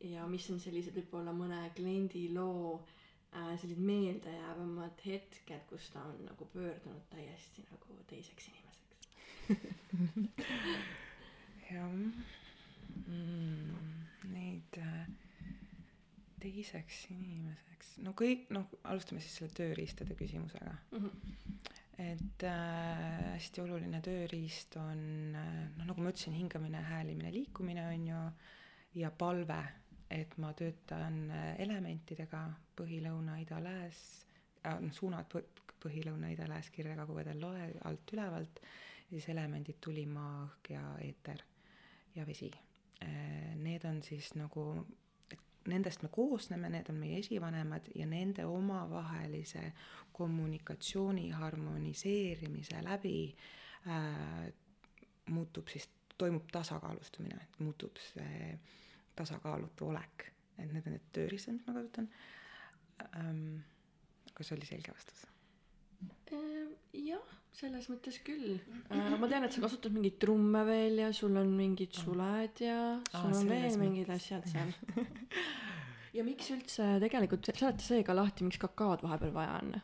[0.04, 2.84] ja mis on sellised võib-olla mõne kliendi loo
[3.32, 9.08] äh, sellised meeldejäävamad hetked, kus ta on nagu pöördunud täiesti nagu teiseks inimeseks?
[11.72, 11.92] Jah
[13.06, 13.94] mm,?
[14.28, 15.06] Neid äh,
[16.42, 21.06] teiseks inimeseks, no kõik, noh, alustame siis selle tööriistade küsimusega mm.
[21.06, 21.72] -hmm.
[22.04, 25.02] et äh, hästi oluline tööriist on
[25.34, 28.22] noh, nagu ma ütlesin, hingamine, häälimine, liikumine on ju,
[29.02, 29.62] ja palve,
[30.10, 32.44] et ma töötan äh, elementidega
[32.78, 34.04] põhi, lõuna, ida, lääs
[34.66, 38.62] äh,, noh, suunad põhi, lõuna, ida, lääs, kirja, kagu, vedel, loe alt ülevalt,
[39.10, 41.44] siis elemendid tuli, maa, õhk ja eeter
[42.16, 42.52] ja vesi
[43.56, 44.86] need on siis nagu,
[45.32, 49.72] et nendest me koosneme, need on meie esivanemad ja nende omavahelise
[50.18, 53.20] kommunikatsiooni harmoniseerimise läbi
[53.88, 54.54] äh,
[55.30, 58.60] muutub siis, toimub tasakaalustumine, muutub see
[59.16, 62.10] tasakaalutu olek, et need on need tööriistad, mis ma kasutan
[63.14, 63.58] ähm,.
[64.34, 65.26] kas oli selge vastus?
[66.98, 68.58] Jah, selles mõttes küll.
[68.92, 72.78] Äh, ma tean, et sa kasutad mingeid trumme veel ja sul on mingid suled ja
[73.08, 73.80] sul Aa, on veel mõttes.
[73.82, 74.74] mingid asjad seal.
[76.18, 79.76] ja miks üldse tegelikult, seleta see ka lahti, miks kakaod vahepeal vaja on?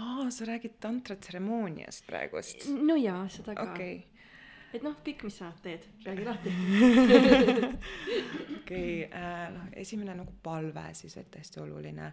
[0.00, 2.68] aa, sa räägid tantratseremooniast praegust?
[2.68, 4.00] no jaa, seda ka okay.
[4.74, 6.54] et noh, kõik, mis sa teed, räägi lahti.
[8.60, 12.12] okei, äh, noh, esimene nagu palve siis, et hästi oluline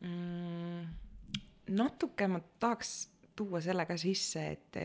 [0.00, 1.00] mm
[1.72, 2.94] natuke ma tahaks
[3.36, 4.78] tuua selle ka sisse, et,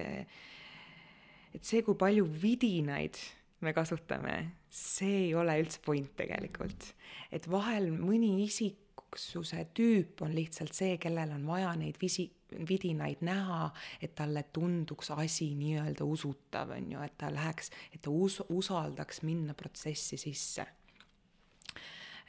[1.54, 3.20] et see, kui palju vidinaid
[3.66, 4.36] me kasutame,
[4.72, 6.94] see ei ole üldse point tegelikult.
[7.32, 12.32] et vahel mõni isiksuse tüüp on lihtsalt see, kellel on vaja neid visi-,
[12.70, 13.70] vidinaid näha,
[14.02, 19.24] et talle tunduks asi nii-öelda usutav, on ju, et ta läheks, et ta us-, usaldaks
[19.28, 20.66] minna protsessi sisse.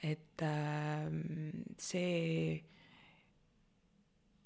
[0.03, 1.09] et äh,
[1.77, 2.65] see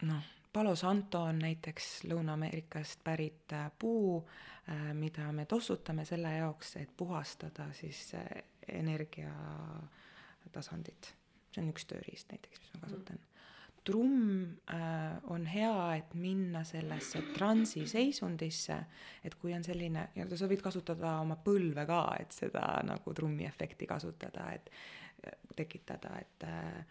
[0.04, 0.22] noh,
[0.54, 4.28] Palo Santo on näiteks Lõuna-Ameerikast pärit äh, puu,
[4.70, 8.26] äh, mida me tossutame selle jaoks, et puhastada siis äh,
[8.68, 11.14] energiatasandit.
[11.54, 13.18] see on üks tööriist näiteks, mis ma kasutan.
[13.84, 14.46] trumm
[15.30, 18.84] on hea, et minna sellesse transi seisundisse,
[19.24, 23.44] et kui on selline, ja sa võid kasutada oma põlve ka, et seda nagu trummi
[23.46, 24.70] efekti kasutada, et
[25.56, 26.84] tekitada, et äh,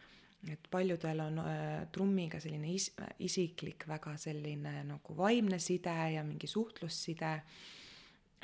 [0.52, 2.92] et paljudel on äh, trummiga selline is-,
[3.24, 7.32] isiklik väga selline nagu vaimne side ja mingi suhtlusside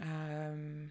[0.06, 0.88] ähm,.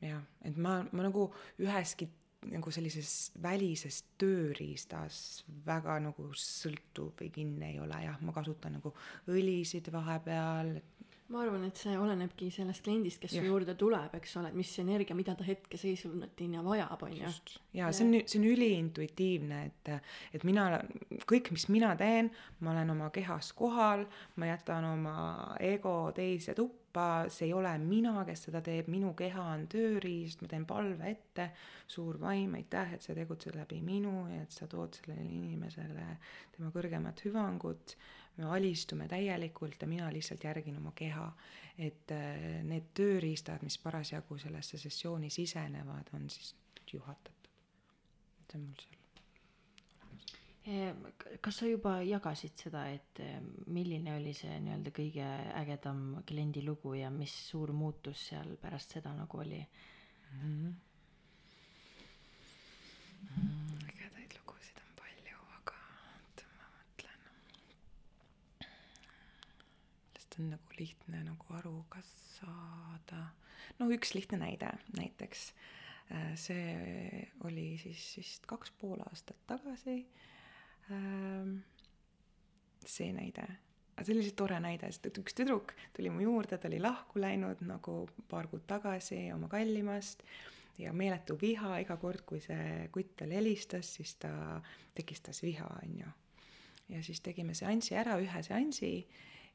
[0.00, 1.28] jah, et ma, ma nagu
[1.60, 2.08] üheski
[2.46, 8.94] nagu sellises välises tööriistas väga nagu sõltuv või kinni ei ole jah, ma kasutan nagu
[9.28, 10.76] õlisid vahepeal,
[11.28, 13.48] ma arvan, et see olenebki sellest kliendist, kes su Jah.
[13.50, 17.32] juurde tuleb, eks ole, et mis energia, mida ta hetkeseisundina vajab, on ju.
[17.76, 19.90] ja see on, see on üliintuitiivne, et,
[20.38, 20.70] et mina,
[21.28, 22.30] kõik, mis mina teen,
[22.64, 24.06] ma olen oma kehas kohal,
[24.40, 25.16] ma jätan oma
[25.60, 30.48] ego teise tuppa, see ei ole mina, kes seda teeb, minu keha on tööriist, ma
[30.48, 31.50] teen palve ette,
[31.92, 36.08] suur vaim, aitäh, et sa tegutsed läbi minu ja et sa tood sellele inimesele
[36.56, 37.98] tema kõrgemat hüvangut,
[38.38, 41.32] me alistume täielikult ja mina lihtsalt järgin oma keha.
[41.78, 46.54] et äh, need tööriistad, mis parasjagu sellesse sessiooni sisenevad, on siis
[46.92, 47.48] juhatatud.
[48.50, 48.98] see on mul seal.
[51.40, 55.28] kas sa juba jagasid seda, et eh, milline oli see nii-öelda kõige
[55.62, 59.62] ägedam kliendi lugu ja mis suur muutus seal pärast seda nagu oli?
[63.88, 65.76] ägedaid lugusid on palju, aga
[66.18, 67.20] oota, ma mõtlen.
[70.12, 73.28] sellest on nagu lihtne nagu aru ka saada.
[73.78, 75.52] no üks lihtne näide näiteks.
[76.40, 80.06] see oli siis vist kaks pool aastat tagasi.
[82.86, 83.46] see näide,
[84.00, 87.20] see oli lihtsalt tore näide, sest et üks tüdruk tuli mu juurde, ta oli lahku
[87.20, 88.00] läinud nagu
[88.30, 90.24] paar kuud tagasi oma kallimast
[90.78, 94.62] ja meeletu viha iga kord, kui see kutt talle helistas, siis ta
[94.94, 96.12] tekistas viha, onju.
[96.88, 98.92] ja siis tegime seansi ära, ühe seansi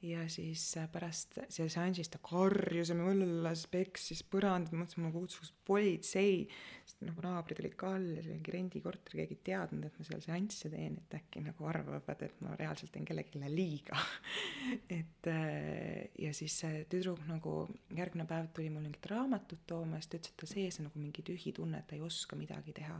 [0.03, 5.53] ja siis äh, pärast see seansist ta karjus ja möllas, peksis põrandat, mõtlesin, ma kutsuks
[5.67, 6.43] politsei,
[6.83, 9.99] sest nagu naabrid olid ka all ja see oli mingi rendikorter, keegi ei teadnud, et
[9.99, 13.99] ma seal seansse teen, et äkki nagu arvavad, et ma reaalselt teen kellelegi liiga.
[14.99, 17.61] et äh, ja siis see tüdruk nagu
[17.95, 20.99] järgmine päev tuli mul mingit raamatut tooma siis ta ütles, et ta sees on nagu
[20.99, 22.99] mingi tühi tunne, et ta ei oska midagi teha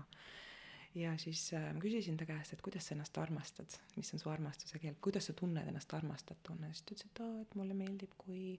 [0.95, 4.29] ja siis äh, ma küsisin ta käest, et kuidas sa ennast armastad, mis on su
[4.29, 8.13] armastuse keel, kuidas sa tunned ennast armastatuna, siis ta ütles, et aa, et mulle meeldib,
[8.21, 8.57] kui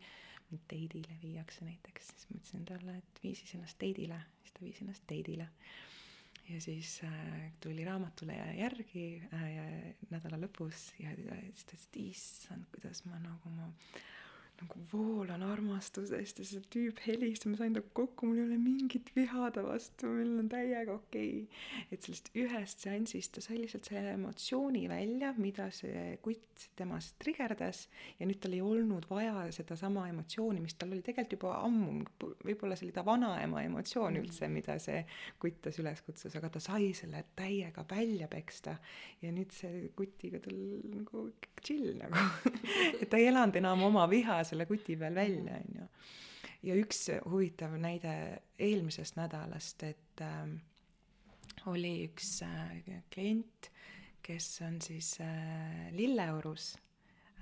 [0.51, 4.65] mind teidile viiakse näiteks, siis ma ütlesin talle, et vii siis ennast teidile, siis ta
[4.67, 5.49] viis ennast teidile.
[6.49, 12.03] ja siis äh, tuli raamatule järgi äh, nädala lõpus ja, ja siis ta ütles, et
[12.03, 13.71] issand, kuidas ma nagu ma
[14.61, 19.11] nagu voolan armastusest ja see tüüp helistas, ma sain temaga kokku, mul ei ole mingit
[19.17, 21.89] viha ta vastu, meil on täiega okei okay..
[21.93, 27.85] et sellest ühest seansist ta sai lihtsalt selle emotsiooni välja, mida see kutt temas trigerdas
[28.21, 31.97] ja nüüd tal ei olnud vaja sedasama emotsiooni, mis tal oli tegelikult juba ammu,
[32.47, 35.03] võib-olla see oli ta vanaema emotsioon üldse, mida see
[35.43, 38.77] kuttas üles kutsus, aga ta sai selle täiega välja peksta
[39.23, 40.57] ja nüüd see kutiga tal
[40.95, 41.27] nagu
[41.65, 42.23] chill nagu
[43.01, 45.89] et ta ei elanud enam oma viha selle kuti peal välja, onju.
[46.63, 48.15] ja üks huvitav näide
[48.63, 50.47] eelmisest nädalast, et äh,
[51.71, 53.71] oli üks äh, klient,
[54.25, 56.75] kes on siis äh, Lilleorus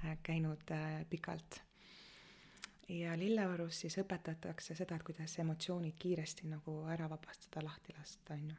[0.03, 1.61] äh, käinud äh, pikalt.
[2.89, 8.57] ja Lilleorus siis õpetatakse seda, et kuidas emotsioonid kiiresti nagu ära vabastada, lahti lasta, onju.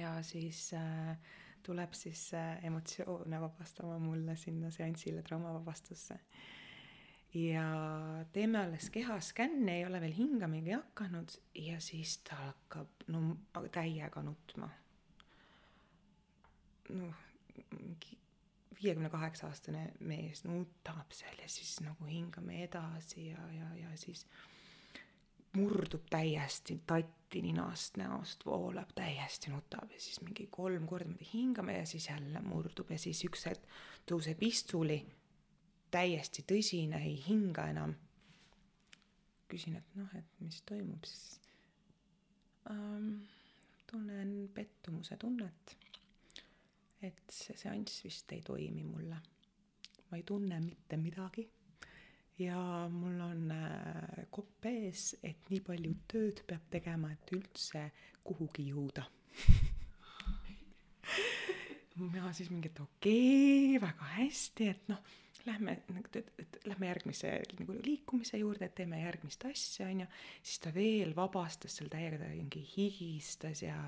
[0.00, 1.14] ja siis äh,
[1.62, 6.18] tuleb siis äh, emotsioone vabastama mulle sinna seansile traumavabastusse.
[7.34, 7.68] Ja
[8.32, 13.36] teeme alles kehaskänni, ei ole veel hingamegi hakanud ja siis ta hakkab no
[13.72, 14.68] täiega nutma.
[16.88, 17.14] noh,
[18.82, 24.26] viiekümne kaheksa aastane mees nutab seal ja siis nagu hingame edasi ja, ja, ja siis
[25.52, 31.86] murdub täiesti tatti ninast, näost voolab täiesti nutab ja siis mingi kolm korda hingame ja
[31.86, 33.64] siis jälle murdub ja siis üks hetk
[34.08, 35.02] tõuseb istuli,
[35.90, 37.94] täiesti tõsine, ei hinga enam.
[39.48, 41.40] küsin, et noh, et mis toimub siis
[42.70, 43.22] ähm,.
[43.90, 45.76] tunnen pettumuse tunnet.
[47.02, 49.20] et see seanss vist ei toimi mulle.
[50.10, 51.48] ma ei tunne mitte midagi
[52.38, 57.88] ja mul on äh, kopp ees, et nii palju tööd peab tegema, et üldse
[58.24, 59.04] kuhugi jõuda.
[61.98, 65.00] mina siis mingi, et okei okay,, väga hästi, et noh,
[65.48, 70.06] lähme nagu, et, et lähme järgmise nagu liikumise juurde, et teeme järgmist asja, onju.
[70.42, 73.78] siis ta veel vabastas seal täiega, ta mingi higistas ja,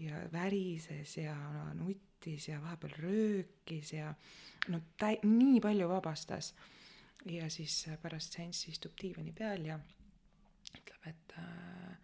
[0.00, 1.36] ja värises ja
[1.78, 4.14] nuttis ja vahepeal röökis ja
[4.72, 6.52] no täi-, nii palju vabastas
[7.30, 9.78] ja siis pärast seanssi istub diivani peal ja
[10.72, 11.96] ütleb, et äh,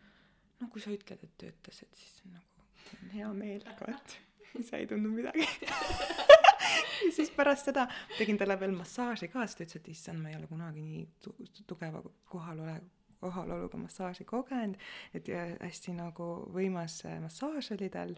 [0.60, 2.66] no kui sa ütled, et töötas, et siis nagu
[3.02, 4.18] on hea meel, aga et
[4.62, 5.48] ise ei tundnud midagi.
[7.06, 7.86] ja siis pärast seda
[8.18, 11.02] tegin talle veel massaaži ka, sest ta ütles, et issand, ma ei ole kunagi nii
[11.24, 11.36] tu-
[11.66, 12.82] tugeva kohalole-,
[13.20, 14.78] kohaloluga massaaži kogenud,
[15.14, 15.28] et
[15.62, 18.14] hästi nagu võimas massaaž oli tal.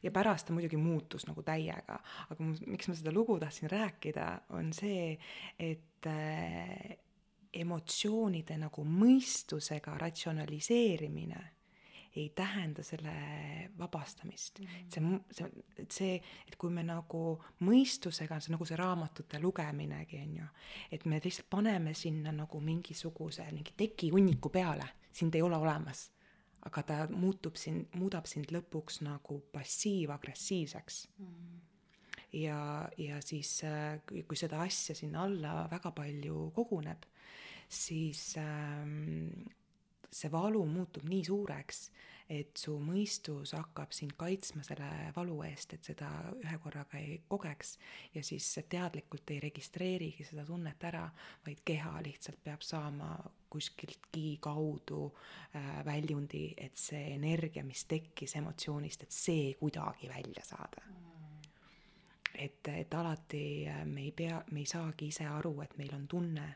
[0.00, 1.98] Ja pärast ta muidugi muutus nagu täiega,
[2.32, 4.26] aga miks ma seda lugu tahtsin rääkida,
[4.56, 5.18] on see,
[5.60, 6.94] et äh,
[7.52, 11.40] emotsioonide nagu mõistusega ratsionaliseerimine
[12.20, 13.14] ei tähenda selle
[13.78, 14.66] vabastamist mm.
[14.66, 14.88] -hmm.
[14.94, 16.14] see, see, et see,
[16.48, 17.22] et kui me nagu
[17.66, 20.48] mõistusega, see nagu see raamatute lugeminegi on ju,
[20.92, 26.10] et me lihtsalt paneme sinna nagu mingisuguse mingi tekihunniku peale, sind ei ole olemas.
[26.60, 31.26] aga ta muutub sind, muudab sind lõpuks nagu passiiv-agressiivseks mm.
[31.26, 31.70] -hmm
[32.32, 33.60] ja, ja siis,
[34.06, 37.06] kui seda asja sinna alla väga palju koguneb,
[37.68, 39.30] siis ähm,
[40.12, 41.90] see valu muutub nii suureks,
[42.30, 46.08] et su mõistus hakkab sind kaitsma selle valu eest, et seda
[46.38, 47.76] ühe korraga ei kogeks.
[48.14, 51.08] Ja siis teadlikult ei registreerigi seda tunnet ära,
[51.46, 53.16] vaid keha lihtsalt peab saama
[53.50, 60.86] kuskiltki kaudu äh, väljundi, et see energia, mis tekkis emotsioonist, et see kuidagi välja saada.
[62.30, 66.06] Et, et alati äh, me ei pea, me ei saagi ise aru, et meil on
[66.08, 66.46] tunne,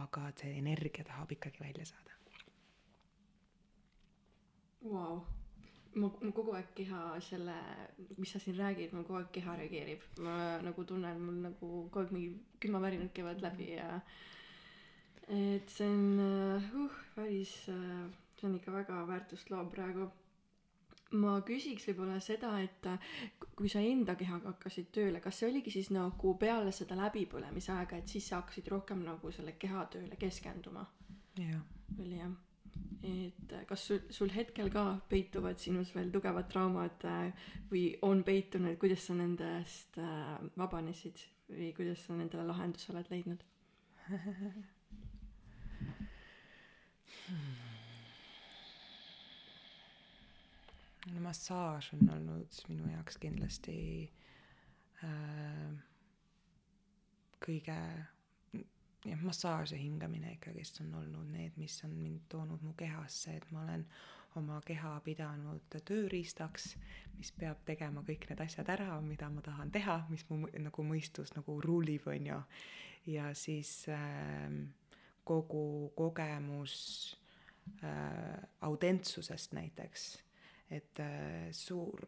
[0.00, 2.03] aga see energia tahab ikkagi välja saada
[4.84, 5.22] Vau,
[5.96, 7.54] ma, ma kogu aeg keha selle,
[8.18, 10.34] mis sa siin räägid, mul kogu aeg keha reageerib, ma
[10.64, 13.88] nagu tunnen, mul nagu kogu aeg mingi külmavärinad käivad läbi ja
[15.32, 18.04] et see on uh, päris uh,,
[18.36, 20.10] see on ikka väga väärtust loov praegu.
[21.14, 22.88] ma küsiks võib-olla seda, et
[23.54, 28.02] kui sa enda kehaga hakkasid tööle, kas see oligi siis nagu peale seda läbipõlemise aega,
[28.02, 30.84] et siis sa hakkasid rohkem nagu selle kehatööle keskenduma?
[31.38, 31.62] jah.
[32.00, 32.34] oli jah
[33.04, 38.22] et äh, kas sul, sul hetkel ka peituvad sinus veel tugevad traumad äh, või on
[38.24, 41.20] peitunud, kuidas sa nendest äh, vabanesid
[41.50, 43.44] või kuidas sa nendele lahenduse oled leidnud?
[51.12, 53.74] No massaaž on olnud minu jaoks kindlasti
[55.04, 55.74] äh,
[57.44, 57.76] kõige
[59.04, 63.50] jah, massaaž ja hingamine ikkagist on olnud need, mis on mind toonud mu kehasse, et
[63.52, 63.86] ma olen
[64.38, 66.74] oma keha pidanud tööriistaks,
[67.18, 71.34] mis peab tegema kõik need asjad ära, mida ma tahan teha, mis mu nagu mõistus
[71.36, 72.40] nagu rullib, on ju.
[73.14, 74.50] ja siis äh,
[75.24, 76.74] kogu kogemus
[77.84, 80.08] äh, autentsusest näiteks,
[80.70, 82.00] et äh, suur,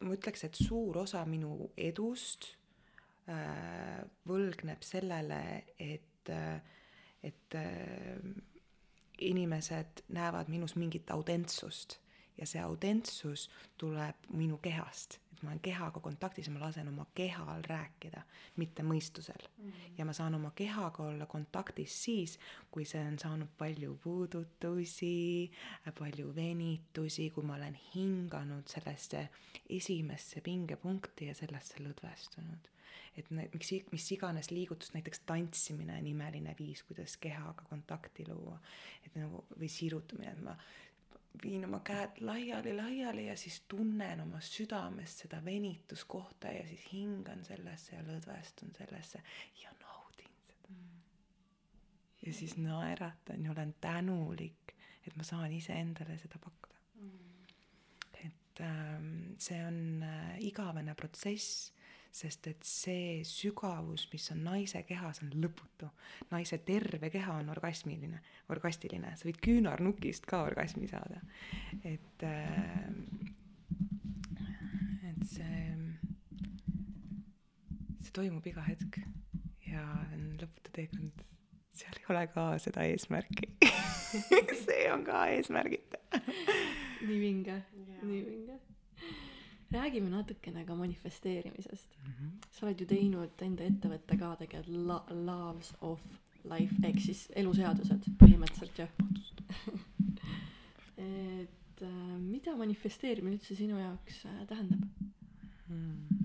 [0.00, 2.50] ma ütleks, et suur osa minu edust
[3.28, 5.40] äh, võlgneb sellele,
[5.78, 7.58] et et, et
[9.20, 11.98] inimesed näevad minus mingit autentsust
[12.38, 13.48] ja see autentsus
[13.78, 18.22] tuleb minu kehast, et ma olen kehaga kontaktis ja ma lasen oma kehal rääkida,
[18.56, 19.70] mitte mõistusel mm.
[19.70, 19.94] -hmm.
[19.98, 22.38] ja ma saan oma kehaga olla kontaktis siis,
[22.70, 25.50] kui see on saanud palju puudutusi,
[25.98, 29.28] palju venitusi, kui ma olen hinganud sellesse
[29.68, 32.73] esimesse pingepunkti ja sellesse lõdvestunud
[33.16, 38.58] et miks, mis iganes liigutust, näiteks tantsimine on imeline viis, kuidas kehaga kontakti luua.
[39.06, 40.56] et nagu, või sirutamine, et ma
[41.42, 47.96] viin oma käed laiali-laiali ja siis tunnen oma südames seda venituskohta ja siis hingan sellesse
[47.96, 49.22] ja lõdvestun sellesse
[49.62, 50.68] ja naudin seda.
[50.68, 51.00] Mm..
[52.26, 54.74] ja siis naeratan ja olen tänulik,
[55.06, 56.78] et ma saan iseendale seda pakkuda.
[56.94, 57.46] Mm..
[58.24, 61.72] et ähm, see on äh, igavene protsess
[62.14, 65.88] sest et see sügavus, mis on naise kehas, on lõputu.
[66.30, 68.20] naise terve keha on orgasmiline,
[68.54, 71.20] orgastiline, sa võid küünarnukist ka orgasmi saada.
[71.82, 72.86] et, äh,
[75.10, 75.74] et see,
[78.00, 79.00] see toimub iga hetk.
[79.66, 79.82] Ja
[80.14, 81.24] on lõputu teekond.
[81.74, 83.50] seal ei ole ka seda eesmärki.
[84.64, 85.98] See on ka eesmärgita.
[87.02, 87.56] Nii vinge,
[88.06, 88.60] nii vinge
[89.74, 92.12] räägime natukene ka manifesteerimisest mm.
[92.12, 92.30] -hmm.
[92.50, 96.00] sa oled ju teinud enda ettevõtte ka tegelikult la-, Loves of
[96.44, 98.90] Life ehk siis eluseadused põhimõtteliselt jah
[100.96, 104.84] et äh, mida manifesteerimine üldse sinu jaoks äh, tähendab
[105.68, 106.23] hmm.?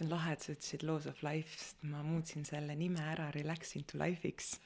[0.00, 3.28] See on lahe, et sa ütlesid Laws of Life, sest ma muutsin selle nime ära
[3.36, 4.56] Relax into Life'iks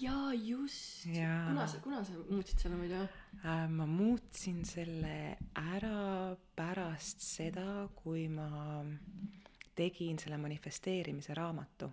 [0.00, 1.06] jaa, just.
[1.46, 2.98] kuna sa, kuna sa muutsid selle muidu
[3.44, 3.68] äh,?
[3.70, 8.82] ma muutsin selle ära pärast seda, kui ma
[9.78, 11.90] tegin selle manifesteerimise raamatu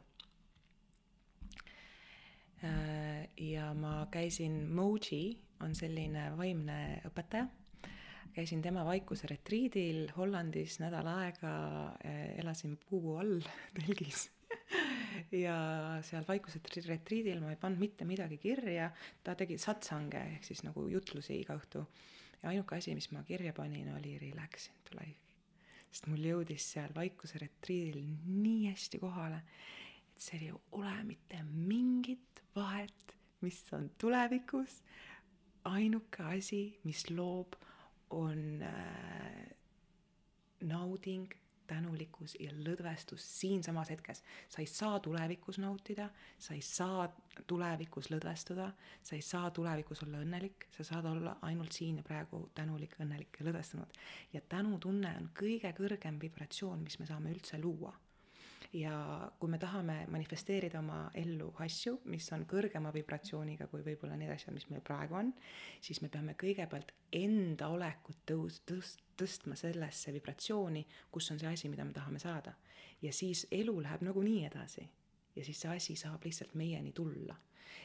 [2.63, 3.27] äh,.
[3.37, 7.47] ja ma käisin, Moji on selline vaimne õpetaja,
[8.35, 11.55] käisin tema vaikuse retriidil Hollandis nädal aega
[12.05, 13.39] äh,, elasin puu all
[13.79, 14.29] telgis
[15.31, 15.55] ja
[16.05, 18.89] seal vaikuse tri- retriidil ma ei pannud mitte midagi kirja,
[19.23, 21.85] ta tegi satsange ehk siis nagu jutlusi iga õhtu.
[22.41, 25.21] ja ainuke asi, mis ma kirja panin, oli relax into life.
[25.89, 29.41] sest mul jõudis seal vaikuse retriidil nii hästi kohale,
[30.11, 34.81] et seal ei ole mitte mingit vahet, mis on tulevikus.
[35.65, 37.55] ainuke asi, mis loob,
[38.09, 39.55] on äh,
[40.61, 41.27] nauding,
[41.67, 44.23] tänulikkus ja lõdvestus siinsamas hetkes.
[44.49, 46.09] sa ei saa tulevikus nautida,
[46.39, 47.07] sa ei saa
[47.47, 48.69] tulevikus lõdvestuda,
[49.03, 53.39] sa ei saa tulevikus olla õnnelik, sa saad olla ainult siin ja praegu tänulik, õnnelik
[53.39, 53.99] ja lõdvestunud.
[54.33, 57.93] ja tänutunne on kõige kõrgem vibratsioon, mis me saame üldse luua
[58.73, 64.31] ja kui me tahame manifesteerida oma ellu asju, mis on kõrgema vibratsiooniga kui võib-olla need
[64.33, 65.31] asjad, mis meil praegu on,
[65.83, 71.71] siis me peame kõigepealt enda olekut tõus-, tõst-, tõstma sellesse vibratsiooni, kus on see asi,
[71.71, 72.55] mida me tahame saada.
[73.01, 74.89] ja siis elu läheb nagunii edasi.
[75.35, 77.35] ja siis see asi saab lihtsalt meieni tulla.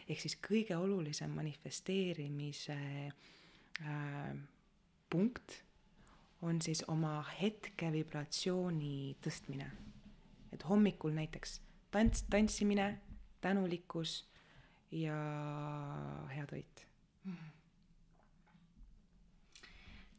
[0.09, 2.79] ehk siis kõige olulisem manifesteerimise
[3.83, 4.37] äh,
[5.11, 5.63] punkt
[6.43, 9.90] on siis oma hetke vibratsiooni tõstmine
[10.53, 11.61] et hommikul näiteks
[11.91, 12.99] tants, tantsimine,
[13.41, 14.25] tänulikkus
[14.93, 15.17] ja
[16.35, 16.87] hea toit.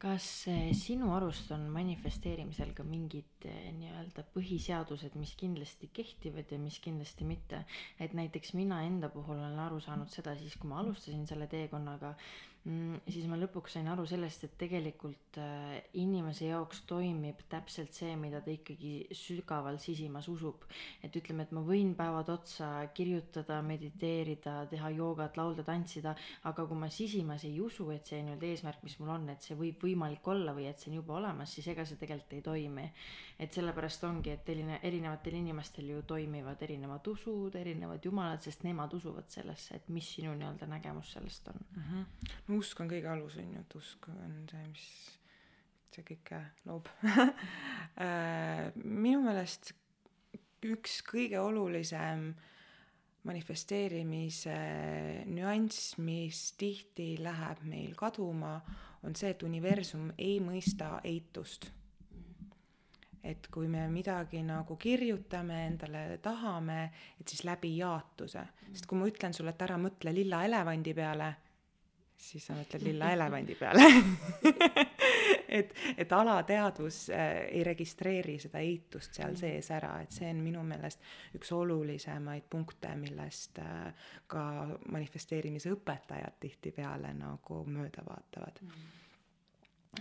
[0.01, 6.57] kas eh, sinu arust on manifesteerimisel ka mingid eh, nii-öelda põhiseadused, mis kindlasti kehtivad ja
[6.57, 7.59] mis kindlasti mitte?
[8.01, 12.15] et näiteks mina enda puhul olen aru saanud seda siis, kui ma alustasin selle teekonnaga,
[12.61, 18.37] siis ma lõpuks sain aru sellest, et tegelikult äh, inimese jaoks toimib täpselt see, mida
[18.45, 20.67] ta ikkagi sügaval sisimas usub.
[21.01, 26.13] et ütleme, et ma võin päevad otsa kirjutada, mediteerida, teha joogat, laulda, tantsida,
[26.45, 29.57] aga kui ma sisimas ei usu, et see nii-öelda eesmärk, mis mul on, et see
[29.57, 32.87] võib võimalik olla või et see on juba olemas, siis ega see tegelikult ei toimi.
[33.41, 38.93] Et sellepärast ongi, et erine-, erinevatel inimestel ju toimivad erinevad usud, erinevad jumalad, sest nemad
[38.93, 41.81] usuvad sellesse, et mis sinu nii-öelda nägemus sellest on mm.
[41.89, 44.85] -hmm no usk on kõige alus, on ju, et usk on see, mis
[45.91, 46.39] see kõike
[46.69, 46.87] loob
[48.05, 49.73] äh, minu meelest
[50.61, 52.31] üks kõige olulisem
[53.27, 54.55] manifesteerimise
[55.29, 58.55] nüanss, mis tihti läheb meil kaduma,
[59.05, 61.69] on see, et universum ei mõista eitust.
[63.23, 66.83] Et kui me midagi nagu kirjutame, endale tahame,
[67.19, 71.31] et siis läbi jaatuse, sest kui ma ütlen sulle, et ära mõtle lilla elevandi peale
[72.21, 73.85] siis sa mõtled lilla elevandi peale
[75.59, 80.63] et, et alateadvus äh, ei registreeri seda eitust seal sees ära, et see on minu
[80.67, 81.03] meelest
[81.37, 84.43] üks olulisemaid punkte, millest äh, ka
[84.93, 88.85] manifesteerimise õpetajad tihtipeale nagu mööda vaatavad mm.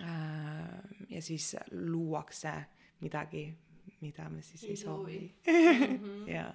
[0.05, 0.77] äh,.
[1.17, 2.55] ja siis luuakse
[3.01, 3.47] midagi,
[4.01, 6.33] mida me siis ei, ei soovi, soovi.
[6.37, 6.53] jaa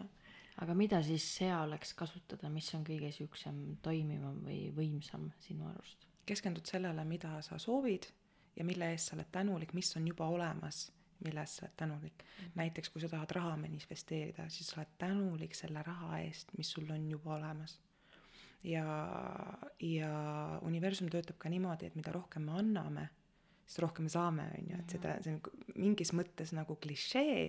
[0.64, 6.08] aga mida siis sea oleks kasutada, mis on kõige siuksem toimivam või võimsam sinu arust?
[6.26, 8.08] keskendud sellele, mida sa soovid
[8.56, 10.88] ja mille eest sa oled tänulik, mis on juba olemas,
[11.22, 12.46] mille eest sa oled tänulik mm.
[12.46, 12.56] -hmm.
[12.62, 16.90] näiteks kui sa tahad raha manifesteerida, siis sa oled tänulik selle raha eest, mis sul
[16.90, 17.80] on juba olemas.
[18.64, 18.86] ja,
[19.80, 23.10] ja universum töötab ka niimoodi, et mida rohkem me anname
[23.66, 27.46] sest rohkem saame, on ju, et seda, see on mingis mõttes nagu klišee,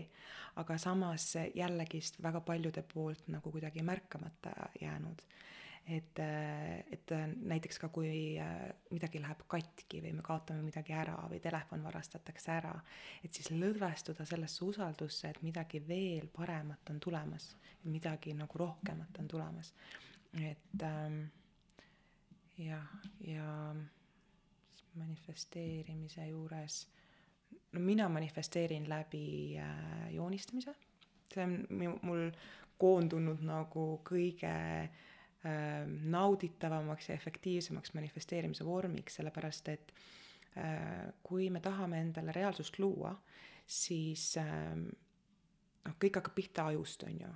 [0.60, 5.22] aga samas jällegist väga paljude poolt nagu kuidagi märkamata jäänud.
[5.86, 6.18] et,
[6.90, 7.12] et
[7.46, 8.40] näiteks ka kui
[8.90, 12.72] midagi läheb katki või me kaotame midagi ära või telefon varastatakse ära,
[13.22, 17.52] et siis lõdvestuda sellesse usaldusse, et midagi veel paremat on tulemas,
[17.84, 19.72] midagi nagu rohkemat on tulemas.
[20.42, 21.22] et ähm,
[22.58, 22.88] jah,
[23.20, 23.74] ja, ja
[24.96, 26.86] manifesteerimise juures,
[27.72, 30.74] no mina manifesteerin läbi äh, joonistamise,
[31.32, 32.30] see on mul
[32.78, 39.92] koondunud nagu kõige äh, nauditavamaks ja efektiivsemaks manifesteerimise vormiks, sellepärast et
[40.56, 43.14] äh, kui me tahame endale reaalsust luua,
[43.66, 47.32] siis äh, noh, kõik hakkab pihta ajust, on ju.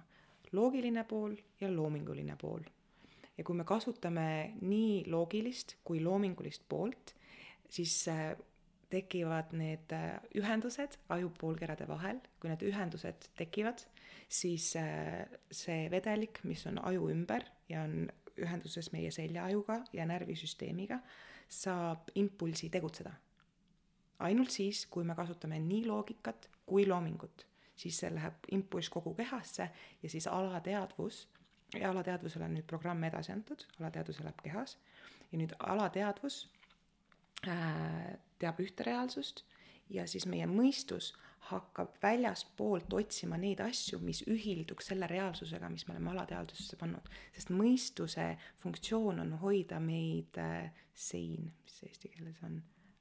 [0.53, 2.63] loogiline pool ja loominguline pool.
[3.39, 7.15] ja kui me kasutame nii loogilist kui loomingulist poolt,
[7.71, 7.95] siis
[8.91, 13.85] tekivad need äh, ühendused ajupoolkerade vahel, kui need ühendused tekivad,
[14.29, 18.11] siis äh, see vedelik, mis on aju ümber ja on
[18.41, 21.01] ühenduses meie seljaajuga ja närvisüsteemiga,
[21.51, 23.13] saab impulsi tegutseda.
[24.21, 29.71] ainult siis, kui me kasutame nii loogikat kui loomingut, siis see läheb impulss kogu kehasse
[30.03, 31.29] ja siis alateadvus,
[31.75, 34.77] ja alateadvusele on nüüd programm edasi antud, alateadvus elab kehas,
[35.33, 36.45] ja nüüd alateadvus
[37.43, 39.45] teab ühte reaalsust
[39.91, 41.13] ja siis meie mõistus
[41.51, 47.09] hakkab väljaspoolt otsima neid asju, mis ühilduks selle reaalsusega, mis me oleme alateadvusesse pannud.
[47.33, 48.27] sest mõistuse
[48.63, 52.61] funktsioon on hoida meid äh, sein, mis see eesti keeles on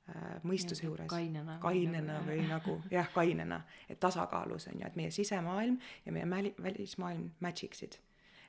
[0.10, 1.10] äh,, mõistuse Nii-öelda juures.
[1.14, 5.80] kainena või kainena nagu- või nagu jah, kainena, et tasakaalus on ju, et meie sisemaailm
[6.06, 8.00] ja meie mäli- välismaailm match iksid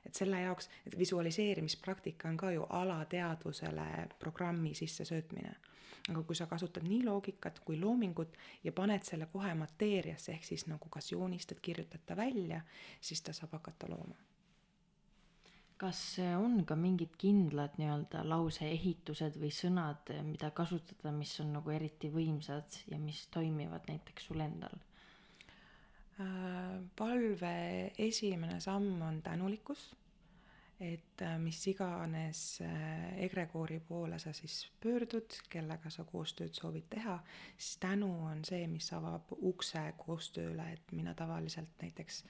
[0.05, 5.51] et selle jaoks, et visualiseerimispraktika on ka ju alateadvusele programmi sissesöötmine.
[6.09, 10.65] Aga kui sa kasutad nii loogikat kui loomingut ja paned selle kohe mateeriasse, ehk siis
[10.69, 12.61] nagu kas joonistad, kirjutad ta välja,
[13.01, 14.17] siis ta saab hakata looma.
[15.81, 22.11] kas on ka mingid kindlad nii-öelda lauseehitused või sõnad, mida kasutada, mis on nagu eriti
[22.13, 24.77] võimsad ja mis toimivad näiteks sul endal?
[26.21, 27.55] Äh, palve
[27.97, 29.87] esimene samm on tänulikkus,
[30.81, 37.19] et äh, mis iganes äh, egregoori poole sa siis pöördud, kellega sa koostööd soovid teha,
[37.57, 42.23] siis tänu on see, mis avab ukse koostööle, et mina tavaliselt näiteks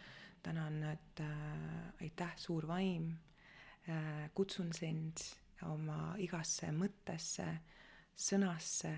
[0.44, 3.14] tänan, et äh, aitäh, suur vaim
[3.88, 5.23] äh,, kutsun sind
[5.69, 7.48] oma igasse mõttesse,
[8.18, 8.91] sõnasse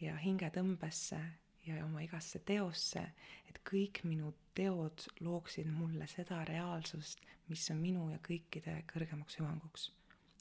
[0.00, 1.18] ja hingetõmbesse
[1.66, 3.02] ja oma igasse teosse,
[3.48, 9.92] et kõik minu teod looksid mulle seda reaalsust, mis on minu ja kõikide kõrgemaks hüvanguks.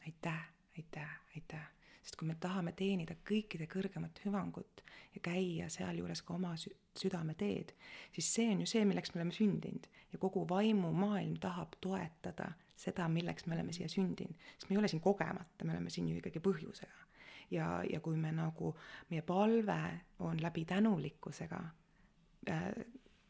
[0.05, 1.69] aitäh, aitäh, aitäh.
[2.03, 4.83] sest kui me tahame teenida kõikide kõrgemat hüvangut
[5.15, 7.73] ja käia sealjuures ka oma sü- südameteed,
[8.11, 13.07] siis see on ju see, milleks me oleme sündinud ja kogu vaimumaailm tahab toetada seda,
[13.07, 16.19] milleks me oleme siia sündinud, sest me ei ole siin kogemata, me oleme siin ju
[16.19, 17.03] ikkagi põhjusega
[17.51, 18.73] ja, ja kui me nagu,
[19.09, 19.79] meie palve
[20.19, 21.59] on läbi tänulikkusega,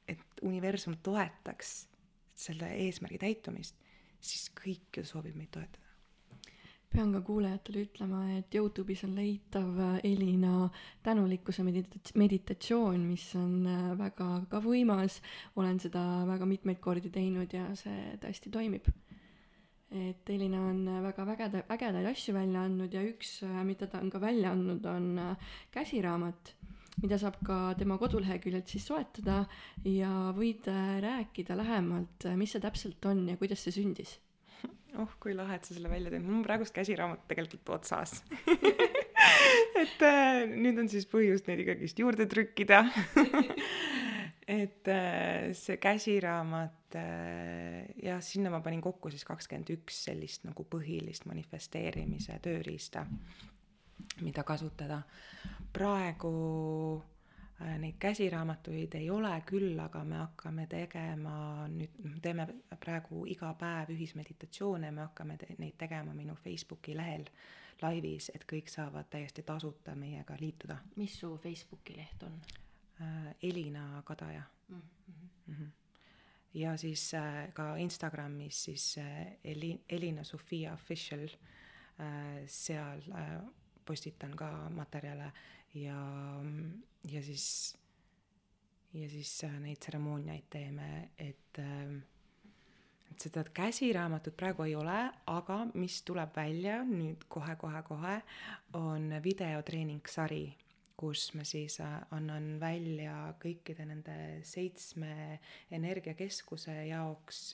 [0.07, 1.73] et universum toetaks
[2.35, 3.79] selle eesmärgi täitumist,
[4.23, 5.79] siis kõik ju soovib meid toetada.
[6.93, 10.67] pean ka kuulajatele ütlema, et Youtube'is on leitav Elina
[11.01, 15.21] tänulikkuse medita-, meditatsioon, mis on äh, väga ka võimas.
[15.55, 18.91] olen seda väga mitmeid kordi teinud ja see tõesti toimib.
[19.89, 24.09] et Elina on väga vägeda, ägedaid asju välja andnud ja üks, äh, mida ta on
[24.13, 26.55] ka välja andnud, on äh, käsiraamat
[27.01, 29.43] mida saab ka tema koduleheküljelt siis soetada
[29.87, 34.19] ja võid äh, rääkida lähemalt, mis see täpselt on ja kuidas see sündis.
[34.93, 38.19] Oh, kui lahe, et sa selle välja tõid, mul on praegust käsiraamat tegelikult otsas.
[39.81, 42.83] Et äh, nüüd on siis põhjust neid ikkagist juurde trükkida.
[44.53, 50.65] Et äh, see käsiraamat äh, jah, sinna ma panin kokku siis kakskümmend üks sellist nagu
[50.69, 53.05] põhilist manifesteerimise tööriista,
[54.21, 55.01] mida kasutada.
[55.73, 57.03] praegu
[57.61, 62.47] äh, neid käsiraamatuid ei ole küll, aga me hakkame tegema nüüd, teeme
[62.79, 67.25] praegu iga päev ühismeditatsioone, me hakkame te neid tegema minu Facebooki lehel
[67.81, 70.77] laivis, et kõik saavad täiesti tasuta meiega liituda.
[70.95, 72.41] mis su Facebooki leht on
[73.01, 74.75] äh, Elina Kadaja mm?
[74.77, 75.27] -hmm.
[75.47, 75.55] mm.
[75.55, 75.71] -hmm.
[76.53, 78.95] ja siis äh, ka Instagramis siis
[79.43, 81.27] Eli-, Elina Sofia Official
[82.47, 83.01] seal
[83.85, 85.31] postitan ka materjale
[85.75, 85.99] ja,
[87.09, 87.75] ja siis,
[88.93, 92.01] ja siis äh, neid tseremooniaid teeme, et äh,
[93.13, 94.97] et seda käsiraamatut praegu ei ole,
[95.29, 98.15] aga mis tuleb välja nüüd kohe-kohe-kohe,
[98.79, 100.47] on videotreening-sari,
[100.97, 104.17] kus ma siis äh, annan välja kõikide nende
[104.49, 105.37] seitsme
[105.71, 107.53] energiakeskuse jaoks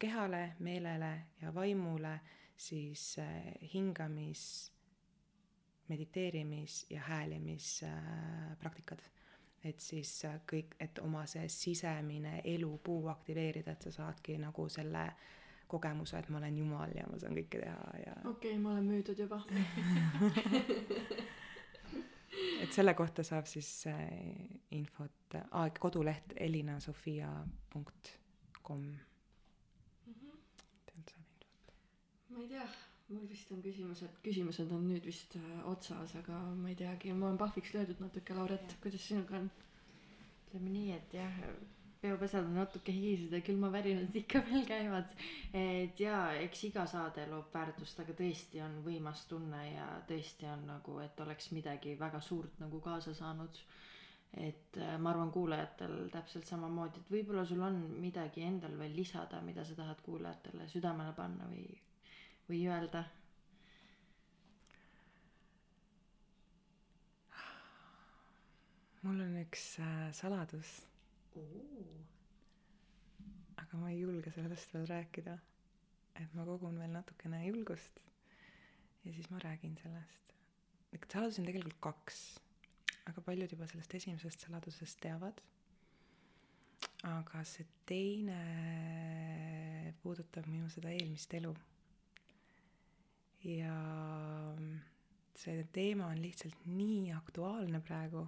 [0.00, 2.18] kehale, meelele ja vaimule
[2.60, 4.72] siis äh, hingamis,
[5.90, 9.00] mediteerimis ja häälimisspraktikad
[9.64, 15.12] et siis äh, kõik, et oma see sisemine elupuu aktiveerida, et sa saadki nagu selle
[15.70, 18.86] kogemuse, et ma olen jumal ja ma saan kõike teha ja okei okay,, ma olen
[18.88, 19.38] müüdud juba.
[22.60, 23.96] Et selle kohta saab siis äh,
[24.76, 28.82] infot ah,, koduleht elinasofia.com
[30.86, 31.74] sealt saab infot.
[32.30, 32.66] ma ei tea,
[33.10, 37.28] mul vist on küsimused, küsimused on nüüd vist äh, otsas, aga ma ei teagi, ma
[37.30, 39.50] olen pahviks löödud natuke, Lauret, kuidas sinuga on?
[40.50, 41.34] ütleme nii, et jah,
[42.00, 45.12] peopesad on natuke higised ja külmavärinad ikka veel käivad.
[45.54, 50.64] et jaa, eks iga saade loob väärtust, aga tõesti on võimas tunne ja tõesti on
[50.70, 53.62] nagu, et oleks midagi väga suurt nagu kaasa saanud.
[54.38, 59.40] et äh, ma arvan, kuulajatel täpselt samamoodi, et võib-olla sul on midagi endal veel lisada,
[59.42, 61.66] mida sa tahad kuulajatele südamele panna või,
[62.50, 63.04] või öelda
[69.02, 70.70] mul on üks äh, saladus,
[73.62, 75.38] aga ma ei julge sellest veel rääkida.
[76.20, 78.00] et ma kogun veel natukene julgust
[79.04, 80.34] ja siis ma räägin sellest.
[81.14, 82.18] saladusi on tegelikult kaks.
[83.06, 85.40] väga paljud juba sellest esimesest saladusest teavad.
[87.02, 88.40] aga see teine
[90.02, 91.54] puudutab minu seda eelmist elu.
[93.44, 93.76] Ja
[95.40, 98.26] see teema on lihtsalt nii aktuaalne praegu,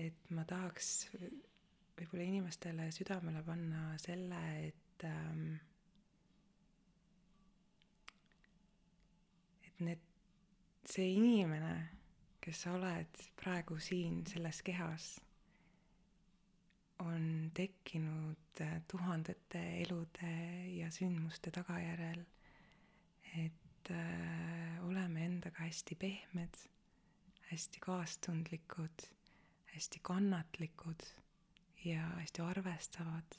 [0.00, 1.08] et ma tahaks
[1.96, 5.54] võib-olla inimestele südamele panna selle, et ähm,
[9.66, 10.02] et need,
[10.88, 11.74] see inimene,
[12.40, 15.16] kes sa oled praegu siin selles kehas,
[17.04, 20.32] on tekkinud äh, tuhandete elude
[20.78, 22.24] ja sündmuste tagajärjel.
[23.34, 26.58] Et äh, oleme endaga hästi pehmed,
[27.50, 29.08] hästi kaastundlikud,
[29.74, 31.06] hästi kannatlikud
[31.84, 33.38] ja hästi arvestavad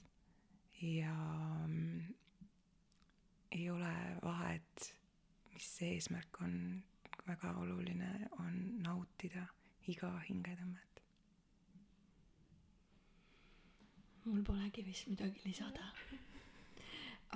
[0.82, 1.14] ja
[1.68, 2.14] mm,
[3.52, 3.94] ei ole
[4.24, 4.96] vahet,
[5.54, 6.84] mis see eesmärk on,
[7.28, 9.48] väga oluline on nautida
[9.88, 10.88] iga hingetõmmet.
[14.28, 15.86] mul polegi vist midagi lisada.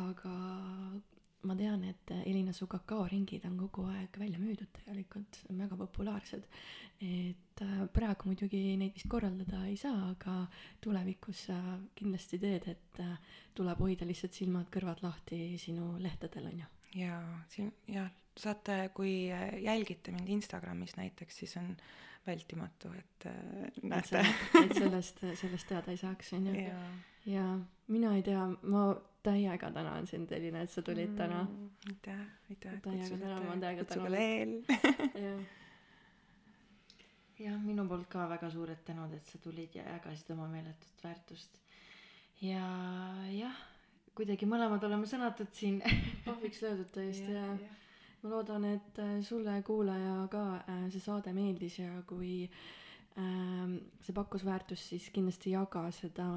[0.03, 0.33] aga
[1.47, 6.47] ma tean, et Elina su kakaoringid on kogu aeg välja müüdud tegelikult, väga populaarsed.
[7.01, 10.35] et äh, praegu muidugi neid vist korraldada ei saa, aga
[10.81, 11.57] tulevikus sa
[11.97, 13.15] kindlasti teed, et äh,
[13.57, 16.69] tuleb hoida lihtsalt silmad-kõrvad lahti sinu lehtedel, on ju.
[17.01, 17.17] ja
[17.49, 19.27] siin jah, saate, kui
[19.65, 21.75] jälgite mind Instagramis näiteks, siis on
[22.27, 24.25] vältimatu, et äh, näete.
[24.63, 26.59] et sellest, sellest teada ei saaks, on ju.
[26.67, 26.81] ja,
[27.25, 27.47] ja
[27.87, 28.91] mina ei tea, ma
[29.23, 31.41] täiega tänan sind, Elina, et sa tulid täna.
[31.89, 34.11] aitäh, aitäh, et kutsusite tänan.
[34.11, 34.53] veel.
[35.25, 35.43] jah,
[37.39, 41.61] jah, minu poolt ka väga suured tänud, et sa tulid ja jagasid oma meeletut väärtust.
[42.41, 42.65] ja
[43.35, 43.61] jah,
[44.17, 45.81] kuidagi mõlemad oleme sõnatud siin.
[46.27, 47.47] pahviks löödud täiesti ja
[48.21, 52.45] ma loodan, et äh, sulle, kuulaja ka äh, see saade meeldis ja kui
[53.17, 56.27] ähm, see pakkus väärtust, siis kindlasti jaga seda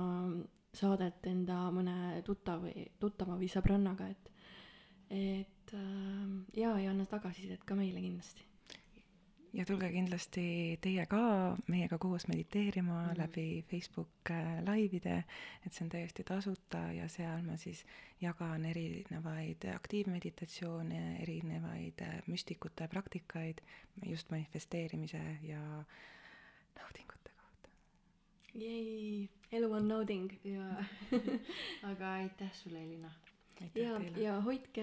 [0.75, 4.31] saadet enda mõne tuttav või tuttava või sõbrannaga, et
[5.15, 8.47] et ähm, ja, ja anna tagasisidet ka meile kindlasti.
[9.55, 10.45] ja tulge kindlasti
[10.83, 11.21] teie ka
[11.71, 13.19] meiega koos mediteerima mm.
[13.19, 15.21] läbi Facebook äh, laivide,
[15.67, 17.85] et see on täiesti tasuta ja seal ma siis
[18.21, 23.63] jagan erinevaid aktiivmeditatsioone, erinevaid äh, müstikute praktikaid
[24.07, 25.63] just manifesteerimise ja
[26.81, 27.24] naudingute
[28.55, 28.65] kohta.
[28.65, 30.85] Jei, elu on nauding ja
[31.91, 33.11] aga aitäh sulle, Elina.
[33.61, 34.21] aitäh ja, teile.
[34.21, 34.83] ja hoidke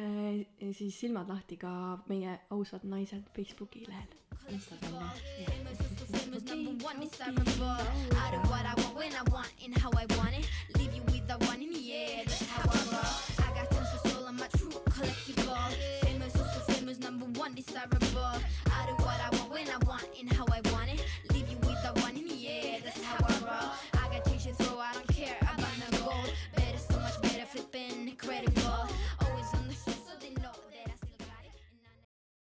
[0.71, 4.07] siis silmad lahti ka meie ausad naised Facebooki lehel.
[4.49, 5.05] Instagrami.
[5.45, 7.77] Famous, so, so famous, number one desirable.
[8.11, 10.49] I do what I want when I want and how I want it.
[10.77, 13.47] Leave you with the one in the air, that's how I roll.
[13.47, 15.71] I got tons of soul, I'm a true collectible.
[16.01, 18.41] Famous, so, so famous, number one desirable.
[18.65, 20.70] I do what I want when I want and how I want